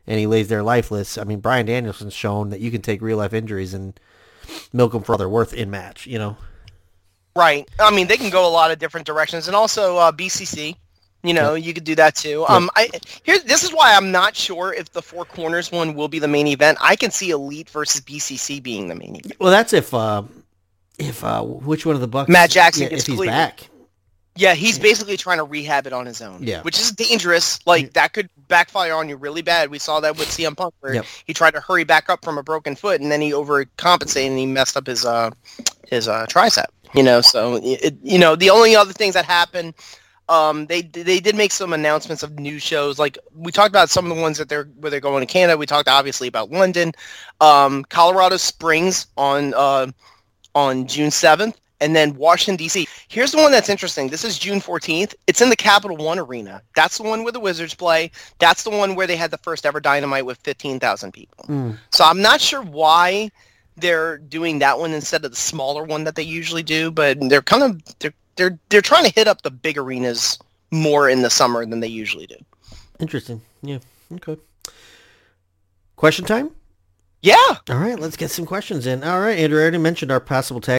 [0.07, 1.17] and he lays there lifeless.
[1.17, 3.99] I mean, Bryan Danielson's shown that you can take real life injuries and
[4.75, 6.07] milk them for all they're worth in match.
[6.07, 6.37] You know.
[7.35, 7.69] Right.
[7.79, 10.77] I mean, they can go a lot of different directions, and also uh, BCC.
[11.23, 12.45] You know, you could do that too.
[12.49, 12.89] Um, I
[13.25, 13.39] here.
[13.41, 16.47] This is why I'm not sure if the Four Corners one will be the main
[16.47, 16.79] event.
[16.81, 19.35] I can see Elite versus BCC being the main event.
[19.41, 20.23] Well, that's if uh,
[20.99, 22.29] if uh, which one of the Bucks?
[22.29, 23.33] Matt Jackson yeah, gets if he's cleared.
[23.33, 23.69] back.
[24.39, 26.43] Yeah, he's basically trying to rehab it on his own.
[26.43, 26.61] Yeah.
[26.61, 27.65] Which is dangerous.
[27.67, 29.71] Like that could backfire on you really bad.
[29.71, 31.07] We saw that with CM Punk where Yep.
[31.25, 34.39] he tried to hurry back up from a broken foot and then he overcompensated and
[34.39, 35.31] he messed up his uh
[35.89, 36.67] his uh tricep.
[36.95, 39.75] You know, so it, you know, the only other things that happened
[40.29, 42.99] um, they they did make some announcements of new shows.
[42.99, 45.57] Like we talked about some of the ones that they're where they're going to Canada.
[45.57, 46.93] We talked obviously about London,
[47.41, 49.87] um, Colorado Springs on uh,
[50.57, 52.89] on June seventh, and then Washington D.C.
[53.09, 54.09] Here's the one that's interesting.
[54.09, 55.15] This is June fourteenth.
[55.29, 56.63] It's in the Capital One Arena.
[56.75, 58.11] That's the one where the Wizards play.
[58.39, 61.45] That's the one where they had the first ever Dynamite with fifteen thousand people.
[61.45, 61.79] Mm.
[61.93, 63.31] So I'm not sure why
[63.77, 67.43] they're doing that one instead of the smaller one that they usually do, but they're
[67.43, 70.39] kind of they're they're they're trying to hit up the big arenas
[70.71, 72.37] more in the summer than they usually do.
[72.99, 73.43] Interesting.
[73.63, 73.79] Yeah.
[74.15, 74.39] Okay.
[75.97, 76.51] Question time.
[77.27, 77.57] Yeah.
[77.71, 79.03] All right, let's get some questions in.
[79.03, 80.79] All right, Andrew, I already mentioned our possible tag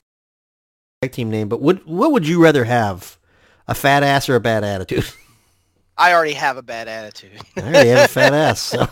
[1.02, 3.18] tag team name, but would what would you rather have,
[3.68, 5.06] a fat ass or a bad attitude?
[5.98, 7.42] I already have a bad attitude.
[7.58, 8.88] I already have a fat ass, so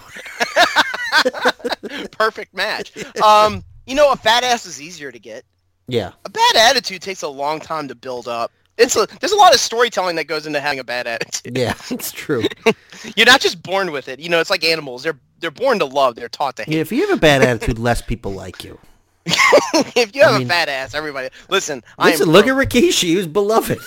[2.11, 2.91] Perfect match.
[3.23, 5.45] Um, you know, a fat ass is easier to get.
[5.87, 6.11] yeah.
[6.25, 8.51] A bad attitude takes a long time to build up.
[8.77, 11.57] It's a there's a lot of storytelling that goes into having a bad attitude.
[11.57, 12.43] Yeah, it's true.
[13.15, 14.19] You're not just born with it.
[14.19, 15.03] You know, it's like animals.
[15.03, 16.15] They're they're born to love.
[16.15, 16.73] They're taught to hate.
[16.75, 18.77] Yeah, if you have a bad attitude, less people like you.
[19.25, 21.83] if you have I mean- a fat ass, everybody listen.
[21.97, 23.03] Listen, look at Rikishi.
[23.09, 23.79] He was beloved.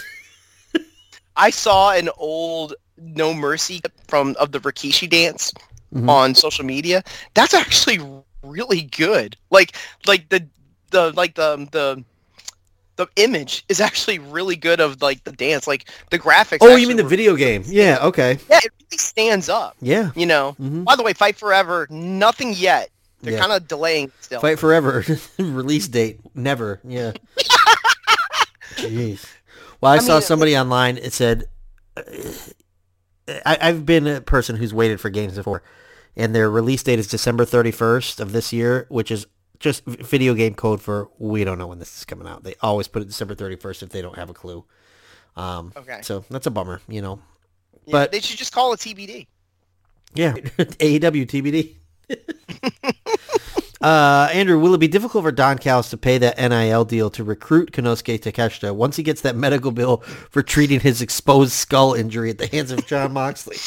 [1.36, 5.52] I saw an old No Mercy from of the Rikishi dance
[5.94, 6.08] Mhm.
[6.08, 7.02] on social media.
[7.34, 8.00] That's actually
[8.42, 9.36] really good.
[9.50, 10.46] Like like the
[10.90, 12.04] the like the the
[12.98, 15.66] the image is actually really good of like the dance.
[15.66, 16.58] Like the graphics.
[16.60, 17.62] Oh, you mean the video game?
[17.66, 17.98] Yeah.
[18.02, 18.38] Okay.
[18.50, 19.76] Yeah, it really stands up.
[19.80, 20.10] Yeah.
[20.14, 20.52] You know.
[20.52, 22.90] hmm By the way, Fight Forever, nothing yet.
[23.22, 23.40] They're Yeah.
[23.40, 24.40] kind of delaying still.
[24.40, 25.04] Fight forever.
[25.38, 26.80] Release date never.
[26.84, 27.12] Yeah.
[28.76, 29.24] Jeez.
[29.80, 30.98] Well, I, I saw mean, somebody online.
[30.98, 31.44] It said,
[31.96, 32.02] uh,
[33.44, 35.62] I, I've been a person who's waited for games before,
[36.16, 39.26] and their release date is December 31st of this year, which is
[39.60, 42.44] just video game code for we don't know when this is coming out.
[42.44, 44.64] They always put it December 31st if they don't have a clue.
[45.36, 46.00] Um, Okay.
[46.02, 47.20] So that's a bummer, you know.
[47.86, 49.26] Yeah, but- they should just call it TBD.
[50.14, 51.74] Yeah, AEW TBD.
[53.82, 57.22] uh, Andrew, will it be difficult for Don Callis to pay that NIL deal to
[57.22, 59.98] recruit Konosuke Takeshita once he gets that medical bill
[60.30, 63.56] for treating his exposed skull injury at the hands of Jon Moxley?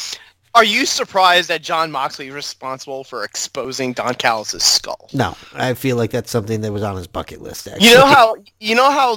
[0.54, 5.08] Are you surprised that Jon Moxley is responsible for exposing Don Callis' skull?
[5.14, 7.66] No, I feel like that's something that was on his bucket list.
[7.68, 7.88] Actually.
[7.88, 9.16] You know how you know how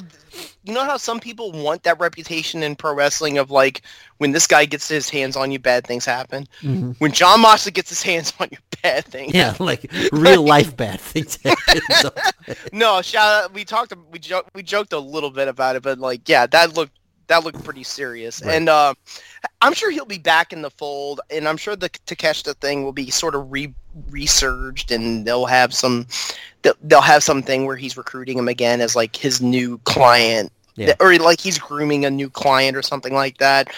[0.64, 3.82] you know how some people want that reputation in pro wrestling of like
[4.18, 6.48] when this guy gets his hands on you, bad things happen.
[6.62, 6.96] Mhm.
[7.00, 9.34] When Jon Moxley gets his hands on you, bad things.
[9.34, 11.38] Yeah, like real life bad things.
[11.44, 12.56] happen.
[12.72, 13.54] No, shout out.
[13.54, 13.94] We talked.
[14.10, 14.52] We joked.
[14.56, 16.94] We joked a little bit about it, but like, yeah, that looked
[17.28, 18.42] that looked pretty serious.
[18.42, 18.56] Right.
[18.56, 18.94] And uh,
[19.62, 22.92] I'm sure he'll be back in the fold, and I'm sure the Takeshita thing will
[22.94, 23.74] be sort of re
[24.10, 26.08] resurged, and they'll have some
[26.84, 30.94] they'll have something where he's recruiting him again as like his new client, Yeah.
[31.00, 33.70] or like he's grooming a new client or something like that.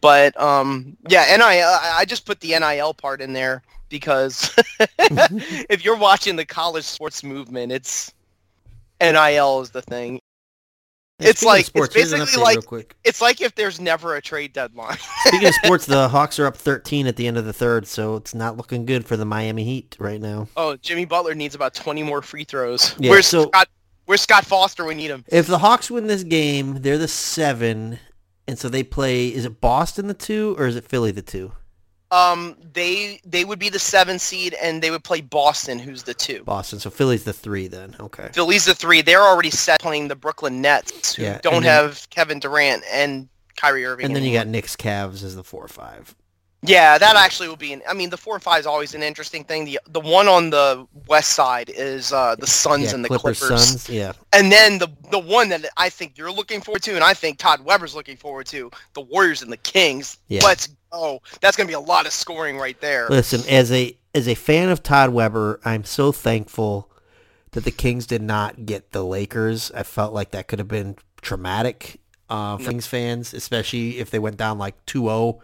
[0.00, 1.44] But um, yeah, NIL.
[1.46, 4.54] I I just put the NIL part in there because
[4.98, 8.12] if you're watching the college sports movement, it's
[9.00, 10.20] NIL is the thing.
[11.20, 12.96] It's like- it's sports, an basically like-.
[13.04, 14.96] It's like if there's never a trade deadline.
[15.26, 18.16] Speaking of sports, the Hawks are up 13 at the end of the third, so
[18.16, 20.48] it's not looking good for the Miami Heat right now.
[20.56, 22.94] oh, Jimmy Butler needs about 20 more free throws.
[22.98, 23.68] Yeah, where's so- Scott?
[24.06, 24.84] Where's Scott Foster?
[24.84, 25.24] We need him.
[25.28, 27.98] If the Hawks win this game, they're the seven,
[28.46, 29.28] and so they play.
[29.28, 31.52] Is it Boston the two or is it Philly the two?
[32.14, 36.14] Um, they they would be the seven seed, and they would play Boston, who's the
[36.14, 36.44] two.
[36.44, 36.78] Boston.
[36.78, 37.96] So Philly's the three then.
[37.98, 38.28] Okay.
[38.32, 39.02] Philly's the three.
[39.02, 43.28] They're already set playing the Brooklyn Nets, who Yeah, don't then- have Kevin Durant and
[43.56, 44.06] Kyrie Irving.
[44.06, 46.14] And then you got Knicks Cavs as the four or five.
[46.66, 47.72] Yeah, that actually will be.
[47.72, 49.64] An, I mean, the four and five is always an interesting thing.
[49.64, 53.38] The the one on the west side is uh, the Suns yeah, and the Clippers,
[53.40, 53.88] Clippers, Suns.
[53.88, 54.12] Yeah.
[54.32, 57.38] and then the the one that I think you're looking forward to, and I think
[57.38, 60.18] Todd Weber's looking forward to, the Warriors and the Kings.
[60.28, 60.42] Yeah.
[60.44, 61.20] Let's go.
[61.40, 63.08] That's gonna be a lot of scoring right there.
[63.08, 66.90] Listen, as a as a fan of Todd Weber, I'm so thankful
[67.50, 69.70] that the Kings did not get the Lakers.
[69.72, 74.18] I felt like that could have been traumatic uh, for Kings fans, especially if they
[74.18, 75.40] went down like 2-0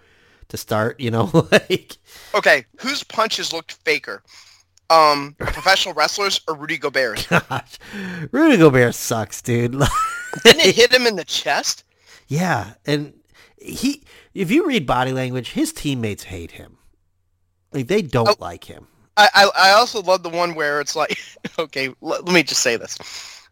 [0.50, 1.00] to start.
[1.00, 1.96] You know, like
[2.34, 4.22] Okay, whose punches looked faker?
[4.90, 7.26] Um, professional wrestlers or Rudy Gobert's?
[7.28, 7.78] gosh,
[8.32, 9.72] Rudy Gobert sucks, dude.
[10.44, 11.84] Didn't it hit him in the chest?
[12.28, 13.12] yeah, and
[13.56, 14.02] he,
[14.34, 16.78] if you read body language, his teammates hate him.
[17.72, 18.34] Like they don't Oh.
[18.40, 18.86] like him.
[19.16, 21.18] I, I, I also love the one where it's like,
[21.58, 22.96] okay, let, let me just say this.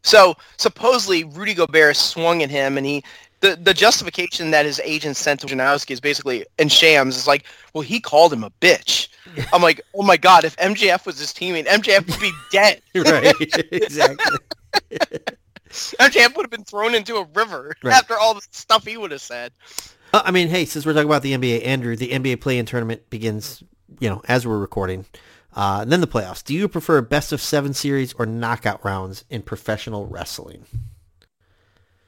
[0.03, 3.05] So supposedly Rudy Gobert swung at him, and he
[3.41, 7.45] the, the justification that his agent sent to Janowski is basically in Shams is like,
[7.75, 9.09] well, he called him a bitch.
[9.53, 12.83] I'm like, oh my god, if MJF was his teammate, MJF would be dead.
[12.95, 13.35] right,
[13.73, 14.37] exactly.
[15.71, 17.95] MJF would have been thrown into a river Right.
[17.95, 19.53] after all the stuff he would have said.
[20.15, 23.09] Uh, I mean, hey, since we're talking about the NBA, Andrew, the NBA play-in tournament
[23.11, 23.63] begins,
[24.01, 25.05] you know, as we're recording.
[25.55, 26.43] Uh, and then the playoffs.
[26.43, 30.65] Do you prefer best of seven series or knockout rounds in professional wrestling?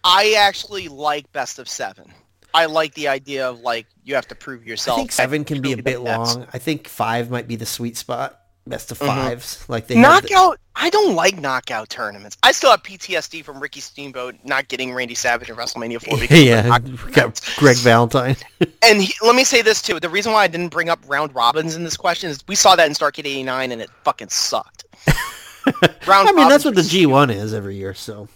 [0.05, 2.12] I actually like best of seven.
[2.52, 4.98] I like the idea of like you have to prove I yourself.
[4.98, 6.47] think seven can be a bit long.
[6.52, 8.36] I think five might be the sweet spot.
[8.66, 9.06] Best of Mhm.
[9.06, 10.59] fives, like they have the- knockout.
[10.77, 12.36] I don't like knockout tournaments.
[12.43, 16.40] I still have PTSD from Ricky Steamboat not getting Randy Savage in WrestleMania 4 because
[16.44, 16.78] yeah,
[17.12, 17.40] got.
[17.56, 18.36] Greg Valentine.
[18.82, 21.35] And he, let me say this too: the reason why I didn't bring up round
[21.35, 24.85] robins in this question is we saw that in Starrcade '89 and it fucking sucked.
[26.06, 27.94] round I mean, that's what the G1 is every year.
[27.94, 28.28] So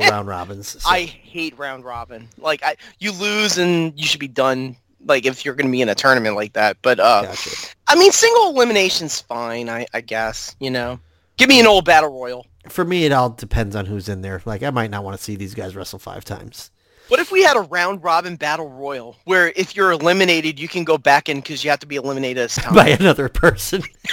[0.00, 0.68] round robins.
[0.82, 0.88] So.
[0.88, 2.28] I hate round robin.
[2.38, 4.76] Like I, you lose and you should be done.
[5.06, 6.76] Like if you're going to be in a tournament like that.
[6.82, 7.74] But uh, gotcha.
[7.86, 9.68] I mean, single elimination's fine.
[9.68, 11.00] I, I guess you know.
[11.38, 12.46] Give me an old battle royal.
[12.68, 14.42] For me, it all depends on who's in there.
[14.44, 16.72] Like, I might not want to see these guys wrestle five times.
[17.06, 20.84] What if we had a round robin battle royal where if you're eliminated, you can
[20.84, 22.74] go back in because you have to be eliminated as time?
[22.74, 23.82] by another person.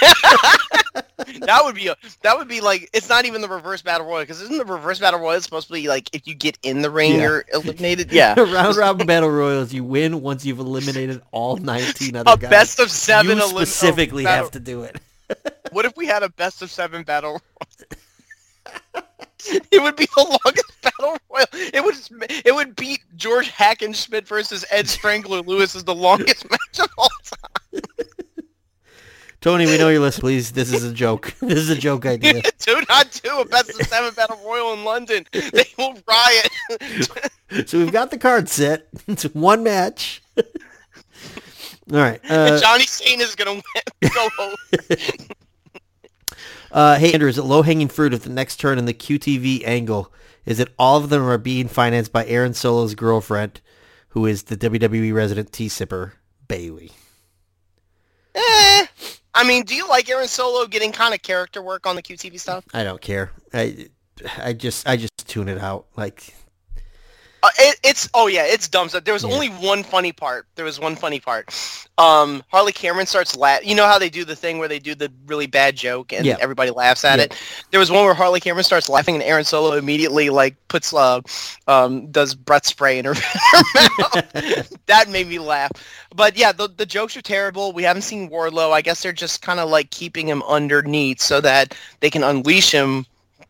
[1.40, 4.22] that would be a that would be like it's not even the reverse battle royal
[4.22, 6.90] because isn't the reverse battle royal supposed to be like if you get in the
[6.90, 7.20] ring Yeah.
[7.22, 8.12] you're eliminated?
[8.12, 8.34] Yeah.
[8.38, 12.50] Round robin battle royals, you win once you've eliminated all 19 other A guys.
[12.50, 13.38] best of seven.
[13.38, 15.00] you elim- oh, specifically battle- have to do it.
[15.72, 17.42] What if we had a best of seven battle?
[19.72, 21.46] it would be the longest battle royal.
[21.52, 21.94] It would
[22.44, 27.08] it would beat George Hackenschmidt versus Ed Strangler Lewis as the longest match of all
[27.24, 27.82] time.
[29.46, 30.22] Tony, we know you're listening.
[30.22, 31.32] Please, this is a joke.
[31.40, 32.42] This is a joke idea.
[32.58, 35.24] do not do a best of seven battle royal in London.
[35.30, 36.50] They will riot.
[37.68, 38.88] So we've got the card set.
[39.06, 40.20] It's one match.
[40.36, 40.42] All
[41.92, 42.18] right.
[42.28, 43.62] Uh, and Johnny Sane is gonna win.
[44.12, 44.56] Go over.
[46.72, 50.12] uh, hey, Andrew, is it low-hanging fruit if the next turn in the QTV angle
[50.44, 53.60] is that all of them are being financed by Aaron Solo's girlfriend,
[54.08, 56.14] who is the WWE resident tea sipper,
[56.48, 56.90] Bayley?
[58.34, 58.86] Eh.
[59.36, 62.40] I mean, do you like Aaron Solo getting kind of character work on the QTV
[62.40, 62.64] stuff?
[62.72, 63.30] I don't care.
[63.52, 63.88] I,
[64.38, 65.86] I just, I just tune it out.
[65.94, 66.34] Like,
[67.46, 69.04] Uh, it, it's oh yeah, it's dumb stuff.
[69.04, 69.34] There was Yeah.
[69.34, 70.46] only one funny part.
[70.56, 71.48] There was one funny part.
[71.98, 73.64] Um, Harley Cameron starts laugh.
[73.64, 76.26] You know how they do the thing where they do the really bad joke and
[76.26, 76.36] Yeah.
[76.40, 77.24] everybody laughs at Yeah.
[77.24, 77.34] it.
[77.70, 81.20] There was one where Harley Cameron starts laughing and Aaron Solo immediately like puts uh,
[81.68, 83.14] um, does breath spray in her,
[83.52, 83.62] her
[83.98, 84.22] mouth.
[84.86, 85.70] that made me laugh.
[86.14, 87.72] But yeah, the the jokes are terrible.
[87.72, 88.72] We haven't seen Wardlow.
[88.72, 92.72] I guess they're just kind of like keeping him underneath so that they can unleash
[92.72, 93.06] him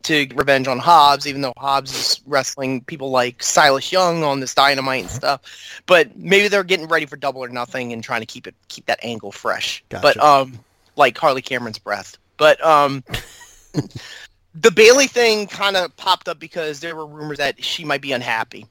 [0.07, 4.41] to get revenge on Hobbs, even though Hobbs is wrestling people like Silas Young on
[4.41, 5.41] this dynamite and stuff.
[5.87, 8.87] But maybe they're getting ready for double or nothing and trying to keep it keep
[8.87, 9.85] that angle fresh.
[9.89, 10.03] Gotcha.
[10.03, 10.59] But um
[10.97, 12.17] like Harley Cameron's breath.
[12.37, 13.05] But um
[14.55, 18.13] the Bayley thing kind of popped up because there were rumors that she might be
[18.13, 18.67] unhappy.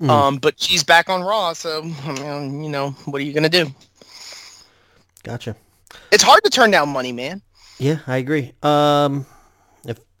[0.00, 0.08] Mm.
[0.08, 3.66] Um, but she's back on Raw, so um, you know what are you gonna do?
[5.22, 5.54] Gotcha.
[6.10, 7.42] It's hard to turn down money, man.
[7.78, 8.52] Yeah, I agree.
[8.62, 9.26] Um,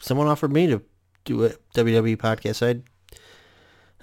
[0.00, 0.82] someone offered me to
[1.24, 2.82] do a WWE podcast, I'd.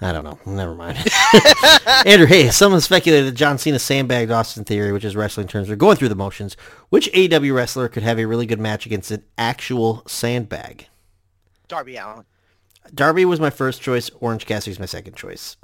[0.00, 0.38] I don't know.
[0.46, 0.96] Never mind.
[2.06, 5.66] Andrew, hey, someone speculated that John Cena sandbagged Austin Theory, which is wrestling terms.
[5.66, 6.56] They're going through the motions.
[6.88, 10.86] Which AEW wrestler could have a really good match against an actual sandbag?
[11.66, 12.24] Darby Allin.
[12.94, 14.08] Darby was my first choice.
[14.20, 15.56] Orange Cassidy's my second choice.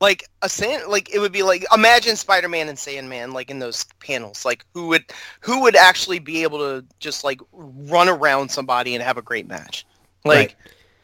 [0.00, 3.84] Like a sand, like it would be like imagine Spider-Man and Sandman like in those
[4.00, 4.44] panels.
[4.44, 5.04] Like who would
[5.40, 9.48] who would actually be able to just like run around somebody and have a great
[9.48, 9.86] match?
[10.24, 10.54] Like Right.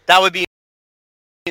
[0.06, 0.44] that would be.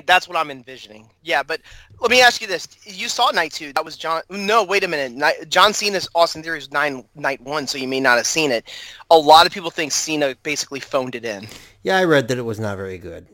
[0.06, 1.10] That's what I'm envisioning.
[1.22, 1.60] Yeah, but
[2.00, 3.74] let me ask you this: You saw night two.
[3.74, 4.22] That was John.
[4.30, 5.12] No, wait a minute.
[5.12, 8.70] Night, John Cena's Austin Theory's nine night one, so you may not have seen it.
[9.10, 11.48] A lot of people think Cena basically phoned it in.
[11.84, 13.28] Yeah, I read that it was not very good.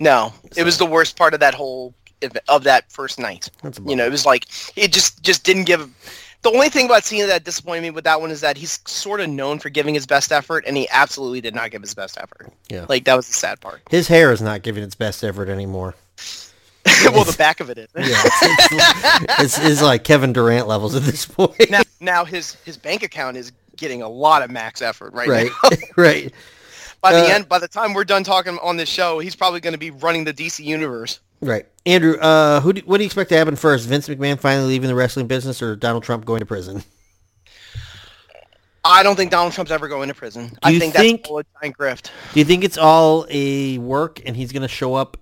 [0.00, 1.94] No, it was the worst part of that whole
[2.48, 3.50] of that first night.
[3.62, 5.90] That's You know, it was like it just just didn't give.
[6.42, 9.20] The only thing about Cena that disappointed me with that one is that he's sort
[9.20, 12.18] of known for giving his best effort, and he absolutely did not give his best
[12.18, 12.52] effort.
[12.68, 12.86] Yeah.
[12.88, 13.80] Like that was the sad part.
[13.90, 15.94] His hair is not giving its best effort anymore.
[17.04, 17.88] well, the back of it is.
[17.96, 21.70] Yeah, it's, it's, it's, it's like Kevin Durant levels at this point.
[21.70, 25.50] now, now his his bank account is getting a lot of max effort right, right,
[25.64, 25.70] now.
[25.96, 26.32] right.
[27.00, 29.60] by the Uh, end, by the time we're done talking on this show, he's probably
[29.60, 31.20] going to be running the DC universe.
[31.40, 31.66] Right.
[31.86, 33.86] Andrew, uh, who do, what do you expect to happen first?
[33.86, 36.82] Vince McMahon finally leaving the wrestling business or Donald Trump going to prison?
[38.84, 40.58] I don't think Donald Trump's ever going to prison.
[40.62, 42.10] I you think, think- that's all a giant grift.
[42.34, 45.16] Do you think it's all a work and he's going to show up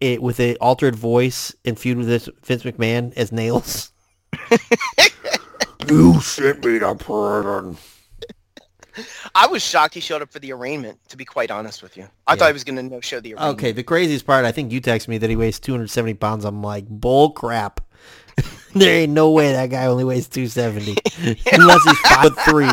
[0.00, 3.90] it, with a altered voice and feud with this Vince McMahon as Nailz?
[5.88, 7.76] you sent me to prison.
[9.34, 10.98] I was shocked he showed up for the arraignment.
[11.08, 12.38] To be quite honest with you, I Yeah.
[12.38, 13.58] thought he was going to no show the arraignment.
[13.58, 16.44] Okay, the craziest part, I think you texted me that he weighs 270 pounds.
[16.44, 17.80] I'm like, bull crap.
[18.74, 20.96] there ain't no way that guy only weighs 270
[21.52, 22.70] unless he's five three.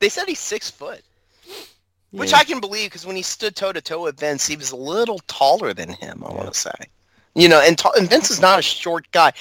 [0.00, 1.02] They said he's six foot,
[2.12, 4.70] which I can believe because when he stood toe to toe with Vince, he was
[4.70, 6.22] a little taller than him.
[6.24, 6.70] I want to say,
[7.34, 9.32] you know, and, ta- and Vince is not a short guy.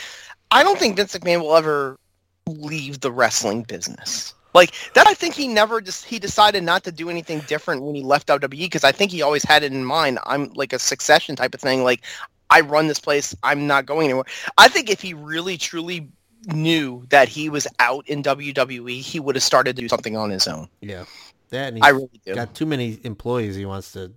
[0.49, 1.99] I don't think Vince McMahon will ever
[2.47, 4.33] leave the wrestling business.
[4.57, 7.93] Like that, I think he never just he decided not to do anything different when
[7.95, 10.17] he left WWE because I think he always had it in mind.
[10.25, 11.83] I'm like a succession type of thing.
[11.83, 12.01] Like
[12.49, 13.35] I run this place.
[13.43, 14.25] I'm not going anywhere.
[14.57, 16.07] I think if he really truly
[16.47, 20.29] knew that he was out in WWE, he would have started to do something on
[20.29, 20.67] his own.
[20.81, 21.05] Yeah,
[21.49, 22.33] that I really do.
[22.33, 24.11] got too many employees he wants to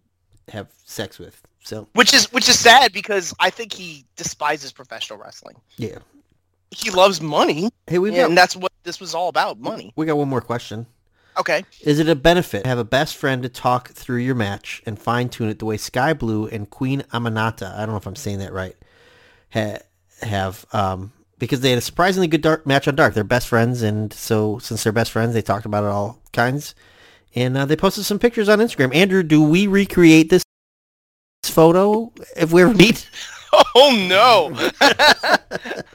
[0.49, 1.41] have sex with.
[1.63, 5.57] So Which is which is sad because I think he despises professional wrestling.
[5.77, 5.99] yeah.
[6.71, 9.93] He loves money, Hey, we've and got that's what this was all about, money.
[9.97, 10.87] we got one more question.
[11.39, 11.65] Okay.
[11.83, 14.99] Is it a benefit to have a best friend to talk through your match and
[14.99, 18.17] fine tune it the way Skye Blue and Queen Aminata, I don't know if I'm
[18.17, 18.77] saying that right,
[19.53, 19.79] ha-
[20.23, 23.15] have, um, because they had a surprisingly good dark match on Dark.
[23.15, 26.75] They're best friends, and so since they're best friends, they talked about it all kinds.
[27.35, 28.95] And uh, they posted some pictures on Instagram.
[28.95, 30.43] Andrew, do we recreate this
[31.45, 33.09] photo if we ever meet?
[33.75, 34.71] Oh no!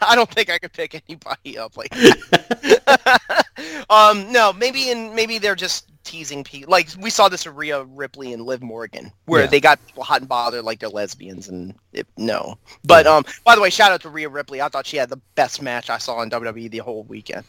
[0.02, 1.94] I don't think I could pick anybody up like
[3.90, 6.72] um, no, maybe in maybe they're just teasing people.
[6.72, 9.48] Like we saw this with Rhea Ripley and Liv Morgan, where Yeah.
[9.48, 12.57] they got people hot and bothered like they're lesbians, and it, no.
[12.84, 14.61] But um, by the way, shout out to Rhea Ripley.
[14.61, 17.45] I thought she had the best match I saw in WWE the whole weekend.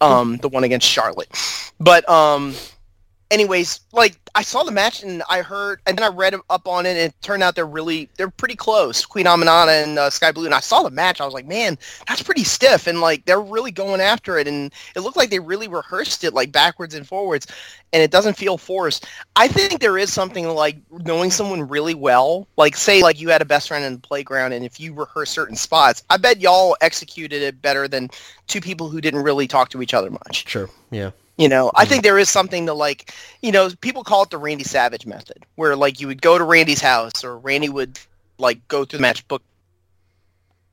[0.00, 1.28] Um, the one against Charlotte.
[1.80, 2.54] But um,
[3.30, 6.86] anyways, like I saw the match and I heard, and then I read up on
[6.86, 9.04] it, and it turned out they're really, they're pretty close.
[9.04, 11.20] Queen Aminata and uh, Skye Blue, and I saw the match.
[11.20, 14.72] I was like, man, that's pretty stiff, and like they're really going after it, and
[14.94, 17.46] it looked like they really rehearsed it like backwards and forwards,
[17.92, 19.06] and it doesn't feel forced.
[19.34, 23.42] I think there is something like knowing someone really well, like say like you had
[23.42, 26.76] a best friend in the playground, and if you rehearse certain spots, I bet y'all
[26.80, 28.10] executed it better than
[28.46, 30.46] two people who didn't really talk to each other much.
[30.48, 30.68] Sure.
[30.90, 31.10] Yeah.
[31.36, 31.90] You know, I mm-hmm.
[31.90, 35.44] think there is something to like, you know, people call it the Randy Savage method,
[35.56, 37.98] where like you would go to Randy's house or Randy would
[38.38, 39.42] like go through the match book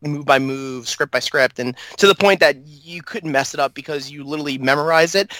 [0.01, 3.59] move by move, script by script, and to the point that you couldn't mess it
[3.59, 5.31] up because you literally memorize it.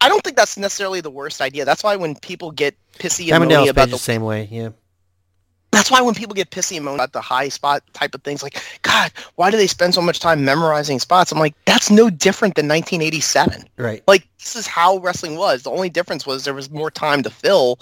[0.00, 1.64] I don't think that's necessarily the worst idea.
[1.64, 4.48] That's why when people get pissy and Diamond about the the same way.
[4.50, 4.70] Yeah.
[5.72, 8.42] That's why when people get pissy and moan about the high spot type of things,
[8.42, 11.30] like, God, why do they spend so much time memorizing spots?
[11.30, 14.02] I'm like, that's no different than 1987 Right.
[14.08, 15.62] like this is how wrestling was.
[15.62, 17.78] The only difference was there was more time to fill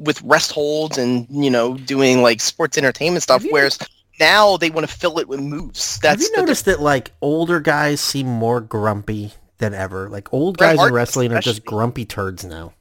[0.00, 3.42] with rest holds and you know doing like sports entertainment stuff.
[3.44, 3.78] You- Whereas
[4.18, 5.98] now they want to fill it with moves.
[6.00, 10.10] That's Have you noticed that like older guys seem more grumpy than ever?
[10.10, 12.74] Like old guys in wrestling are just grumpy turds now.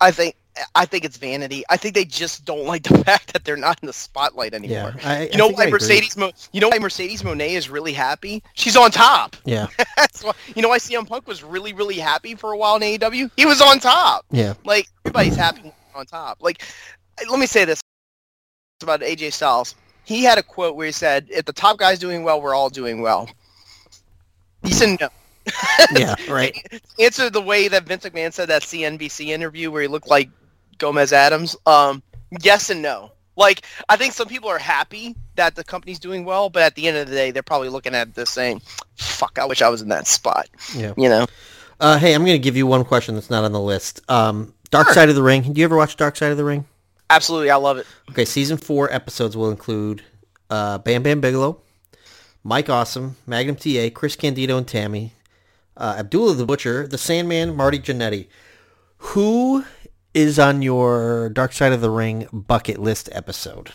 [0.00, 0.36] I think
[0.74, 1.64] I think it's vanity.
[1.68, 4.94] I think they just don't like the fact that they're not in the spotlight anymore.
[4.98, 5.70] Yeah, I, you know I think I why.
[5.70, 6.16] Mercedes?
[6.16, 8.42] Mo- you know why Mercedes Moné is really happy?
[8.54, 9.36] She's on top.
[9.44, 9.66] Yeah,
[9.96, 10.32] That's why.
[10.54, 13.30] You know why CM Punk was really really happy for a while in AEW?
[13.36, 14.24] He was on top.
[14.30, 16.38] yeah, Like everybody's happy on top.
[16.40, 16.62] Like,
[17.30, 17.80] let me say this
[18.82, 19.74] about AJ Styles.
[20.04, 22.68] He had a quote where he said, "If the top guy's doing well, we're all
[22.68, 23.28] doing well."
[24.62, 25.08] He said no.
[25.94, 26.14] yeah.
[26.28, 26.58] Right.
[26.98, 30.30] Answer the way that Vince McMahon said that CNBC interview where he looked like
[30.78, 31.56] Gomez Addams.
[31.66, 32.02] Um,
[32.40, 33.12] yes and no.
[33.36, 36.86] Like, I think some people are happy that the company's doing well, but at the
[36.86, 38.62] end of the day, they're probably looking at this saying,
[38.94, 40.94] "Fuck, I wish I was in that spot." Yeah.
[40.96, 41.26] You know.
[41.80, 44.00] Uh, hey, I'm going to give you one question that's not on the list.
[44.08, 44.94] Um, Dark Sure.
[44.94, 45.52] Side of the Ring.
[45.52, 46.64] Do you ever watch Dark Side of the Ring?
[47.10, 47.86] Absolutely, I love it.
[48.10, 50.02] Okay, season four episodes will include
[50.50, 51.60] uh, Bam Bam Bigelow,
[52.44, 55.12] Mike Awesome, Magnum TA, Chris Candido and Tammy,
[55.76, 58.28] uh, Abdullah the Butcher, the Sandman, Marty Jannetty.
[58.98, 59.64] Who
[60.14, 63.72] is on your Dark Side of the Ring bucket list episode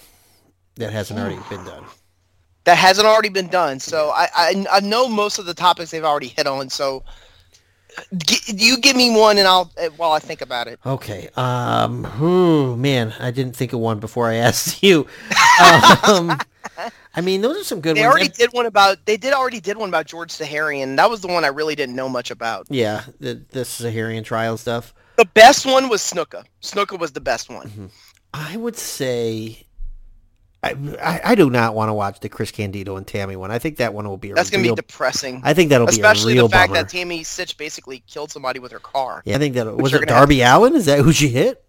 [0.76, 1.84] that hasn't already been done?
[2.66, 6.03] That hasn't already been done, so I I, I know most of the topics they've
[6.03, 6.70] already hit on.
[6.70, 7.03] So,
[8.26, 10.80] g- you give me one, and I'll uh, while I think about it.
[10.86, 11.30] Okay.
[11.36, 12.06] Um.
[12.20, 15.07] Oh man, I didn't think of one before I asked you.
[16.06, 16.38] Um,
[17.16, 18.11] I mean, those are some good They ones.
[18.14, 19.06] already did one about.
[19.06, 20.95] They did already did one about George Zahorian.
[20.98, 22.68] That was the one I really didn't know much about.
[22.70, 24.94] yeah, the the Zahorian trial stuff.
[25.19, 26.45] The best one was Snuka.
[26.61, 27.67] Snuka was the best one.
[27.67, 27.85] Mm-hmm.
[28.33, 29.65] I would say.
[30.63, 33.51] I, I, I do not want to watch the Chris Candido and Tammy one.
[33.51, 35.41] I think that one will be a That's gonna be depressing.
[35.43, 36.83] I think that'll Especially be a real the fact bummer.
[36.83, 39.21] that Tammy Sytch basically killed somebody with her car.
[39.25, 39.95] yeah, I think that was it.
[39.99, 40.73] gonna have Darby Allin?
[40.77, 41.65] Is that who she hit?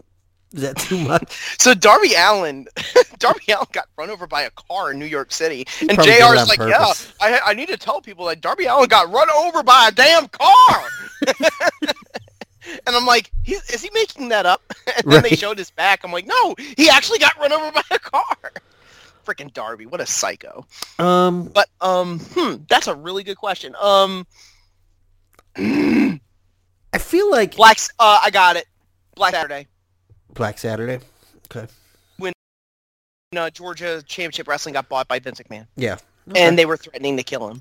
[0.53, 1.37] Is that too much?
[1.59, 2.69] So Darby Allin,
[3.19, 6.21] Darby Allin got run over by a car in New York City, and did it
[6.21, 7.13] JR's like, purpose.
[7.21, 9.93] "Yeah, I, I need to tell people that Darby Allin got run over by a
[9.93, 10.85] damn car."
[12.87, 14.63] and I'm like, "Is he making that up?"
[14.97, 16.05] And then they showed his back.
[16.05, 18.53] I'm like, "No, he actually got run over by a car."
[19.27, 20.67] Freaking Darby, what a psycho!
[20.99, 23.75] um, But um, hmm, that's a really good question.
[23.81, 24.27] Um,
[25.57, 28.67] I feel like Black, uh, I got it.
[29.15, 29.67] Black Saturday.
[30.35, 31.01] Black Saturday.
[31.55, 31.67] Okay.
[33.33, 35.99] No, Georgia Championship Wrestling got bought by Vince McMahon, Yeah.
[36.35, 37.61] and they were threatening to kill him.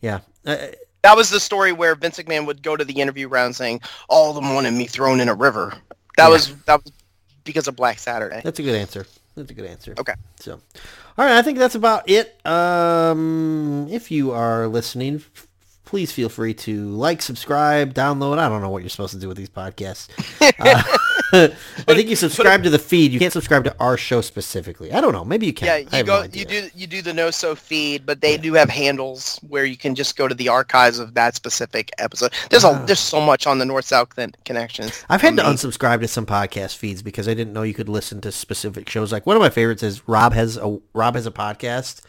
[0.00, 0.18] yeah.
[0.44, 0.56] Uh,
[1.02, 4.30] That was the story where Vince McMahon would go to the interview round saying, "All
[4.30, 5.72] of them wanted me thrown in a river."
[6.16, 6.28] That Yeah.
[6.28, 6.92] was that was
[7.44, 8.40] because of Black Saturday.
[8.44, 9.06] That's a good answer.
[9.36, 9.94] That's a good answer.
[9.98, 10.14] Okay.
[10.38, 10.52] So,
[11.18, 12.38] all right, I think that's about it.
[12.46, 15.22] Um, if you are listening,
[15.86, 18.38] please feel free to like, subscribe, download.
[18.38, 20.08] I don't know what you're supposed to do with these podcasts.
[20.60, 20.82] Uh,
[21.34, 21.48] I
[21.94, 23.12] think you subscribe to the feed.
[23.12, 24.92] You can't subscribe to our show specifically.
[24.92, 25.24] I don't know.
[25.24, 25.66] Maybe you can.
[25.66, 28.20] Yeah, I you have go, no you do, you do the no so feed, but
[28.20, 31.90] they do have handles where you can just go to the archives of that specific
[31.98, 32.32] episode.
[32.50, 32.82] There's Ah.
[32.82, 34.10] a there's so much on the North South
[34.44, 35.04] connections.
[35.08, 38.20] I've had to unsubscribe to some podcast feeds because I didn't know you could listen
[38.22, 39.10] to specific shows.
[39.12, 42.02] Like one of my favorites is Rob has a Rob has a podcast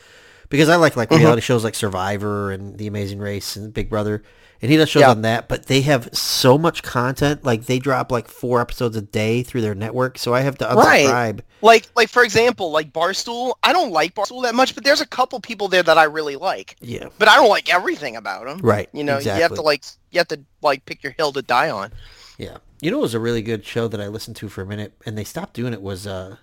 [0.49, 1.19] because I like like Mm-hmm.
[1.21, 4.21] reality shows like Survivor and The Amazing Race and Big Brother,
[4.63, 5.11] and he does shows Yeah.
[5.11, 5.47] on that.
[5.47, 7.43] But they have so much content.
[7.43, 10.65] Like they drop like four episodes a day through their network, so I have to
[10.65, 11.11] unsubscribe.
[11.11, 11.41] Right.
[11.61, 13.53] Like like for example, like Barstool.
[13.61, 16.37] I don't like Barstool that much, but there's a couple people there that I really
[16.37, 16.75] like.
[16.81, 18.59] Yeah, But I don't like everything about them.
[18.63, 21.41] Right, You know, you have to like you have to like pick your hill to
[21.41, 21.91] die on.
[22.37, 22.57] yeah.
[22.81, 24.93] You know, it was a really good show that I listened to for a minute,
[25.05, 25.81] and they stopped doing it.
[25.81, 26.37] Was uh,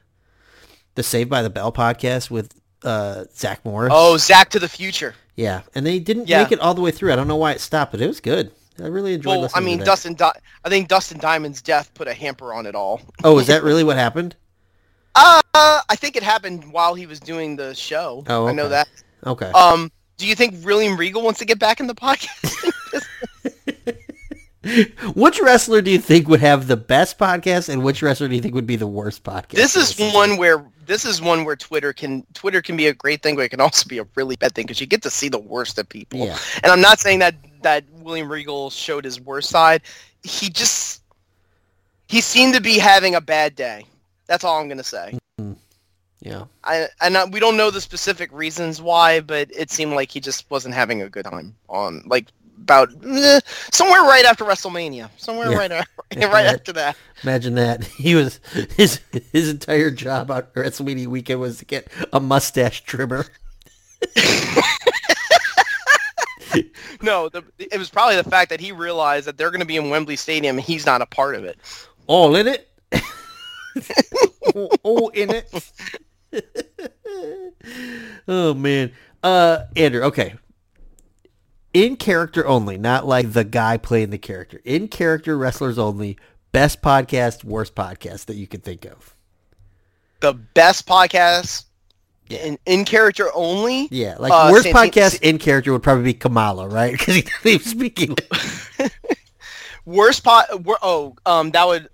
[0.94, 3.92] the Saved by the Bell podcast with uh Zack Morris.
[3.94, 5.14] Oh, Zach to the Future.
[5.36, 6.42] Yeah, and they didn't Yeah.
[6.42, 7.12] make it all the way through.
[7.12, 8.52] I don't know why it stopped, but it was good.
[8.82, 9.78] I really enjoyed Well, I mean.
[9.80, 10.14] Dustin.
[10.14, 10.32] Di-
[10.64, 13.00] I think Dustin Diamond's death put a hamper on it all.
[13.24, 14.36] Oh, is that really what happened?
[15.52, 18.24] Uh, I think it happened while he was doing the show.
[18.28, 18.88] Oh, I know that.
[19.26, 19.50] Okay.
[19.50, 22.70] Um, do you think William Regal wants to get back in the podcast?
[25.14, 28.42] which wrestler do you think would have the best podcast, and which wrestler do you
[28.42, 29.52] think would be the worst podcast?
[29.52, 33.22] this is one where this is one where Twitter can Twitter can be a great
[33.22, 35.28] thing, but it can also be a really bad thing because you get to see
[35.28, 36.18] the worst of people.
[36.18, 36.36] Yeah.
[36.62, 39.82] And I'm not saying that that William Regal showed his worst side.
[40.24, 41.02] He just
[42.08, 43.86] he seemed to be having a bad day.
[44.26, 45.18] That's all I'm gonna say.
[45.40, 45.52] Mm-hmm.
[46.20, 46.44] Yeah.
[46.64, 50.20] I and I, we don't know the specific reasons why, but it seemed like he
[50.20, 52.26] just wasn't having a good time on like
[52.62, 53.40] about eh,
[53.72, 55.58] somewhere right after WrestleMania, somewhere Yeah.
[55.58, 55.92] right after,
[56.28, 56.96] right after that.
[57.22, 58.40] Imagine that he was
[58.76, 59.00] his
[59.32, 63.26] his entire job on WrestleMania weekend was to get a mustache trimmer.
[67.02, 69.76] No, the, it was probably the fact that he realized that they're going to be
[69.76, 71.58] in Wembley Stadium and he's not a part of it.
[72.06, 72.68] All in it.
[74.54, 75.72] all, all in it.
[78.28, 78.92] oh man.
[79.22, 80.34] Uh Andrew, okay.
[81.72, 84.60] In character only, not like the guy playing the character.
[84.64, 86.18] In character wrestlers only.
[86.52, 89.14] best podcast, worst podcast that you could think of.
[90.18, 91.64] The best podcast
[92.28, 93.88] in, in character only.
[93.90, 96.92] Yeah, like Uh, worst podcast in character would probably be Kamala, right?
[96.98, 98.20] Because he doesn't even speak.
[99.84, 100.46] Worst pot.
[100.82, 101.88] Oh, um, that would.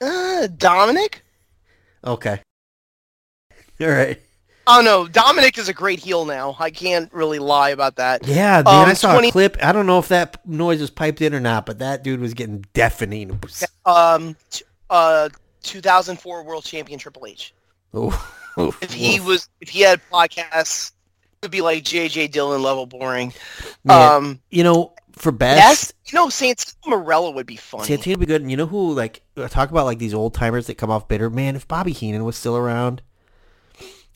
[0.00, 1.22] Uh, Dominic.
[2.04, 2.40] Okay.
[3.80, 4.20] All right.
[4.70, 6.54] Oh no, Dominic is a great heel now.
[6.58, 8.26] I can't really lie about that.
[8.26, 9.56] Yeah, man, Um, I saw 20 a clip.
[9.62, 12.34] I don't know if that noise was piped in or not, but that dude was
[12.34, 13.40] getting deafening.
[13.86, 14.36] Um,
[14.90, 15.30] uh,
[15.62, 17.54] 2004 World Champion Triple H.
[17.94, 18.12] Oh,
[18.82, 23.32] If he was, if he had podcasts, it would be like JJ Dillon level boring.
[23.88, 27.84] Um, you know, for best, you know, Santino Marella would be funny.
[27.84, 28.42] Santino would be good.
[28.42, 31.30] And you know who, like, talk about like these old timers that come off bitter.
[31.30, 33.00] Man, if Bobby Heenan was still around,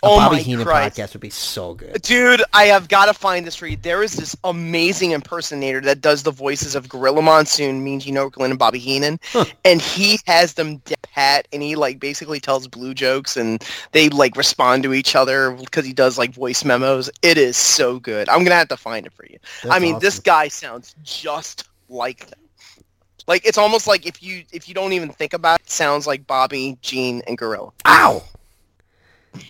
[0.04, 0.96] Oh Bobby my Heenan Christ.
[0.96, 2.02] podcast would be so good.
[2.02, 3.76] Dude, I have got to find this for you.
[3.76, 8.50] There is this amazing impersonator that does the voices of Gorilla Monsoon, Mean Gene Okerlund,
[8.50, 9.44] and Bobby Heenan, Huh.
[9.64, 10.82] and he has them
[11.14, 15.52] pat, and he like basically tells blue jokes, and they like respond to each other
[15.52, 17.08] because he does like voice memos.
[17.22, 18.28] It is so good.
[18.28, 19.38] I'm gonna have to find it for you.
[19.64, 22.40] I That's mean, this guy sounds just like them.
[23.28, 26.08] Like it's almost like if you if you don't even think about it, it sounds
[26.08, 27.70] like Bobby, Gene, and Gorilla.
[27.86, 28.24] Ow,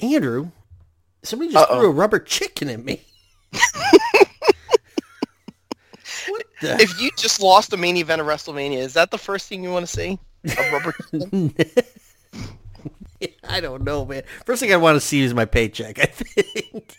[0.01, 0.51] Andrew,
[1.23, 1.81] somebody just Uh-oh.
[1.81, 3.03] threw a rubber chicken at me.
[6.29, 6.77] what the?
[6.81, 9.71] If you just lost a main event of WrestleMania, is that the first thing you
[9.73, 10.19] want to see?
[10.45, 10.95] A rubber
[13.49, 14.25] I don't know, man.
[14.45, 15.99] First thing I want to see is my paycheck.
[16.01, 16.97] I think.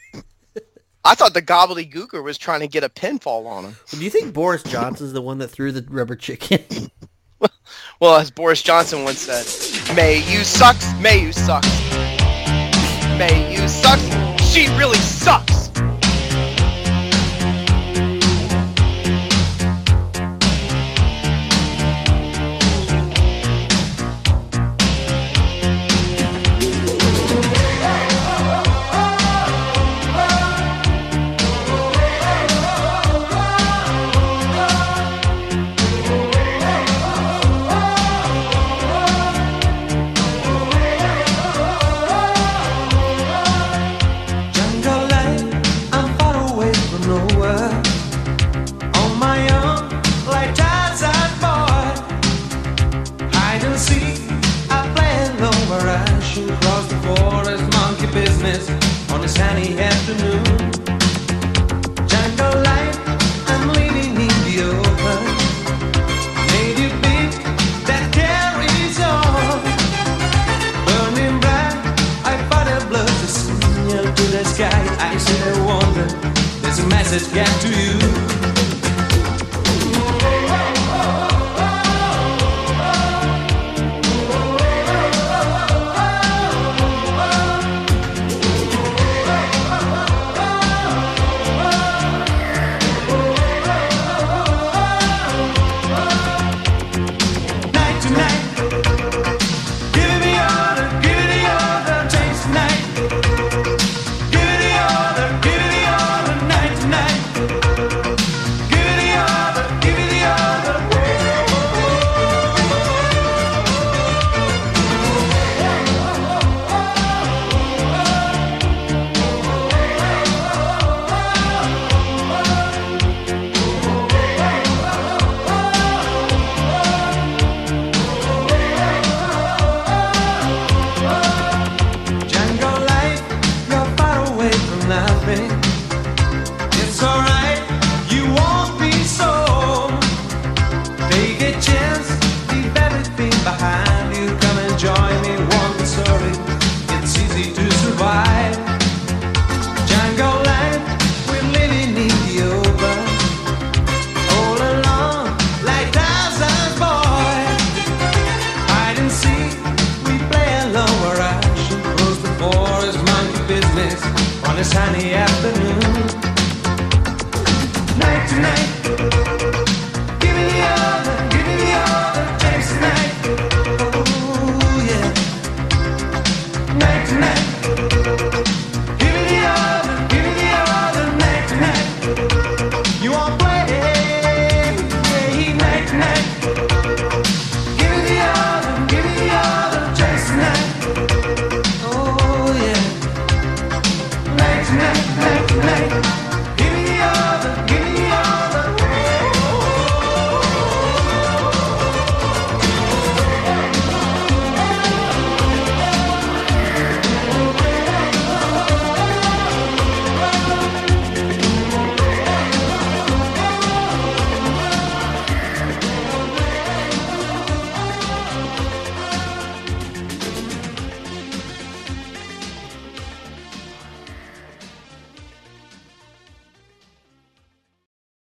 [1.05, 3.75] I thought the Gobbledy Gooker was trying to get a pinfall on him.
[3.89, 6.59] Do you think Boris Johnson's the one that threw the rubber chicken?
[7.99, 11.67] Well, as Boris Johnson once said, May you sucks, May you sucks.
[13.17, 14.03] May you sucks.
[14.43, 15.52] She really sucks.